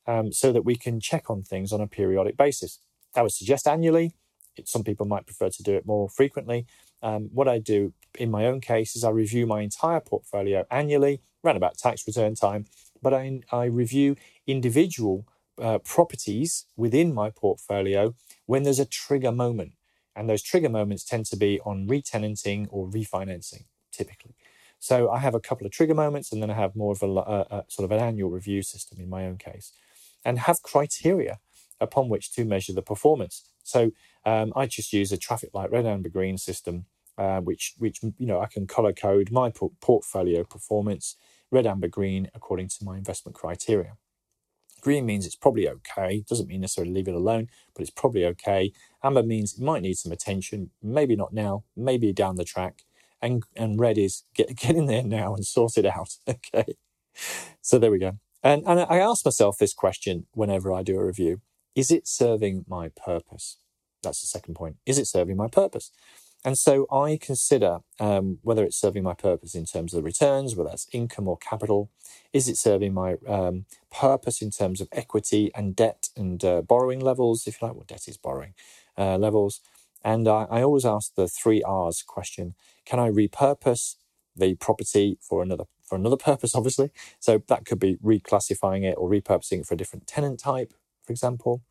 um, 0.08 0.32
so 0.32 0.52
that 0.52 0.64
we 0.64 0.76
can 0.76 1.00
check 1.00 1.30
on 1.30 1.44
things 1.44 1.72
on 1.72 1.82
a 1.82 1.88
periodic 1.88 2.38
basis. 2.38 2.80
I 3.16 3.22
would 3.22 3.32
suggest 3.32 3.68
annually. 3.68 4.14
Some 4.64 4.84
people 4.84 5.06
might 5.06 5.26
prefer 5.26 5.50
to 5.50 5.64
do 5.64 5.76
it 5.76 5.86
more 5.86 6.08
frequently. 6.10 6.66
Um, 7.02 7.30
what 7.34 7.48
I 7.48 7.60
do 7.60 7.94
in 8.18 8.32
my 8.32 8.46
own 8.46 8.62
case 8.62 8.96
is 8.96 9.04
I 9.04 9.10
review 9.10 9.46
my 9.46 9.62
entire 9.62 10.00
portfolio 10.00 10.66
annually, 10.72 11.22
around 11.44 11.58
about 11.58 11.78
tax 11.78 12.08
return 12.08 12.36
time, 12.36 12.66
but 13.02 13.14
I, 13.14 13.42
I 13.52 13.66
review 13.66 14.16
individual 14.48 15.28
uh, 15.62 15.80
properties 15.80 16.66
within 16.76 17.14
my 17.14 17.30
portfolio 17.30 18.16
when 18.46 18.64
there's 18.64 18.80
a 18.80 18.86
trigger 18.86 19.32
moment. 19.32 19.74
And 20.16 20.30
those 20.30 20.42
trigger 20.42 20.70
moments 20.70 21.04
tend 21.04 21.26
to 21.28 21.36
be 21.36 21.60
on 21.62 21.88
retenanting 21.88 22.68
or 22.70 22.88
refinancing, 22.88 23.66
typically. 23.92 24.36
So 24.80 25.10
I 25.10 25.20
have 25.20 25.36
a 25.36 25.40
couple 25.40 25.66
of 25.66 25.74
trigger 25.74 25.96
moments, 25.96 26.32
and 26.32 26.42
then 26.42 26.52
I 26.52 26.54
have 26.54 26.76
more 26.76 26.94
of 26.94 27.02
a, 27.02 27.08
a, 27.08 27.58
a 27.58 27.64
sort 27.68 27.86
of 27.86 27.92
an 27.92 28.00
annual 28.00 28.30
review 28.30 28.62
system 28.62 29.00
in 29.00 29.10
my 29.10 29.26
own 29.26 29.38
case, 29.38 29.72
and 30.24 30.40
have 30.40 30.62
criteria 30.62 31.40
upon 31.82 32.10
which 32.10 32.32
to 32.34 32.46
measure 32.46 32.74
the 32.74 32.82
performance. 32.82 33.50
So 33.64 33.92
um, 34.26 34.54
I 34.56 34.68
just 34.68 34.94
use 34.94 35.12
a 35.12 35.18
traffic 35.18 35.50
light 35.54 35.72
red, 35.72 35.86
amber, 35.86 36.10
green 36.10 36.38
system, 36.38 36.86
uh, 37.18 37.42
which 37.42 37.74
which 37.78 38.02
you 38.04 38.28
know 38.28 38.40
I 38.40 38.48
can 38.48 38.68
color 38.68 38.94
code 38.94 39.32
my 39.32 39.52
portfolio 39.82 40.44
performance 40.44 41.16
red, 41.52 41.66
amber, 41.66 41.88
green 41.88 42.30
according 42.34 42.70
to 42.70 42.84
my 42.84 42.98
investment 42.98 43.36
criteria. 43.36 43.98
Green 44.86 45.08
means 45.08 45.26
it's 45.26 45.36
probably 45.36 45.68
okay. 45.68 46.24
Doesn't 46.30 46.48
mean 46.48 46.62
necessarily 46.62 46.94
leave 46.94 47.10
it 47.10 47.16
alone, 47.16 47.50
but 47.74 47.82
it's 47.82 47.90
probably 47.90 48.24
okay. 48.28 48.72
Amber 49.04 49.24
means 49.24 49.56
it 49.58 49.64
might 49.64 49.82
need 49.82 49.98
some 49.98 50.14
attention, 50.14 50.70
maybe 50.84 51.18
not 51.18 51.34
now, 51.34 51.66
maybe 51.76 52.14
down 52.14 52.38
the 52.38 52.46
track. 52.46 52.84
And 53.20 53.44
and 53.58 53.80
red 53.82 53.98
is 53.98 54.26
get 54.36 54.56
get 54.64 54.78
in 54.78 54.86
there 54.86 55.04
now 55.04 55.34
and 55.36 55.44
sort 55.46 55.80
it 55.80 55.88
out. 55.88 56.18
Okay. 56.30 56.76
So 57.62 57.80
there 57.80 57.92
we 57.92 58.00
go. 58.00 58.20
And 58.44 58.64
and 58.68 58.82
I 58.90 59.00
ask 59.00 59.26
myself 59.26 59.58
this 59.58 59.74
question 59.74 60.28
whenever 60.34 60.72
I 60.72 60.84
do 60.84 61.00
a 61.00 61.06
review. 61.06 61.42
Is 61.76 61.92
it 61.92 62.08
serving 62.08 62.66
my 62.70 62.90
purpose? 62.90 63.58
That's 64.04 64.22
the 64.22 64.28
second 64.28 64.56
point. 64.56 64.78
Is 64.86 65.00
it 65.00 65.08
serving 65.08 65.38
my 65.38 65.50
purpose? 65.50 65.92
And 66.46 66.58
so 66.60 66.88
I 66.92 67.18
consider 67.22 67.80
um, 68.00 68.38
whether 68.44 68.64
it's 68.64 68.78
serving 68.78 69.04
my 69.04 69.16
purpose 69.16 69.56
in 69.56 69.66
terms 69.66 69.94
of 69.94 69.98
the 69.98 70.06
returns, 70.06 70.56
whether 70.56 70.70
that's 70.70 70.88
income 70.94 71.28
or 71.28 71.38
capital. 71.38 71.90
Is 72.34 72.48
it 72.48 72.58
serving 72.58 72.94
my 72.94 73.16
um, 73.28 73.66
purpose 73.92 74.44
in 74.44 74.52
terms 74.52 74.80
of 74.80 74.88
equity 74.92 75.52
and 75.56 75.76
debt 75.76 76.10
and 76.16 76.46
uh, 76.46 76.62
borrowing 76.62 77.00
levels, 77.02 77.48
if 77.48 77.62
you 77.62 77.68
like? 77.68 77.78
What 77.78 77.88
debt 77.88 78.08
is 78.08 78.18
borrowing 78.18 78.54
uh, 78.98 79.18
levels? 79.18 79.62
And 80.04 80.28
I, 80.28 80.46
I 80.52 80.62
always 80.62 80.86
ask 80.86 81.16
the 81.16 81.28
three 81.28 81.64
R's 81.64 82.04
question: 82.04 82.56
Can 82.86 83.00
I 83.00 83.10
repurpose 83.10 83.96
the 84.36 84.56
property 84.56 85.18
for 85.22 85.42
another 85.42 85.66
for 85.84 85.96
another 85.96 86.18
purpose? 86.18 86.56
Obviously, 86.56 86.92
so 87.20 87.42
that 87.48 87.66
could 87.66 87.80
be 87.80 87.98
reclassifying 87.98 88.84
it 88.86 88.96
or 89.00 89.10
repurposing 89.10 89.62
it 89.62 89.66
for 89.66 89.74
a 89.74 89.78
different 89.78 90.08
tenant 90.08 90.40
type, 90.40 90.74
for 91.04 91.12
example. 91.12 91.64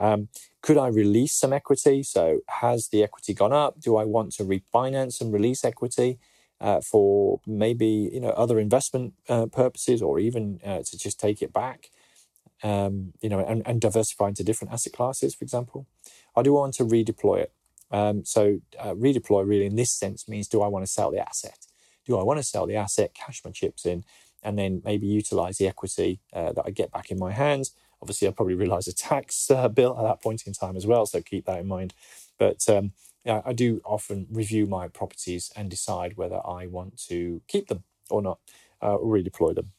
Um, 0.00 0.28
could 0.62 0.78
I 0.78 0.88
release 0.88 1.34
some 1.34 1.52
equity? 1.52 2.02
So, 2.02 2.40
has 2.48 2.88
the 2.88 3.02
equity 3.04 3.34
gone 3.34 3.52
up? 3.52 3.80
Do 3.80 3.96
I 3.96 4.04
want 4.04 4.32
to 4.34 4.44
refinance 4.44 5.20
and 5.20 5.32
release 5.32 5.64
equity 5.64 6.18
uh, 6.60 6.80
for 6.80 7.40
maybe 7.46 8.10
you 8.12 8.20
know 8.20 8.30
other 8.30 8.58
investment 8.58 9.14
uh, 9.28 9.46
purposes, 9.46 10.02
or 10.02 10.18
even 10.18 10.60
uh, 10.64 10.82
to 10.84 10.98
just 10.98 11.20
take 11.20 11.42
it 11.42 11.52
back? 11.52 11.90
Um, 12.62 13.14
you 13.22 13.30
know, 13.30 13.38
and, 13.40 13.62
and 13.66 13.80
diversify 13.80 14.28
into 14.28 14.44
different 14.44 14.72
asset 14.72 14.92
classes, 14.92 15.34
for 15.34 15.44
example. 15.44 15.86
I 16.36 16.42
do 16.42 16.52
want 16.52 16.74
to 16.74 16.84
redeploy 16.84 17.40
it. 17.40 17.52
Um, 17.90 18.24
so, 18.24 18.60
uh, 18.78 18.94
redeploy 18.94 19.46
really 19.46 19.66
in 19.66 19.76
this 19.76 19.92
sense 19.92 20.28
means: 20.28 20.48
Do 20.48 20.62
I 20.62 20.68
want 20.68 20.84
to 20.84 20.90
sell 20.90 21.10
the 21.10 21.26
asset? 21.26 21.66
Do 22.06 22.18
I 22.18 22.22
want 22.22 22.38
to 22.38 22.42
sell 22.42 22.66
the 22.66 22.76
asset, 22.76 23.14
cash 23.14 23.42
my 23.44 23.50
chips 23.50 23.84
in, 23.84 24.04
and 24.42 24.58
then 24.58 24.82
maybe 24.84 25.06
utilize 25.06 25.58
the 25.58 25.68
equity 25.68 26.20
uh, 26.32 26.52
that 26.52 26.64
I 26.66 26.70
get 26.70 26.90
back 26.90 27.10
in 27.10 27.18
my 27.18 27.32
hands? 27.32 27.72
Obviously, 28.02 28.28
I 28.28 28.30
probably 28.32 28.54
realise 28.54 28.86
a 28.86 28.94
tax 28.94 29.50
uh, 29.50 29.68
bill 29.68 29.96
at 29.98 30.02
that 30.02 30.22
point 30.22 30.46
in 30.46 30.52
time 30.52 30.76
as 30.76 30.86
well, 30.86 31.06
so 31.06 31.20
keep 31.20 31.46
that 31.46 31.60
in 31.60 31.68
mind. 31.68 31.94
But 32.38 32.68
um, 32.68 32.92
yeah, 33.24 33.42
I 33.44 33.52
do 33.52 33.80
often 33.84 34.26
review 34.30 34.66
my 34.66 34.88
properties 34.88 35.52
and 35.54 35.70
decide 35.70 36.16
whether 36.16 36.40
I 36.46 36.66
want 36.66 36.96
to 37.08 37.42
keep 37.48 37.68
them 37.68 37.84
or 38.08 38.22
not, 38.22 38.38
uh, 38.82 38.94
or 38.94 39.18
redeploy 39.18 39.54
them. 39.54 39.72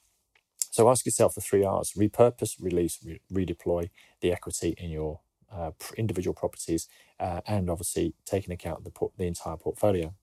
So 0.70 0.90
ask 0.90 1.06
yourself 1.06 1.36
the 1.36 1.42
three 1.42 1.64
R's: 1.64 1.94
repurpose, 1.94 2.56
release, 2.62 3.00
re- 3.04 3.22
redeploy 3.32 3.90
the 4.22 4.32
equity 4.32 4.76
in 4.78 4.92
your 4.92 5.20
uh, 5.52 5.72
individual 5.98 6.34
properties, 6.34 6.88
uh, 7.20 7.42
and 7.48 7.70
obviously 7.70 8.14
taking 8.26 8.54
account 8.54 8.84
the 8.84 8.92
the 9.18 9.26
entire 9.26 9.58
portfolio. 9.58 10.14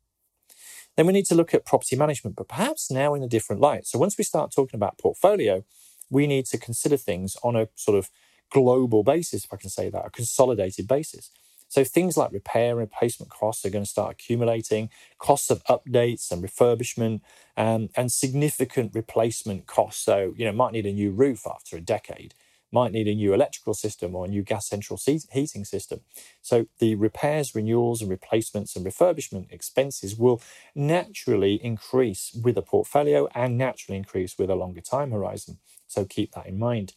Then 0.97 1.07
we 1.07 1.13
need 1.13 1.27
to 1.27 1.35
look 1.35 1.55
at 1.55 1.65
property 1.65 1.97
management, 1.97 2.37
but 2.37 2.49
perhaps 2.49 2.91
now 2.91 3.15
in 3.15 3.23
a 3.23 3.29
different 3.29 3.61
light. 3.61 3.87
So 3.87 3.99
once 3.99 4.19
we 4.19 4.25
start 4.25 4.53
talking 4.55 4.77
about 4.77 4.99
portfolio, 4.99 5.65
we 6.11 6.27
need 6.27 6.47
to 6.47 6.59
consider 6.59 6.97
things 6.97 7.37
on 7.43 7.57
a 7.57 7.69
sort 7.75 7.99
of 7.99 8.11
global 8.51 9.03
basis, 9.03 9.45
if 9.45 9.53
I 9.53 9.57
can 9.57 9.71
say 9.71 9.91
that, 9.91 10.07
a 10.07 10.11
consolidated 10.11 10.89
basis. 10.89 11.31
So 11.69 11.85
things 11.85 12.17
like 12.17 12.33
repair 12.33 12.71
and 12.71 12.79
replacement 12.79 13.31
costs 13.31 13.65
are 13.65 13.71
going 13.71 13.85
to 13.85 13.91
start 13.91 14.13
accumulating, 14.13 14.89
costs 15.19 15.51
of 15.51 15.63
updates 15.65 16.31
and 16.31 16.43
refurbishment, 16.43 17.21
um, 17.57 17.91
and 17.95 18.11
significant 18.11 18.95
replacement 18.95 19.67
costs. 19.67 20.03
So, 20.03 20.33
you 20.37 20.47
know, 20.47 20.53
might 20.53 20.73
need 20.73 20.87
a 20.87 20.93
new 20.93 21.11
roof 21.11 21.47
after 21.47 21.77
a 21.77 21.81
decade, 21.83 22.33
might 22.73 22.93
need 22.93 23.07
a 23.07 23.15
new 23.15 23.35
electrical 23.35 23.75
system 23.75 24.15
or 24.15 24.25
a 24.25 24.29
new 24.29 24.43
gas 24.43 24.67
central 24.67 24.99
heating 25.05 25.65
system. 25.67 26.01
So 26.41 26.67
the 26.79 26.95
repairs, 26.95 27.55
renewals, 27.55 28.01
and 28.01 28.11
replacements 28.11 28.75
and 28.75 28.85
refurbishment 28.85 29.53
expenses 29.53 30.17
will 30.17 30.41
naturally 30.75 31.63
increase 31.63 32.33
with 32.43 32.57
a 32.57 32.63
portfolio 32.63 33.29
and 33.35 33.59
naturally 33.59 33.99
increase 33.99 34.39
with 34.39 34.49
a 34.49 34.55
longer 34.55 34.81
time 34.81 35.11
horizon. 35.11 35.59
So 35.89 36.05
keep 36.05 36.33
that 36.33 36.47
in 36.47 36.59
mind. 36.59 36.95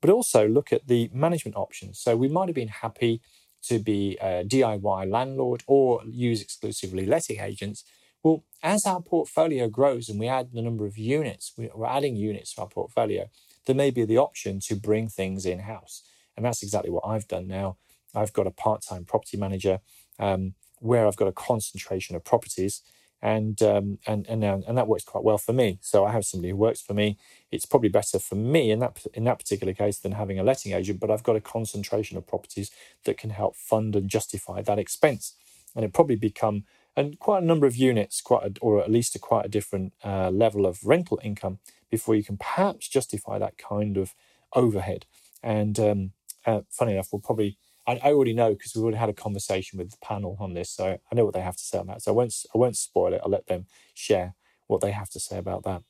But 0.00 0.10
also 0.10 0.46
look 0.46 0.72
at 0.72 0.88
the 0.88 1.10
management 1.12 1.56
options. 1.56 1.98
So 1.98 2.16
we 2.16 2.28
might 2.28 2.48
have 2.48 2.54
been 2.54 2.68
happy 2.68 3.22
to 3.62 3.78
be 3.78 4.18
a 4.20 4.44
DIY 4.44 5.10
landlord 5.10 5.62
or 5.66 6.02
use 6.04 6.42
exclusively 6.42 7.06
letting 7.06 7.40
agents. 7.40 7.84
Well, 8.22 8.44
as 8.62 8.86
our 8.86 9.00
portfolio 9.00 9.68
grows 9.68 10.08
and 10.08 10.18
we 10.18 10.28
add 10.28 10.52
the 10.52 10.62
number 10.62 10.86
of 10.86 10.98
units, 10.98 11.52
we're 11.56 11.86
adding 11.86 12.16
units 12.16 12.54
to 12.54 12.62
our 12.62 12.68
portfolio, 12.68 13.28
there 13.66 13.76
may 13.76 13.90
be 13.90 14.04
the 14.04 14.18
option 14.18 14.60
to 14.60 14.74
bring 14.74 15.08
things 15.08 15.46
in 15.46 15.60
house. 15.60 16.02
And 16.36 16.44
that's 16.44 16.62
exactly 16.62 16.90
what 16.90 17.06
I've 17.06 17.28
done 17.28 17.46
now. 17.46 17.76
I've 18.14 18.32
got 18.32 18.46
a 18.46 18.50
part 18.50 18.82
time 18.82 19.04
property 19.04 19.36
manager 19.36 19.80
um, 20.18 20.54
where 20.78 21.06
I've 21.06 21.16
got 21.16 21.28
a 21.28 21.32
concentration 21.32 22.16
of 22.16 22.24
properties 22.24 22.82
and 23.22 23.62
um, 23.62 23.98
and 24.06 24.26
and 24.28 24.44
and 24.44 24.76
that 24.76 24.88
works 24.88 25.04
quite 25.04 25.24
well 25.24 25.38
for 25.38 25.52
me. 25.52 25.78
So 25.80 26.04
I 26.04 26.12
have 26.12 26.24
somebody 26.24 26.50
who 26.50 26.56
works 26.56 26.80
for 26.82 26.92
me. 26.92 27.16
It's 27.50 27.66
probably 27.66 27.88
better 27.88 28.18
for 28.18 28.34
me 28.34 28.70
in 28.70 28.80
that 28.80 29.04
in 29.14 29.24
that 29.24 29.38
particular 29.38 29.72
case 29.72 29.98
than 29.98 30.12
having 30.12 30.38
a 30.38 30.42
letting 30.42 30.72
agent. 30.72 31.00
But 31.00 31.10
I've 31.10 31.22
got 31.22 31.36
a 31.36 31.40
concentration 31.40 32.18
of 32.18 32.26
properties 32.26 32.70
that 33.04 33.16
can 33.18 33.30
help 33.30 33.56
fund 33.56 33.94
and 33.94 34.08
justify 34.08 34.62
that 34.62 34.78
expense, 34.78 35.34
and 35.76 35.84
it 35.84 35.92
probably 35.92 36.16
become 36.16 36.64
and 36.96 37.18
quite 37.18 37.42
a 37.42 37.46
number 37.46 37.66
of 37.66 37.76
units, 37.76 38.20
quite 38.20 38.44
a, 38.44 38.52
or 38.60 38.82
at 38.82 38.90
least 38.90 39.16
a 39.16 39.18
quite 39.18 39.46
a 39.46 39.48
different 39.48 39.94
uh, 40.04 40.30
level 40.30 40.66
of 40.66 40.84
rental 40.84 41.18
income 41.22 41.58
before 41.90 42.14
you 42.14 42.24
can 42.24 42.36
perhaps 42.36 42.88
justify 42.88 43.38
that 43.38 43.56
kind 43.56 43.96
of 43.96 44.14
overhead. 44.54 45.06
And 45.42 45.78
um, 45.80 46.12
uh, 46.44 46.62
funny 46.70 46.92
enough, 46.92 47.08
we'll 47.12 47.20
probably 47.20 47.56
I, 47.86 48.00
I 48.02 48.12
already 48.12 48.34
know 48.34 48.52
because 48.52 48.74
we've 48.74 48.82
already 48.82 48.98
had 48.98 49.08
a 49.08 49.14
conversation 49.14 49.78
with 49.78 49.90
the 49.90 49.96
panel 50.02 50.36
on 50.40 50.54
this, 50.54 50.70
so 50.70 50.98
I 51.10 51.14
know 51.14 51.24
what 51.24 51.34
they 51.34 51.40
have 51.40 51.56
to 51.56 51.62
say 51.62 51.78
on 51.78 51.86
that. 51.88 52.02
So 52.02 52.12
I 52.12 52.14
won't 52.14 52.34
I 52.54 52.58
won't 52.58 52.76
spoil 52.76 53.12
it. 53.12 53.20
I'll 53.24 53.30
let 53.30 53.46
them 53.46 53.66
share 53.94 54.34
what 54.66 54.80
they 54.80 54.92
have 54.92 55.10
to 55.10 55.20
say 55.20 55.38
about 55.38 55.64
that. 55.64 55.82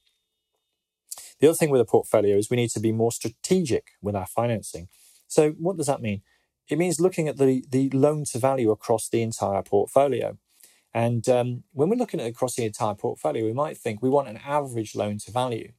The 1.41 1.49
other 1.49 1.57
thing 1.57 1.71
with 1.71 1.81
a 1.81 1.87
portfolio 1.87 2.37
is 2.37 2.51
we 2.51 2.57
need 2.57 2.71
to 2.71 2.81
be 2.81 2.93
more 2.93 3.13
strategic 3.13 3.93
with 4.01 4.15
our 4.15 4.27
financing. 4.27 4.89
So 5.27 5.51
what 5.53 5.77
does 5.77 5.87
that 5.87 6.03
mean? 6.03 6.23
It 6.69 6.79
means 6.79 7.01
looking 7.01 7.29
at 7.29 7.37
the 7.37 7.65
the 7.69 7.91
loan 7.91 8.25
to 8.33 8.39
value 8.39 8.71
across 8.71 9.09
the 9.09 9.23
entire 9.23 9.63
portfolio. 9.63 10.39
And 10.95 11.27
um, 11.29 11.65
when 11.73 11.89
we're 11.89 11.97
looking 11.97 12.21
at 12.21 12.27
across 12.27 12.55
the 12.55 12.65
entire 12.65 12.95
portfolio, 12.95 13.45
we 13.45 13.55
might 13.55 13.79
think 13.79 14.03
we 14.03 14.11
want 14.11 14.29
an 14.29 14.41
average 14.45 14.95
loan 14.95 15.19
to 15.19 15.31
value. 15.31 15.73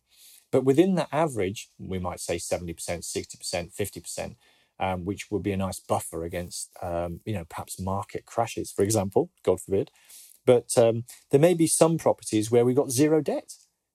But 0.52 0.64
within 0.66 0.96
that 0.96 1.10
average, 1.12 1.70
we 1.80 2.00
might 2.00 2.20
say 2.20 2.38
70%, 2.38 2.76
60%, 2.76 3.76
50% 3.76 4.36
um, 4.84 5.06
which 5.06 5.32
would 5.32 5.44
be 5.44 5.54
a 5.54 5.58
nice 5.58 5.80
buffer 5.80 6.26
against, 6.26 6.70
um, 6.82 7.22
you 7.26 7.34
know, 7.34 7.46
perhaps 7.50 7.80
market 7.80 8.26
crashes, 8.26 8.72
for 8.72 8.84
example, 8.84 9.30
God 9.44 9.62
forbid. 9.62 9.90
But 10.46 10.78
um, 10.78 11.06
there 11.32 11.40
may 11.40 11.54
be 11.54 11.68
some 11.68 11.98
properties 11.98 12.52
where 12.52 12.66
we've 12.66 12.76
got 12.76 12.92
zero 12.92 13.22
debt 13.22 13.54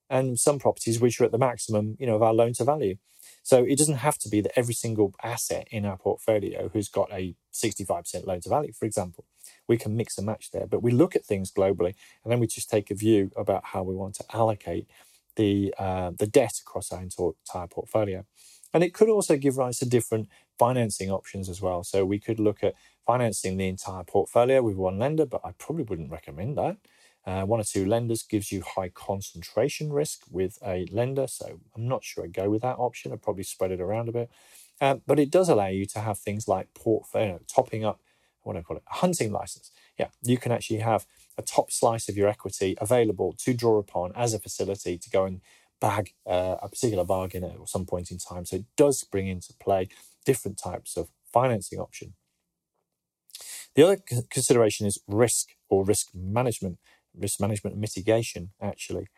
and 0.09 0.39
some 0.39 0.59
properties 0.59 0.99
which 0.99 1.21
are 1.21 1.25
at 1.25 1.33
the 1.33 1.39
maximum, 1.39 1.97
you 2.01 2.07
know, 2.07 2.17
of 2.17 2.23
our 2.23 2.33
loan 2.33 2.55
to 2.55 2.65
value. 2.65 2.97
So 3.43 3.65
it 3.65 3.77
doesn't 3.77 3.97
have 3.97 4.17
to 4.19 4.31
be 4.31 4.41
that 4.41 4.59
every 4.59 4.73
single 4.73 5.15
asset 5.23 5.69
in 5.71 5.85
our 5.85 5.99
portfolio 5.99 6.71
who's 6.73 6.89
got 6.89 7.13
a 7.13 7.35
65% 7.53 8.27
loan 8.27 8.41
to 8.41 8.49
value, 8.49 8.73
for 8.73 8.87
example. 8.87 9.27
We 9.67 9.77
can 9.77 9.95
mix 9.95 10.17
and 10.17 10.27
match 10.27 10.51
there, 10.53 10.67
but 10.67 10.83
we 10.83 10.93
look 10.93 11.15
at 11.15 11.27
things 11.27 11.53
globally 11.53 11.95
and 12.25 12.33
then 12.33 12.41
we 12.41 12.47
just 12.47 12.71
take 12.71 12.91
a 12.91 12.95
view 12.95 13.31
about 13.37 13.67
how 13.67 13.83
we 13.83 13.95
want 13.95 14.15
to 14.15 14.25
allocate 14.33 14.89
the 15.37 15.73
uh, 15.79 16.11
the 16.19 16.27
debt 16.27 16.55
across 16.61 16.91
our 16.93 17.03
entire 17.03 17.67
portfolio. 17.69 18.25
And 18.75 18.85
it 18.85 18.95
could 18.95 19.09
also 19.09 19.37
give 19.37 19.57
rise 19.59 19.79
to 19.79 19.89
different 19.89 20.29
financing 20.59 21.11
options 21.11 21.49
as 21.49 21.61
well. 21.63 21.85
So 21.85 22.05
we 22.05 22.19
could 22.19 22.39
look 22.41 22.63
at 22.63 22.75
financing 23.07 23.57
the 23.57 23.69
entire 23.69 24.05
portfolio 24.05 24.63
with 24.63 24.77
one 24.77 24.99
lender, 24.99 25.27
but 25.27 25.41
I 25.45 25.53
probably 25.53 25.85
wouldn't 25.85 26.11
recommend 26.11 26.57
that. 26.59 26.77
uh, 27.27 27.45
one 27.45 27.61
or 27.61 27.65
two 27.65 27.85
lenders 27.85 28.23
gives 28.23 28.51
you 28.51 28.63
high 28.63 28.89
concentration 28.89 29.93
risk 29.93 30.23
with 30.31 30.59
a 30.65 30.87
lender. 30.91 31.27
So 31.27 31.61
I'm 31.77 31.87
not 31.87 32.05
sure 32.05 32.25
I'd 32.25 32.33
go 32.33 32.49
with 32.49 32.63
that 32.63 32.79
option. 32.79 33.13
I'd 33.13 33.23
probably 33.23 33.45
spread 33.45 33.71
it 33.71 33.81
around 33.81 34.09
a 34.09 34.13
bit. 34.13 34.31
Um, 34.81 35.03
but 35.07 35.19
it 35.19 35.31
does 35.31 35.49
allow 35.49 35.67
you 35.67 35.85
to 35.87 36.01
have 36.01 36.19
things 36.19 36.49
like 36.49 36.73
portfolio, 36.75 37.41
topping 37.47 37.85
up, 37.85 38.01
what 38.43 38.55
do 38.55 38.61
I 38.61 38.63
call 38.63 38.77
it, 38.79 38.85
a 38.91 38.95
hunting 38.97 39.33
license. 39.33 39.71
Yeah, 39.99 40.09
you 40.23 40.39
can 40.39 40.53
actually 40.53 40.79
have 40.79 41.07
a 41.37 41.43
top 41.43 41.71
slice 41.71 42.09
of 42.09 42.17
your 42.17 42.29
equity 42.29 42.77
available 42.81 43.35
to 43.39 43.53
draw 43.53 43.79
upon 43.79 44.13
as 44.17 44.33
a 44.33 44.39
facility 44.39 44.97
to 44.97 45.11
go 45.11 45.25
and 45.25 45.41
bag 45.81 46.13
uh, 46.27 46.57
a 46.61 46.69
particular 46.69 47.05
bargain 47.05 47.45
at 47.45 47.69
some 47.69 47.87
point 47.87 48.11
in 48.11 48.19
time. 48.19 48.45
So 48.45 48.57
it 48.57 48.65
does 48.77 49.05
bring 49.05 49.29
into 49.29 49.53
play 49.61 49.89
different 50.25 50.59
types 50.59 50.97
of 50.97 51.09
financing 51.33 51.79
option. 51.79 52.15
The 53.75 53.85
other 53.85 53.99
consideration 54.31 54.87
is 54.87 54.99
risk 55.07 55.51
or 55.69 55.85
risk 55.85 56.09
management 56.15 56.79
risk 57.17 57.41
management 57.41 57.77
mitigation, 57.77 58.51
actually. 58.61 59.09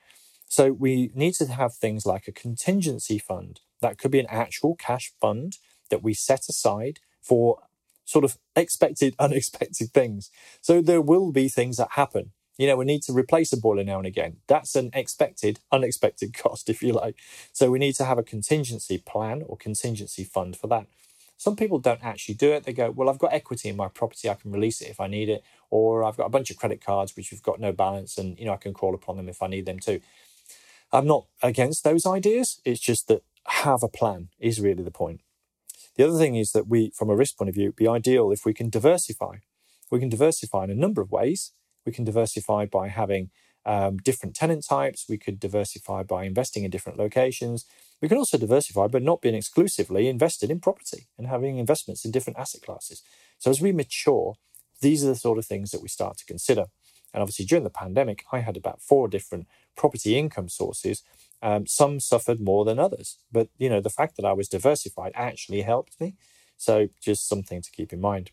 So 0.46 0.72
we 0.72 1.10
need 1.14 1.34
to 1.34 1.46
have 1.46 1.74
things 1.74 2.06
like 2.06 2.26
a 2.26 2.32
contingency 2.32 3.18
fund. 3.18 3.60
That 3.80 3.98
could 3.98 4.10
be 4.10 4.20
an 4.20 4.26
actual 4.28 4.74
cash 4.76 5.12
fund 5.20 5.58
that 5.90 6.02
we 6.02 6.14
set 6.14 6.48
aside 6.48 7.00
for 7.22 7.58
sort 8.04 8.24
of 8.24 8.36
expected, 8.56 9.14
unexpected 9.18 9.92
things. 9.92 10.30
So 10.60 10.80
there 10.80 11.00
will 11.00 11.30
be 11.32 11.48
things 11.48 11.76
that 11.76 11.92
happen. 11.92 12.32
You 12.60 12.66
know, 12.66 12.76
we 12.76 12.84
need 12.84 13.02
to 13.04 13.14
replace 13.14 13.54
a 13.54 13.56
boiler 13.56 13.84
now 13.84 13.96
and 13.96 14.06
again. 14.06 14.36
That's 14.46 14.76
an 14.76 14.90
expected, 14.92 15.60
unexpected 15.72 16.34
cost, 16.36 16.68
if 16.68 16.82
you 16.82 16.92
like. 16.92 17.16
So 17.54 17.70
we 17.70 17.78
need 17.78 17.94
to 17.94 18.04
have 18.04 18.18
a 18.18 18.22
contingency 18.22 18.98
plan 18.98 19.42
or 19.46 19.56
contingency 19.56 20.24
fund 20.24 20.58
for 20.58 20.66
that. 20.66 20.84
Some 21.38 21.56
people 21.56 21.78
don't 21.78 22.04
actually 22.04 22.34
do 22.34 22.52
it. 22.52 22.64
They 22.64 22.74
go, 22.74 22.90
well, 22.90 23.08
I've 23.08 23.18
got 23.18 23.32
equity 23.32 23.70
in 23.70 23.78
my 23.78 23.88
property. 23.88 24.28
I 24.28 24.34
can 24.34 24.52
release 24.52 24.82
it 24.82 24.90
if 24.90 25.00
I 25.00 25.06
need 25.06 25.30
it. 25.30 25.42
Or 25.70 26.04
I've 26.04 26.18
got 26.18 26.26
a 26.26 26.28
bunch 26.28 26.50
of 26.50 26.58
credit 26.58 26.84
cards 26.84 27.16
which 27.16 27.30
have 27.30 27.42
got 27.42 27.60
no 27.60 27.72
balance 27.72 28.18
and, 28.18 28.38
you 28.38 28.44
know, 28.44 28.52
I 28.52 28.58
can 28.58 28.74
call 28.74 28.94
upon 28.94 29.16
them 29.16 29.30
if 29.30 29.42
I 29.42 29.46
need 29.46 29.64
them 29.64 29.78
too. 29.78 30.02
I'm 30.92 31.06
not 31.06 31.28
against 31.42 31.82
those 31.82 32.04
ideas. 32.04 32.60
It's 32.66 32.80
just 32.80 33.08
that 33.08 33.22
have 33.46 33.82
a 33.82 33.88
plan 33.88 34.28
is 34.38 34.60
really 34.60 34.82
the 34.82 34.90
point. 34.90 35.22
The 35.96 36.06
other 36.06 36.18
thing 36.18 36.36
is 36.36 36.52
that 36.52 36.68
we, 36.68 36.90
from 36.90 37.08
a 37.08 37.16
risk 37.16 37.38
point 37.38 37.48
of 37.48 37.54
view, 37.54 37.72
be 37.72 37.88
ideal 37.88 38.30
if 38.30 38.44
we 38.44 38.52
can 38.52 38.68
diversify. 38.68 39.36
We 39.90 39.98
can 39.98 40.10
diversify 40.10 40.64
in 40.64 40.70
a 40.70 40.74
number 40.74 41.00
of 41.00 41.10
ways. 41.10 41.52
We 41.84 41.92
can 41.92 42.04
diversify 42.04 42.66
by 42.66 42.88
having 42.88 43.30
um, 43.66 43.98
different 43.98 44.34
tenant 44.34 44.66
types. 44.66 45.06
We 45.08 45.18
could 45.18 45.38
diversify 45.38 46.02
by 46.02 46.24
investing 46.24 46.64
in 46.64 46.70
different 46.70 46.98
locations. 46.98 47.66
We 48.00 48.08
can 48.08 48.18
also 48.18 48.38
diversify 48.38 48.86
by 48.86 49.00
not 49.00 49.20
being 49.20 49.34
exclusively 49.34 50.08
invested 50.08 50.50
in 50.50 50.60
property 50.60 51.08
and 51.18 51.26
having 51.26 51.58
investments 51.58 52.04
in 52.04 52.10
different 52.10 52.38
asset 52.38 52.62
classes. 52.62 53.02
So 53.38 53.50
as 53.50 53.60
we 53.60 53.72
mature, 53.72 54.34
these 54.80 55.04
are 55.04 55.08
the 55.08 55.16
sort 55.16 55.38
of 55.38 55.46
things 55.46 55.70
that 55.70 55.82
we 55.82 55.88
start 55.88 56.16
to 56.18 56.24
consider. 56.24 56.66
And 57.12 57.22
obviously, 57.22 57.44
during 57.44 57.64
the 57.64 57.70
pandemic, 57.70 58.24
I 58.32 58.38
had 58.40 58.56
about 58.56 58.80
four 58.80 59.08
different 59.08 59.46
property 59.76 60.16
income 60.16 60.48
sources. 60.48 61.02
Um, 61.42 61.66
some 61.66 62.00
suffered 62.00 62.40
more 62.40 62.64
than 62.64 62.78
others, 62.78 63.18
but 63.32 63.48
you 63.58 63.68
know 63.68 63.80
the 63.80 63.90
fact 63.90 64.16
that 64.16 64.26
I 64.26 64.32
was 64.32 64.48
diversified 64.48 65.12
actually 65.14 65.62
helped 65.62 65.98
me. 66.00 66.14
So 66.56 66.88
just 67.00 67.26
something 67.26 67.62
to 67.62 67.70
keep 67.70 67.92
in 67.92 68.00
mind. 68.00 68.30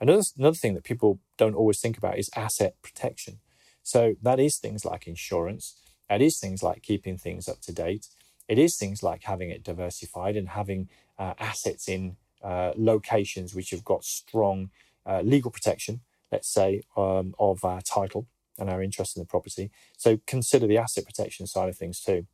Another 0.00 0.22
another 0.38 0.56
thing 0.56 0.74
that 0.74 0.84
people 0.84 1.20
don't 1.36 1.54
always 1.54 1.80
think 1.80 1.98
about 1.98 2.18
is 2.18 2.30
asset 2.34 2.74
protection. 2.82 3.40
So 3.82 4.14
that 4.22 4.40
is 4.40 4.58
things 4.58 4.84
like 4.84 5.06
insurance. 5.06 5.80
That 6.08 6.22
is 6.22 6.38
things 6.38 6.62
like 6.62 6.82
keeping 6.82 7.18
things 7.18 7.48
up 7.48 7.60
to 7.62 7.72
date. 7.72 8.08
It 8.48 8.58
is 8.58 8.76
things 8.76 9.02
like 9.02 9.24
having 9.24 9.50
it 9.50 9.62
diversified 9.62 10.36
and 10.36 10.48
having 10.48 10.88
uh, 11.18 11.34
assets 11.38 11.88
in 11.88 12.16
uh, 12.42 12.72
locations 12.76 13.54
which 13.54 13.70
have 13.70 13.84
got 13.84 14.04
strong 14.04 14.70
uh, 15.06 15.20
legal 15.22 15.50
protection, 15.50 16.00
let's 16.32 16.48
say, 16.48 16.82
um, 16.96 17.34
of 17.38 17.64
our 17.64 17.80
title 17.80 18.26
and 18.58 18.68
our 18.68 18.82
interest 18.82 19.16
in 19.16 19.22
the 19.22 19.26
property. 19.26 19.70
So 19.96 20.18
consider 20.26 20.66
the 20.66 20.78
asset 20.78 21.04
protection 21.04 21.46
side 21.46 21.68
of 21.68 21.76
things 21.76 22.00
too. 22.00 22.26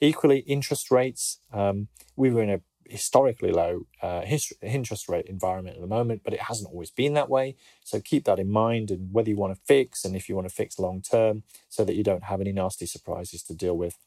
Equally, 0.00 0.40
interest 0.40 0.90
rates. 0.90 1.38
Um, 1.52 1.88
we 2.16 2.30
were 2.30 2.42
in 2.42 2.50
a 2.50 2.60
historically 2.88 3.50
low 3.50 3.86
uh, 4.02 4.22
interest 4.62 5.08
rate 5.08 5.26
environment 5.26 5.76
at 5.76 5.80
the 5.80 5.88
moment, 5.88 6.22
but 6.24 6.32
it 6.32 6.42
hasn't 6.42 6.70
always 6.70 6.90
been 6.90 7.14
that 7.14 7.30
way. 7.30 7.56
So 7.82 8.00
keep 8.00 8.24
that 8.24 8.38
in 8.38 8.50
mind, 8.50 8.90
and 8.90 9.12
whether 9.12 9.30
you 9.30 9.36
want 9.36 9.54
to 9.54 9.60
fix 9.64 10.04
and 10.04 10.16
if 10.16 10.28
you 10.28 10.34
want 10.34 10.48
to 10.48 10.54
fix 10.54 10.78
long 10.78 11.00
term, 11.02 11.42
so 11.68 11.84
that 11.84 11.94
you 11.94 12.04
don't 12.04 12.24
have 12.24 12.40
any 12.40 12.52
nasty 12.52 12.86
surprises 12.86 13.42
to 13.44 13.54
deal 13.54 13.76
with. 13.76 13.98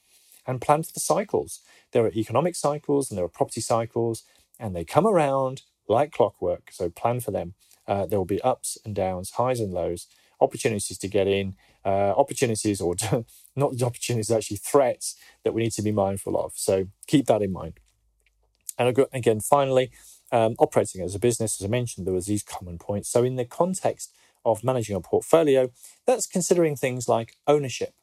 And 0.46 0.62
plan 0.62 0.84
for 0.84 0.94
the 0.94 1.00
cycles. 1.00 1.60
There 1.92 2.06
are 2.06 2.12
economic 2.12 2.56
cycles 2.56 3.10
and 3.10 3.18
there 3.18 3.26
are 3.26 3.30
property 3.30 3.62
cycles, 3.62 4.24
and 4.60 4.76
they 4.76 4.86
come 4.86 5.06
around 5.06 5.64
like 5.88 6.12
clockwork. 6.12 6.70
So 6.72 6.90
plan 6.90 7.20
for 7.20 7.32
them. 7.32 7.54
Uh, 7.88 8.06
there 8.06 8.20
will 8.20 8.26
be 8.26 8.42
ups 8.42 8.78
and 8.84 8.94
downs, 8.94 9.32
highs 9.32 9.60
and 9.60 9.74
lows, 9.74 10.08
opportunities 10.42 10.98
to 10.98 11.08
get 11.08 11.28
in, 11.28 11.56
uh, 11.86 12.14
opportunities 12.18 12.82
or 12.82 12.96
not 13.56 13.82
opportunities, 13.82 14.32
actually 14.32 14.58
threats 14.58 15.16
that 15.44 15.54
we 15.54 15.64
need 15.64 15.72
to 15.72 15.82
be 15.82 15.92
mindful 15.92 16.38
of. 16.38 16.52
So 16.56 16.88
keep 17.08 17.28
that 17.28 17.42
in 17.42 17.52
mind. 17.52 17.80
And 18.78 19.08
again, 19.14 19.40
finally, 19.40 19.92
um, 20.32 20.56
operating 20.60 21.02
as 21.02 21.16
a 21.16 21.20
business, 21.20 21.60
as 21.60 21.66
I 21.66 21.70
mentioned, 21.70 22.06
there 22.06 22.14
was 22.14 22.26
these 22.26 22.44
common 22.44 22.78
points. 22.78 23.10
So 23.10 23.24
in 23.24 23.36
the 23.36 23.46
context 23.46 24.14
of 24.46 24.64
managing 24.64 24.96
a 24.96 25.02
portfolio, 25.02 25.72
that's 26.06 26.28
considering 26.28 26.76
things 26.76 27.08
like 27.08 27.38
ownership. 27.48 27.94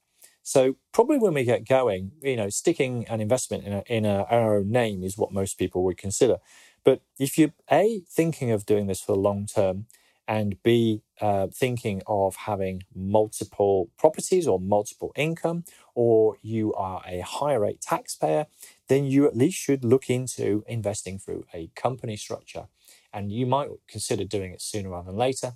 So 0.43 0.77
probably 0.93 1.19
when 1.19 1.35
we 1.35 1.45
get 1.45 1.67
going, 1.67 2.13
you 2.23 2.37
know, 2.37 2.51
sticking 2.51 3.07
an 3.09 3.21
investment 3.21 3.65
in, 3.65 3.73
a, 3.73 3.83
in 3.87 4.05
a, 4.05 4.25
our 4.25 4.57
own 4.59 4.71
name 4.71 5.03
is 5.03 5.17
what 5.17 5.33
most 5.33 5.59
people 5.59 5.83
would 5.85 5.97
consider. 5.97 6.37
But 6.85 7.01
if 7.19 7.39
you're 7.39 7.55
A, 7.71 8.03
thinking 8.11 8.51
of 8.51 8.67
doing 8.67 8.87
this 8.87 9.01
for 9.01 9.13
the 9.13 9.21
long 9.21 9.47
term, 9.47 9.87
and 10.27 10.63
B, 10.63 11.03
uh, 11.21 11.49
thinking 11.49 12.03
of 12.07 12.37
having 12.37 12.83
multiple 12.95 13.91
properties 13.99 14.47
or 14.47 14.59
multiple 14.59 15.13
income, 15.17 15.65
or 15.95 16.37
you 16.43 16.73
are 16.75 17.03
a 17.07 17.21
higher 17.21 17.61
rate 17.61 17.81
taxpayer, 17.81 18.47
then 18.89 19.05
you 19.05 19.27
at 19.27 19.37
least 19.37 19.59
should 19.59 19.85
look 19.85 20.11
into 20.11 20.65
investing 20.67 21.19
through 21.19 21.45
a 21.55 21.71
company 21.75 22.17
structure. 22.17 22.67
And 23.13 23.31
you 23.31 23.47
might 23.47 23.69
consider 23.89 24.25
doing 24.25 24.53
it 24.53 24.61
sooner 24.61 24.91
rather 24.91 25.07
than 25.07 25.17
later. 25.17 25.55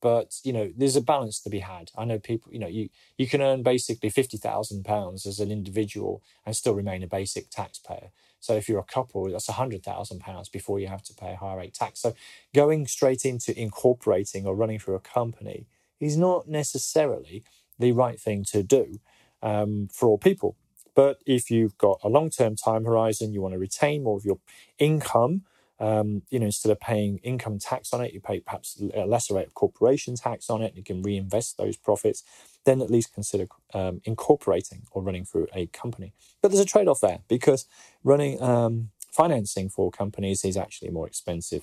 But 0.00 0.36
you 0.44 0.52
know, 0.52 0.70
there's 0.76 0.94
a 0.94 1.00
balance 1.00 1.40
to 1.40 1.50
be 1.50 1.58
had. 1.58 1.90
I 1.96 2.04
know 2.04 2.18
people, 2.18 2.52
you 2.52 2.60
know, 2.60 2.68
you 2.68 2.88
you 3.16 3.26
can 3.26 3.42
earn 3.42 3.62
basically 3.64 4.10
fifty 4.10 4.36
thousand 4.36 4.84
pounds 4.84 5.26
as 5.26 5.40
an 5.40 5.50
individual 5.50 6.22
and 6.46 6.54
still 6.54 6.74
remain 6.74 7.02
a 7.02 7.08
basic 7.08 7.50
taxpayer. 7.50 8.10
So 8.40 8.54
if 8.54 8.68
you're 8.68 8.78
a 8.78 8.84
couple, 8.84 9.30
that's 9.30 9.48
£100,000 9.48 10.52
before 10.52 10.78
you 10.78 10.86
have 10.86 11.02
to 11.04 11.14
pay 11.14 11.32
a 11.32 11.36
higher 11.36 11.58
rate 11.58 11.74
tax. 11.74 12.00
So 12.00 12.14
going 12.54 12.86
straight 12.86 13.24
into 13.24 13.58
incorporating 13.58 14.46
or 14.46 14.54
running 14.54 14.78
through 14.78 14.94
a 14.94 15.00
company 15.00 15.66
is 16.00 16.16
not 16.16 16.48
necessarily 16.48 17.42
the 17.78 17.92
right 17.92 18.20
thing 18.20 18.44
to 18.44 18.62
do 18.62 19.00
um, 19.42 19.88
for 19.92 20.08
all 20.08 20.18
people. 20.18 20.56
But 20.98 21.20
if 21.26 21.48
you've 21.48 21.78
got 21.78 22.00
a 22.02 22.08
long 22.08 22.28
term 22.28 22.56
time 22.56 22.84
horizon, 22.84 23.32
you 23.32 23.40
want 23.40 23.54
to 23.54 23.58
retain 23.58 24.02
more 24.02 24.16
of 24.16 24.24
your 24.24 24.40
income. 24.80 25.42
Um, 25.78 26.22
you 26.28 26.40
know, 26.40 26.46
instead 26.46 26.72
of 26.72 26.80
paying 26.80 27.18
income 27.18 27.60
tax 27.60 27.92
on 27.92 28.00
it, 28.00 28.12
you 28.12 28.20
pay 28.20 28.40
perhaps 28.40 28.82
a 28.92 29.06
lesser 29.06 29.34
rate 29.34 29.46
of 29.46 29.54
corporation 29.54 30.16
tax 30.16 30.50
on 30.50 30.60
it. 30.60 30.70
and 30.70 30.76
You 30.76 30.82
can 30.82 31.00
reinvest 31.02 31.56
those 31.56 31.76
profits 31.76 32.24
then 32.64 32.82
at 32.82 32.90
least 32.90 33.14
consider 33.14 33.46
um, 33.72 34.00
incorporating 34.04 34.82
or 34.90 35.00
running 35.00 35.24
through 35.24 35.46
a 35.54 35.66
company. 35.68 36.12
But 36.42 36.50
there's 36.50 36.60
a 36.60 36.66
trade 36.66 36.88
off 36.88 37.00
there 37.00 37.20
because 37.28 37.64
running 38.04 38.42
um, 38.42 38.90
financing 39.10 39.68
for 39.70 39.90
companies 39.90 40.44
is 40.44 40.56
actually 40.56 40.90
more 40.90 41.06
expensive 41.06 41.62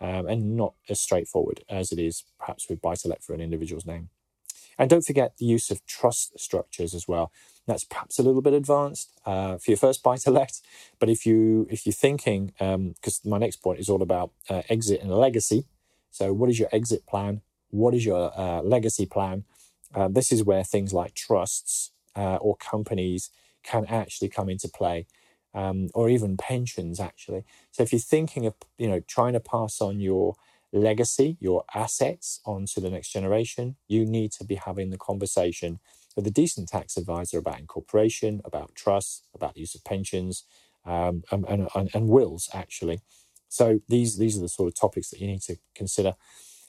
um, 0.00 0.26
and 0.28 0.56
not 0.56 0.74
as 0.88 1.00
straightforward 1.00 1.64
as 1.68 1.90
it 1.90 1.98
is 1.98 2.24
perhaps 2.38 2.68
with 2.68 2.80
buy 2.80 2.94
to 2.94 3.08
let 3.08 3.24
for 3.24 3.34
an 3.34 3.40
individual's 3.40 3.84
name. 3.84 4.08
And 4.78 4.88
don't 4.88 5.04
forget 5.04 5.36
the 5.38 5.44
use 5.44 5.70
of 5.70 5.84
trust 5.86 6.38
structures 6.38 6.94
as 6.94 7.08
well. 7.08 7.32
That's 7.66 7.84
perhaps 7.84 8.18
a 8.18 8.22
little 8.22 8.40
bit 8.42 8.54
advanced 8.54 9.12
uh, 9.26 9.58
for 9.58 9.72
your 9.72 9.76
first 9.76 10.02
buy 10.02 10.16
to 10.18 10.30
let, 10.30 10.60
but 10.98 11.10
if 11.10 11.26
you 11.26 11.66
if 11.70 11.84
you're 11.84 11.92
thinking, 11.92 12.52
because 12.58 13.20
um, 13.24 13.30
my 13.30 13.38
next 13.38 13.56
point 13.56 13.80
is 13.80 13.88
all 13.90 14.02
about 14.02 14.30
uh, 14.48 14.62
exit 14.68 15.02
and 15.02 15.10
legacy. 15.10 15.64
So, 16.10 16.32
what 16.32 16.48
is 16.48 16.58
your 16.58 16.68
exit 16.72 17.06
plan? 17.06 17.42
What 17.70 17.94
is 17.94 18.06
your 18.06 18.32
uh, 18.38 18.62
legacy 18.62 19.04
plan? 19.04 19.44
Uh, 19.94 20.08
this 20.08 20.32
is 20.32 20.44
where 20.44 20.64
things 20.64 20.92
like 20.94 21.14
trusts 21.14 21.92
uh, 22.16 22.36
or 22.36 22.56
companies 22.56 23.30
can 23.62 23.84
actually 23.86 24.28
come 24.28 24.48
into 24.48 24.68
play, 24.68 25.06
um, 25.54 25.88
or 25.94 26.08
even 26.08 26.36
pensions 26.36 27.00
actually. 27.00 27.44
So 27.70 27.82
if 27.82 27.92
you're 27.92 28.00
thinking 28.00 28.46
of 28.46 28.54
you 28.78 28.88
know 28.88 29.00
trying 29.00 29.34
to 29.34 29.40
pass 29.40 29.80
on 29.80 30.00
your 30.00 30.36
legacy, 30.72 31.36
your 31.40 31.64
assets 31.74 32.40
onto 32.44 32.80
the 32.80 32.90
next 32.90 33.10
generation, 33.12 33.76
you 33.86 34.04
need 34.04 34.32
to 34.32 34.44
be 34.44 34.56
having 34.56 34.90
the 34.90 34.98
conversation 34.98 35.80
with 36.16 36.26
a 36.26 36.30
decent 36.30 36.68
tax 36.68 36.96
advisor 36.96 37.38
about 37.38 37.60
incorporation, 37.60 38.40
about 38.44 38.74
trusts, 38.74 39.22
about 39.34 39.54
the 39.54 39.60
use 39.60 39.74
of 39.74 39.84
pensions, 39.84 40.44
um, 40.84 41.22
and, 41.30 41.44
and, 41.48 41.90
and 41.94 42.08
wills 42.08 42.48
actually. 42.52 43.00
So 43.48 43.80
these 43.88 44.18
these 44.18 44.36
are 44.36 44.42
the 44.42 44.48
sort 44.48 44.68
of 44.68 44.74
topics 44.74 45.10
that 45.10 45.20
you 45.20 45.26
need 45.26 45.42
to 45.42 45.56
consider. 45.74 46.14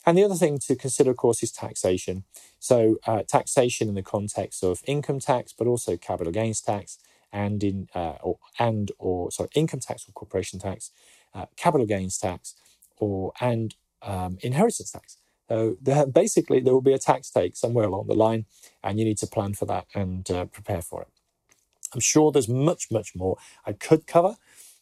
And 0.05 0.17
the 0.17 0.23
other 0.23 0.35
thing 0.35 0.59
to 0.59 0.75
consider, 0.75 1.11
of 1.11 1.17
course, 1.17 1.43
is 1.43 1.51
taxation. 1.51 2.23
So, 2.57 2.97
uh, 3.05 3.23
taxation 3.27 3.89
in 3.89 3.95
the 3.95 4.01
context 4.01 4.63
of 4.63 4.81
income 4.87 5.19
tax, 5.19 5.53
but 5.53 5.67
also 5.67 5.97
capital 5.97 6.31
gains 6.31 6.61
tax, 6.61 6.99
and 7.31 7.63
in 7.63 7.89
uh, 7.93 8.15
or 8.21 8.39
and 8.57 8.91
or 8.97 9.29
sorry, 9.31 9.49
income 9.55 9.81
tax 9.81 10.07
or 10.07 10.13
corporation 10.13 10.59
tax, 10.59 10.91
uh, 11.33 11.45
capital 11.57 11.85
gains 11.85 12.17
tax, 12.17 12.55
or 12.97 13.33
and 13.41 13.75
um, 14.01 14.37
inheritance 14.41 14.91
tax. 14.91 15.17
So 15.49 15.77
there, 15.81 16.05
basically, 16.05 16.59
there 16.59 16.73
will 16.73 16.81
be 16.81 16.93
a 16.93 16.99
tax 16.99 17.31
take 17.31 17.55
somewhere 17.55 17.85
along 17.85 18.07
the 18.07 18.13
line, 18.13 18.45
and 18.83 18.99
you 18.99 19.05
need 19.05 19.17
to 19.19 19.27
plan 19.27 19.53
for 19.53 19.65
that 19.65 19.87
and 19.95 20.29
uh, 20.29 20.45
prepare 20.45 20.81
for 20.81 21.01
it. 21.01 21.07
I'm 21.93 21.99
sure 21.99 22.31
there's 22.31 22.47
much, 22.47 22.91
much 22.91 23.15
more 23.15 23.37
I 23.65 23.73
could 23.73 24.05
cover, 24.05 24.35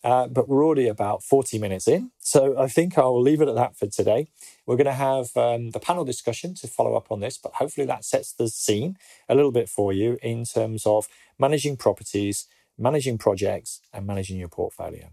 uh, 0.03 0.27
but 0.27 0.49
we're 0.49 0.65
already 0.65 0.87
about 0.87 1.23
40 1.23 1.57
minutes 1.57 1.87
in. 1.87 2.11
So 2.19 2.59
I 2.59 2.67
think 2.67 2.97
I'll 2.97 3.21
leave 3.21 3.41
it 3.41 3.47
at 3.47 3.55
that 3.55 3.77
for 3.77 3.87
today. 3.87 4.27
We're 4.65 4.75
going 4.75 4.85
to 4.85 4.93
have 4.93 5.35
um, 5.37 5.71
the 5.71 5.79
panel 5.79 6.03
discussion 6.03 6.53
to 6.55 6.67
follow 6.67 6.95
up 6.95 7.11
on 7.11 7.21
this, 7.21 7.37
but 7.37 7.55
hopefully 7.55 7.87
that 7.87 8.03
sets 8.03 8.33
the 8.33 8.49
scene 8.49 8.97
a 9.29 9.35
little 9.35 9.51
bit 9.51 9.69
for 9.69 9.93
you 9.93 10.17
in 10.21 10.43
terms 10.43 10.85
of 10.85 11.07
managing 11.39 11.77
properties, 11.77 12.47
managing 12.77 13.17
projects, 13.17 13.81
and 13.93 14.05
managing 14.05 14.37
your 14.37 14.49
portfolio. 14.49 15.09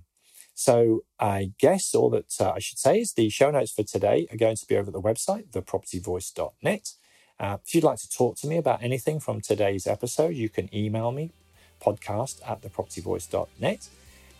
So 0.55 1.01
I 1.19 1.53
guess 1.59 1.95
all 1.95 2.11
that 2.11 2.33
uh, 2.41 2.53
I 2.53 2.61
should 2.61 2.79
say 2.79 3.01
is 3.01 3.13
the 3.13 3.29
show 3.29 3.51
notes 3.51 3.73
for 3.73 3.83
today 3.83 4.29
are 4.31 4.37
going 4.37 4.57
to 4.57 4.67
be 4.67 4.77
over 4.77 4.89
at 4.89 4.93
the 4.93 5.01
website, 5.01 5.51
thepropertyvoice.net. 5.51 6.93
Uh, 7.41 7.59
if 7.67 7.75
you'd 7.75 7.85
like 7.85 7.99
to 7.99 8.09
talk 8.09 8.37
to 8.37 8.47
me 8.47 8.57
about 8.57 8.83
anything 8.83 9.19
from 9.19 9.41
today's 9.41 9.87
episode, 9.87 10.35
you 10.35 10.49
can 10.49 10.73
email 10.75 11.11
me 11.11 11.33
podcast 11.83 12.41
at 12.49 12.63
thepropertyvoice.net. 12.63 13.89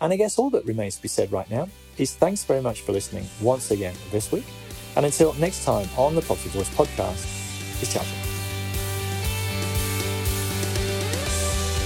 And 0.01 0.13
I 0.13 0.15
guess 0.15 0.37
all 0.37 0.49
that 0.51 0.65
remains 0.65 0.95
to 0.97 1.01
be 1.01 1.07
said 1.07 1.31
right 1.31 1.49
now 1.49 1.69
is 1.97 2.13
thanks 2.15 2.43
very 2.43 2.61
much 2.61 2.81
for 2.81 2.91
listening 2.91 3.27
once 3.41 3.71
again 3.71 3.95
this 4.11 4.31
week. 4.31 4.45
And 4.95 5.05
until 5.05 5.33
next 5.33 5.65
time 5.65 5.87
on 5.97 6.15
the 6.15 6.21
Property 6.21 6.49
Voice 6.49 6.69
podcast, 6.69 7.81
it's 7.81 7.93
ciao. 7.93 8.34